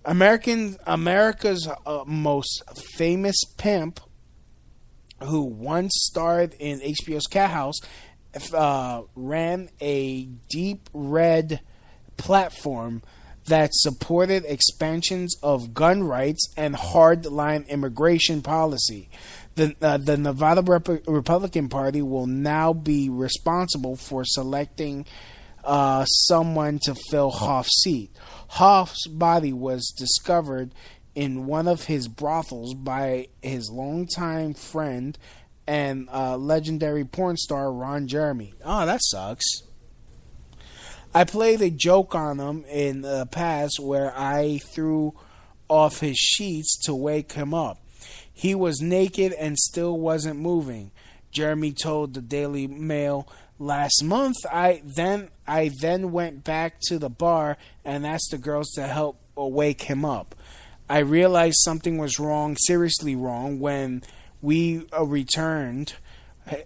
American 0.06 0.78
America's 0.86 1.68
uh, 1.86 2.04
most 2.06 2.64
famous 2.96 3.36
pimp, 3.58 4.00
who 5.24 5.44
once 5.44 5.92
starred 5.96 6.56
in 6.60 6.80
HBO's 6.80 7.28
Cathouse, 7.28 7.80
uh, 8.54 9.04
ran 9.16 9.70
a 9.82 10.26
deep 10.50 10.90
red 10.94 11.62
platform 12.18 13.02
that 13.46 13.70
supported 13.74 14.46
expansions 14.46 15.36
of 15.42 15.74
gun 15.74 16.04
rights 16.04 16.48
and 16.56 16.76
hardline 16.76 17.68
immigration 17.68 18.42
policy. 18.42 19.10
The, 19.56 19.76
uh, 19.82 19.98
the 19.98 20.18
Nevada 20.18 20.62
Rep- 20.62 21.08
Republican 21.08 21.68
Party 21.68 22.02
will 22.02 22.28
now 22.28 22.72
be 22.74 23.10
responsible 23.10 23.96
for 23.96 24.24
selecting 24.24 25.06
uh, 25.64 26.06
someone 26.06 26.80
to 26.84 26.96
fill 27.10 27.32
Hof's 27.32 27.82
seat. 27.82 28.12
Hof's 28.50 29.08
body 29.08 29.54
was 29.54 29.94
discovered 29.98 30.74
in 31.16 31.46
one 31.46 31.68
of 31.68 31.84
his 31.84 32.08
brothels 32.08 32.74
by 32.74 33.28
his 33.42 33.70
longtime 33.70 34.54
friend 34.54 35.18
and 35.68 36.10
uh, 36.12 36.38
legendary 36.38 37.06
porn 37.06 37.38
star 37.38 37.72
Ron 37.72 38.08
Jeremy. 38.08 38.54
Oh, 38.64 38.86
that 38.86 39.02
sucks. 39.04 39.46
I 41.14 41.24
played 41.24 41.62
a 41.62 41.70
joke 41.70 42.14
on 42.14 42.40
him 42.40 42.66
in 42.66 43.02
the 43.02 43.28
past 43.32 43.80
where 43.80 44.14
I 44.16 44.60
threw 44.74 45.14
off 45.68 46.00
his 46.00 46.18
sheets 46.18 46.78
to 46.86 46.94
wake 46.94 47.34
him 47.34 47.54
up. 47.54 47.80
He 48.32 48.56
was 48.56 48.82
naked 48.82 49.34
and 49.34 49.58
still 49.58 49.98
wasn't 50.00 50.40
moving. 50.40 50.92
Jeremy 51.32 51.74
told 51.74 52.14
the 52.14 52.22
Daily 52.22 52.68
Mail 52.68 53.28
last 53.60 54.04
month 54.04 54.38
I 54.52 54.82
then 54.86 55.30
I 55.46 55.70
then 55.80 56.12
went 56.12 56.44
back 56.44 56.80
to 56.88 56.98
the 56.98 57.10
bar 57.10 57.58
and 57.84 58.08
asked 58.08 58.32
the 58.32 58.38
girls 58.38 58.72
to 58.72 58.88
help 58.88 59.20
wake 59.36 59.84
him 59.84 60.04
up. 60.04 60.36
I 60.90 61.00
realized 61.00 61.58
something 61.60 61.98
was 61.98 62.20
wrong, 62.20 62.58
seriously 62.58 63.16
wrong, 63.16 63.60
when 63.60 64.02
we 64.42 64.88
uh, 64.92 65.04
returned. 65.06 65.94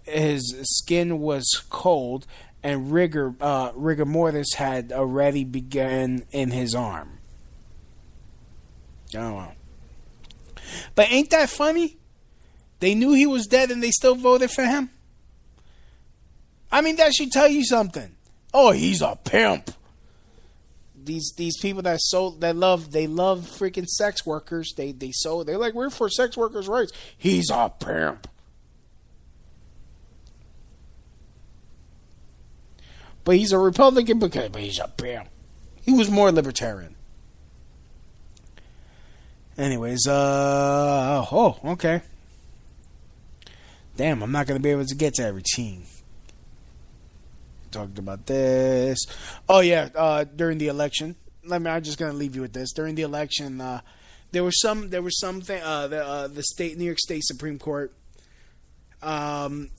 His 0.04 0.56
skin 0.64 1.20
was 1.20 1.46
cold, 1.70 2.26
and 2.62 2.92
rigor 2.92 3.36
uh, 3.42 3.72
rigor 3.76 4.06
mortis 4.06 4.54
had 4.54 4.94
already 4.94 5.44
begun 5.44 6.24
in 6.32 6.52
his 6.52 6.74
arm. 6.74 7.20
Oh, 9.16 9.50
but 10.96 11.12
ain't 11.12 11.32
that 11.32 11.50
funny? 11.50 11.98
They 12.80 12.96
knew 12.96 13.14
he 13.14 13.28
was 13.28 13.46
dead, 13.46 13.72
and 13.72 13.84
they 13.84 13.92
still 13.92 14.16
voted 14.16 14.52
for 14.52 14.64
him. 14.64 14.90
I 16.74 16.82
mean, 16.82 16.96
that 16.96 17.14
should 17.14 17.32
tell 17.32 17.48
you 17.48 17.64
something. 17.64 18.16
Oh, 18.52 18.72
he's 18.72 19.04
a 19.04 19.16
pimp. 19.24 19.70
These 20.96 21.34
these 21.38 21.56
people 21.60 21.84
that 21.84 22.00
so 22.02 22.32
that 22.40 22.56
love 22.56 22.92
they 22.92 23.06
love 23.06 23.42
freaking 23.42 23.86
sex 23.86 24.26
workers. 24.26 24.74
They 24.76 24.92
they 24.92 25.12
so 25.14 25.44
they're 25.44 25.60
like 25.60 25.76
we're 25.76 25.92
for 25.92 26.10
sex 26.10 26.36
workers' 26.36 26.68
rights. 26.68 26.92
He's 27.16 27.52
a 27.52 27.70
pimp. 27.70 28.28
But 33.24 33.36
he's 33.36 33.52
a 33.52 33.60
Republican 33.60 34.18
because 34.18 34.50
but 34.50 34.62
he's 34.62 34.80
a 34.80 34.88
pimp. 34.88 35.28
He 35.84 35.94
was 35.94 36.10
more 36.10 36.32
libertarian. 36.32 36.96
Anyways, 39.60 40.08
uh, 40.08 41.24
oh, 41.32 41.60
okay. 41.66 42.02
Damn, 43.96 44.24
I'm 44.24 44.32
not 44.32 44.48
gonna 44.48 44.60
be 44.60 44.72
able 44.72 44.86
to 44.86 44.96
get 44.96 45.14
to 45.16 45.24
every 45.24 45.44
team. 45.44 45.84
Talked 47.74 47.98
about 47.98 48.26
this. 48.28 49.00
Oh 49.50 49.62
yeah, 49.62 49.90
uh, 49.96 50.24
during 50.24 50.60
the 50.60 50.68
election. 50.68 51.16
Let 51.44 51.62
me. 51.62 51.70
I'm 51.70 51.84
just 51.84 51.98
gonna 51.98 52.14
leave 52.14 52.36
you 52.36 52.42
with 52.42 52.54
this. 52.54 52.72
During 52.72 52.96
the 52.96 53.02
election, 53.02 53.60
uh, 53.60 53.82
there 54.32 54.44
was 54.44 54.62
some. 54.62 54.90
There 54.90 55.02
was 55.02 55.20
something. 55.20 55.62
Uh, 55.62 55.88
the 55.88 56.06
uh, 56.06 56.28
the 56.28 56.44
state, 56.44 56.78
New 56.78 56.86
York 56.86 57.00
State 57.00 57.24
Supreme 57.24 57.58
Court. 57.60 57.94
Um, 59.02 59.70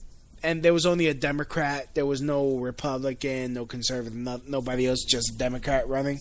and 0.43 0.61
there 0.61 0.73
was 0.73 0.85
only 0.85 1.07
a 1.07 1.13
Democrat. 1.13 1.95
There 1.95 2.05
was 2.05 2.21
no 2.21 2.57
Republican, 2.57 3.53
no 3.53 3.65
conservative, 3.65 4.13
no, 4.13 4.39
nobody 4.45 4.87
else. 4.87 5.03
Just 5.03 5.33
a 5.33 5.37
Democrat 5.37 5.87
running 5.87 6.19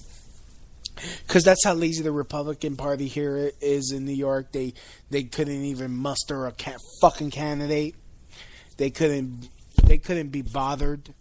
because 1.27 1.45
that's 1.45 1.65
how 1.65 1.75
lazy 1.75 2.03
the 2.03 2.13
Republican 2.13 2.77
Party 2.77 3.09
here 3.09 3.51
is 3.61 3.93
in 3.93 4.05
New 4.05 4.15
York. 4.15 4.53
They 4.53 4.75
they 5.11 5.25
couldn't 5.25 5.65
even 5.65 5.95
muster 5.95 6.47
a 6.47 6.53
ca- 6.53 6.79
fucking 7.01 7.31
candidate. 7.31 7.97
They 8.77 8.91
couldn't 8.91 9.49
they 9.85 9.99
couldn't 9.99 10.29
be 10.29 10.43
bothered 10.43 11.13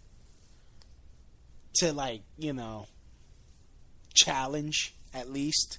to 1.76 1.92
like 1.92 2.22
you 2.38 2.52
know 2.52 2.86
challenge 4.14 4.94
at 5.12 5.30
least. 5.30 5.78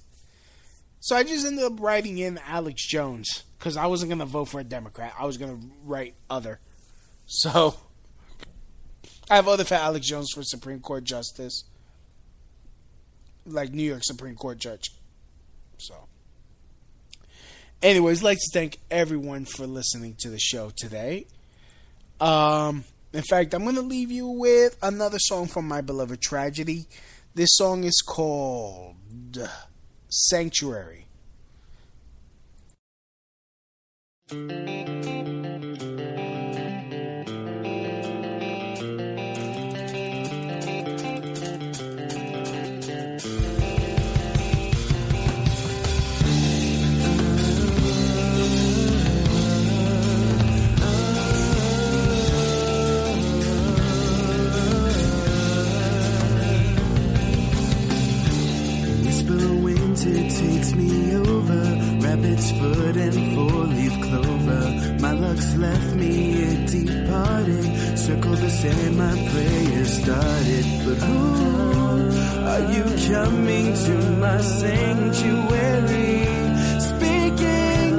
So 1.00 1.14
I 1.14 1.22
just 1.22 1.46
ended 1.46 1.64
up 1.64 1.80
writing 1.80 2.18
in 2.18 2.40
Alex 2.46 2.86
Jones 2.86 3.44
because 3.58 3.76
I 3.76 3.86
wasn't 3.86 4.10
gonna 4.10 4.26
vote 4.26 4.46
for 4.46 4.60
a 4.60 4.64
Democrat. 4.64 5.14
I 5.18 5.26
was 5.26 5.36
gonna 5.36 5.60
write 5.84 6.14
other. 6.28 6.60
So 7.26 7.74
I 9.28 9.36
have 9.36 9.48
other 9.48 9.64
for 9.64 9.74
Alex 9.74 10.06
Jones 10.06 10.30
for 10.32 10.42
Supreme 10.42 10.80
Court 10.80 11.04
Justice 11.04 11.64
like 13.46 13.72
New 13.72 13.82
York 13.82 14.02
Supreme 14.04 14.34
Court 14.34 14.58
judge. 14.58 14.90
So, 15.78 15.94
anyways, 17.82 18.22
like 18.22 18.38
to 18.38 18.50
thank 18.52 18.78
everyone 18.90 19.44
for 19.44 19.66
listening 19.66 20.16
to 20.20 20.30
the 20.30 20.38
show 20.38 20.70
today. 20.70 21.26
Um, 22.20 22.84
in 23.16 23.22
fact, 23.22 23.54
I'm 23.54 23.62
going 23.62 23.76
to 23.76 23.82
leave 23.82 24.10
you 24.10 24.26
with 24.26 24.76
another 24.82 25.18
song 25.18 25.46
from 25.46 25.66
my 25.66 25.80
beloved 25.80 26.20
tragedy. 26.20 26.86
This 27.34 27.48
song 27.52 27.84
is 27.84 28.02
called 28.06 28.96
Sanctuary. 30.08 31.06
Winter 60.06 60.28
takes 60.40 60.74
me 60.74 61.14
over. 61.14 61.62
Rabbit's 62.06 62.50
foot 62.52 62.96
and 62.96 63.34
four-leaf 63.34 63.92
clover. 64.02 64.96
My 65.00 65.12
luck's 65.12 65.56
left 65.56 65.94
me, 65.94 66.42
it 66.42 66.66
departed. 66.70 67.98
Circle 67.98 68.36
the 68.36 68.50
sand, 68.50 68.96
my 68.96 69.14
prayer 69.30 69.84
started. 69.84 70.64
But 70.84 70.98
who 71.08 71.22
are 72.52 72.64
you 72.74 72.84
coming 73.12 73.74
to 73.74 73.94
my 74.20 74.40
sanctuary? 74.40 76.26
Speaking 76.90 77.94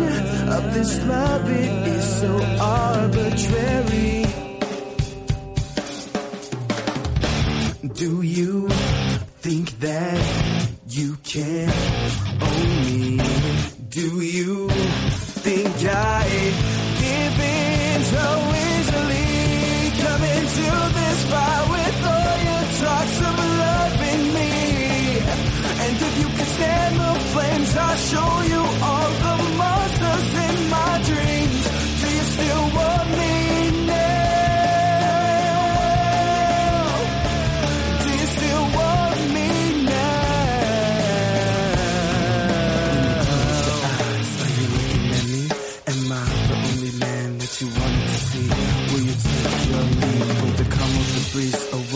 of 0.55 0.73
this 0.73 1.05
love, 1.05 1.49
it 1.49 1.87
is 1.87 2.19
so 2.21 2.33
arbitrary. 2.59 4.25
Do 7.93 8.21
you 8.21 8.69
think 9.41 9.79
that 9.79 10.67
you 10.89 11.17
can? 11.23 11.96
Do 13.97 14.21
you 14.21 14.56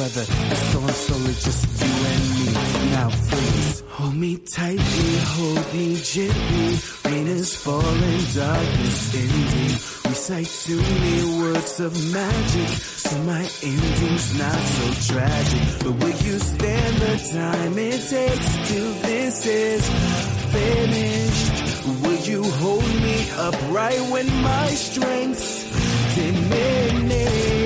weather? 0.02 0.26
A 0.52 0.56
storm 0.56 0.90
solely 0.90 1.36
just 1.46 1.62
you 1.82 1.94
and 2.12 2.24
me. 2.38 2.48
Now 2.96 3.10
please 3.30 3.84
hold 3.96 4.16
me 4.16 4.38
tightly, 4.38 5.12
hold 5.38 5.66
me 5.74 5.88
gently. 6.14 6.70
Rain 7.06 7.28
is 7.40 7.50
falling, 7.64 8.22
darkness 8.42 9.00
ending. 9.24 9.74
Recite 10.10 10.54
to 10.66 10.76
me 11.02 11.16
words 11.42 11.80
of 11.80 11.92
magic, 12.14 12.72
so 13.06 13.16
my 13.32 13.44
ending's 13.72 14.28
not 14.42 14.62
so 14.76 14.86
tragic. 15.14 15.66
But 15.84 15.94
will 16.00 16.18
you 16.28 16.36
stand 16.40 16.96
the 17.06 17.16
time 17.38 17.78
it 17.78 18.02
takes 18.16 18.50
till 18.68 18.92
this 19.08 19.46
is 19.46 19.84
finished? 20.56 21.58
Will 22.04 22.22
you 22.32 22.42
hold 22.62 22.90
me 23.06 23.18
upright 23.48 24.02
when 24.12 24.28
my 24.42 24.68
strength's 24.68 25.52
diminish? 26.16 27.61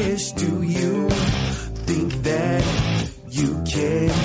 You 3.76 4.25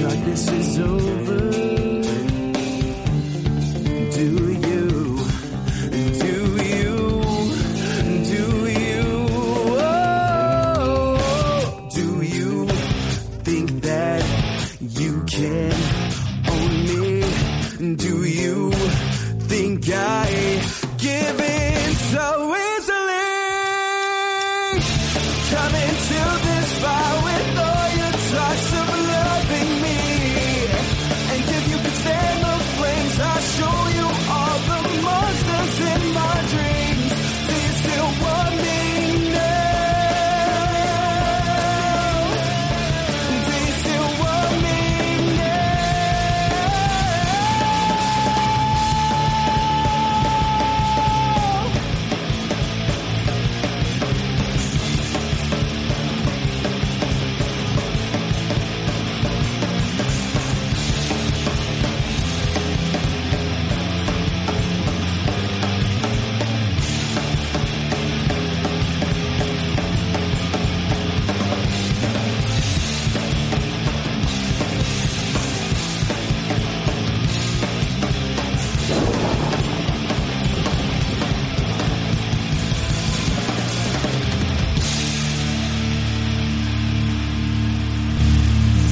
darkness 0.00 0.48
is 0.48 0.78
over. 0.78 2.01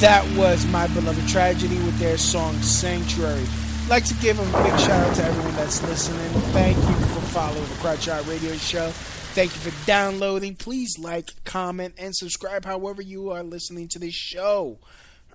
That 0.01 0.25
was 0.35 0.65
My 0.65 0.87
Beloved 0.87 1.29
Tragedy 1.29 1.75
with 1.75 1.99
their 1.99 2.17
song 2.17 2.55
Sanctuary. 2.55 3.45
I'd 3.83 3.87
like 3.87 4.03
to 4.05 4.15
give 4.15 4.39
a 4.39 4.63
big 4.63 4.79
shout 4.79 4.89
out 4.89 5.15
to 5.17 5.23
everyone 5.23 5.53
that's 5.53 5.83
listening. 5.83 6.27
Thank 6.53 6.75
you 6.75 7.05
for 7.05 7.21
following 7.27 7.69
the 7.69 7.75
Crowd 7.75 8.01
Shot 8.01 8.25
Radio 8.25 8.53
Show. 8.53 8.89
Thank 8.89 9.53
you 9.53 9.71
for 9.71 9.85
downloading. 9.85 10.55
Please 10.55 10.97
like, 10.97 11.29
comment, 11.43 11.93
and 11.99 12.15
subscribe 12.15 12.65
however 12.65 13.03
you 13.03 13.29
are 13.29 13.43
listening 13.43 13.89
to 13.89 13.99
this 13.99 14.15
show. 14.15 14.79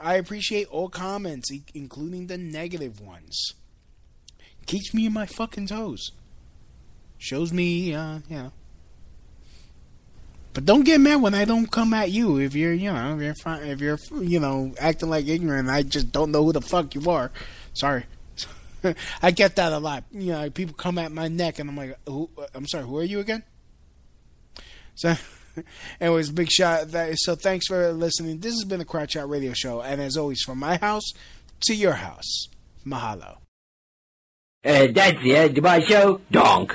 I 0.00 0.16
appreciate 0.16 0.66
all 0.66 0.88
comments, 0.88 1.48
including 1.72 2.26
the 2.26 2.36
negative 2.36 3.00
ones. 3.00 3.54
Keeps 4.66 4.92
me 4.92 5.06
in 5.06 5.12
my 5.12 5.26
fucking 5.26 5.68
toes. 5.68 6.10
Shows 7.18 7.52
me, 7.52 7.94
uh, 7.94 8.18
you 8.28 8.36
know. 8.36 8.52
But 10.56 10.64
don't 10.64 10.84
get 10.84 11.02
mad 11.02 11.16
when 11.16 11.34
I 11.34 11.44
don't 11.44 11.70
come 11.70 11.92
at 11.92 12.10
you. 12.10 12.38
If 12.38 12.54
you're, 12.54 12.72
you 12.72 12.90
know, 12.90 13.14
if 13.14 13.20
you're, 13.22 13.34
fi- 13.34 13.60
if 13.60 13.78
you're, 13.82 13.98
you 14.22 14.40
know, 14.40 14.72
acting 14.80 15.10
like 15.10 15.28
ignorant, 15.28 15.68
I 15.68 15.82
just 15.82 16.12
don't 16.12 16.30
know 16.30 16.42
who 16.44 16.54
the 16.54 16.62
fuck 16.62 16.94
you 16.94 17.10
are. 17.10 17.30
Sorry. 17.74 18.06
I 19.22 19.32
get 19.32 19.56
that 19.56 19.74
a 19.74 19.78
lot. 19.78 20.04
You 20.12 20.32
know, 20.32 20.48
people 20.48 20.74
come 20.74 20.96
at 20.96 21.12
my 21.12 21.28
neck, 21.28 21.58
and 21.58 21.68
I'm 21.68 21.76
like, 21.76 21.98
who, 22.06 22.30
I'm 22.54 22.66
sorry, 22.66 22.84
who 22.86 22.96
are 22.96 23.04
you 23.04 23.20
again? 23.20 23.42
So, 24.94 25.14
anyways, 26.00 26.30
big 26.30 26.50
shot. 26.50 26.90
That, 26.92 27.12
so, 27.18 27.34
thanks 27.34 27.66
for 27.66 27.92
listening. 27.92 28.40
This 28.40 28.54
has 28.54 28.64
been 28.64 28.78
the 28.78 28.86
Crouch 28.86 29.14
Out 29.14 29.28
Radio 29.28 29.52
Show, 29.52 29.82
and 29.82 30.00
as 30.00 30.16
always, 30.16 30.40
from 30.40 30.58
my 30.58 30.78
house 30.78 31.12
to 31.66 31.74
your 31.74 31.92
house, 31.92 32.48
mahalo. 32.86 33.36
Uh, 34.64 34.86
that's 34.90 35.22
the 35.22 35.36
end 35.36 35.58
of 35.58 35.64
my 35.64 35.80
show. 35.80 36.22
Donk. 36.30 36.74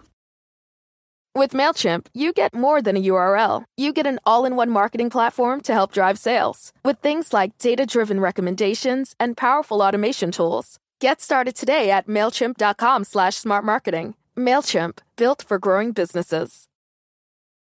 With 1.33 1.53
MailChimp, 1.53 2.07
you 2.13 2.33
get 2.33 2.53
more 2.53 2.81
than 2.81 2.97
a 2.97 3.03
URL. 3.05 3.63
You 3.77 3.93
get 3.93 4.05
an 4.05 4.19
all 4.25 4.43
in 4.43 4.57
one 4.57 4.69
marketing 4.69 5.09
platform 5.09 5.61
to 5.61 5.71
help 5.71 5.93
drive 5.93 6.19
sales 6.19 6.73
with 6.83 6.99
things 6.99 7.31
like 7.31 7.57
data 7.57 7.85
driven 7.85 8.19
recommendations 8.19 9.15
and 9.17 9.37
powerful 9.37 9.81
automation 9.81 10.31
tools. 10.31 10.77
Get 10.99 11.21
started 11.21 11.55
today 11.55 11.89
at 11.89 12.07
MailChimp.com 12.07 13.05
slash 13.05 13.35
smart 13.35 13.63
marketing. 13.63 14.15
MailChimp, 14.37 14.99
built 15.15 15.41
for 15.47 15.57
growing 15.57 15.93
businesses. 15.93 16.67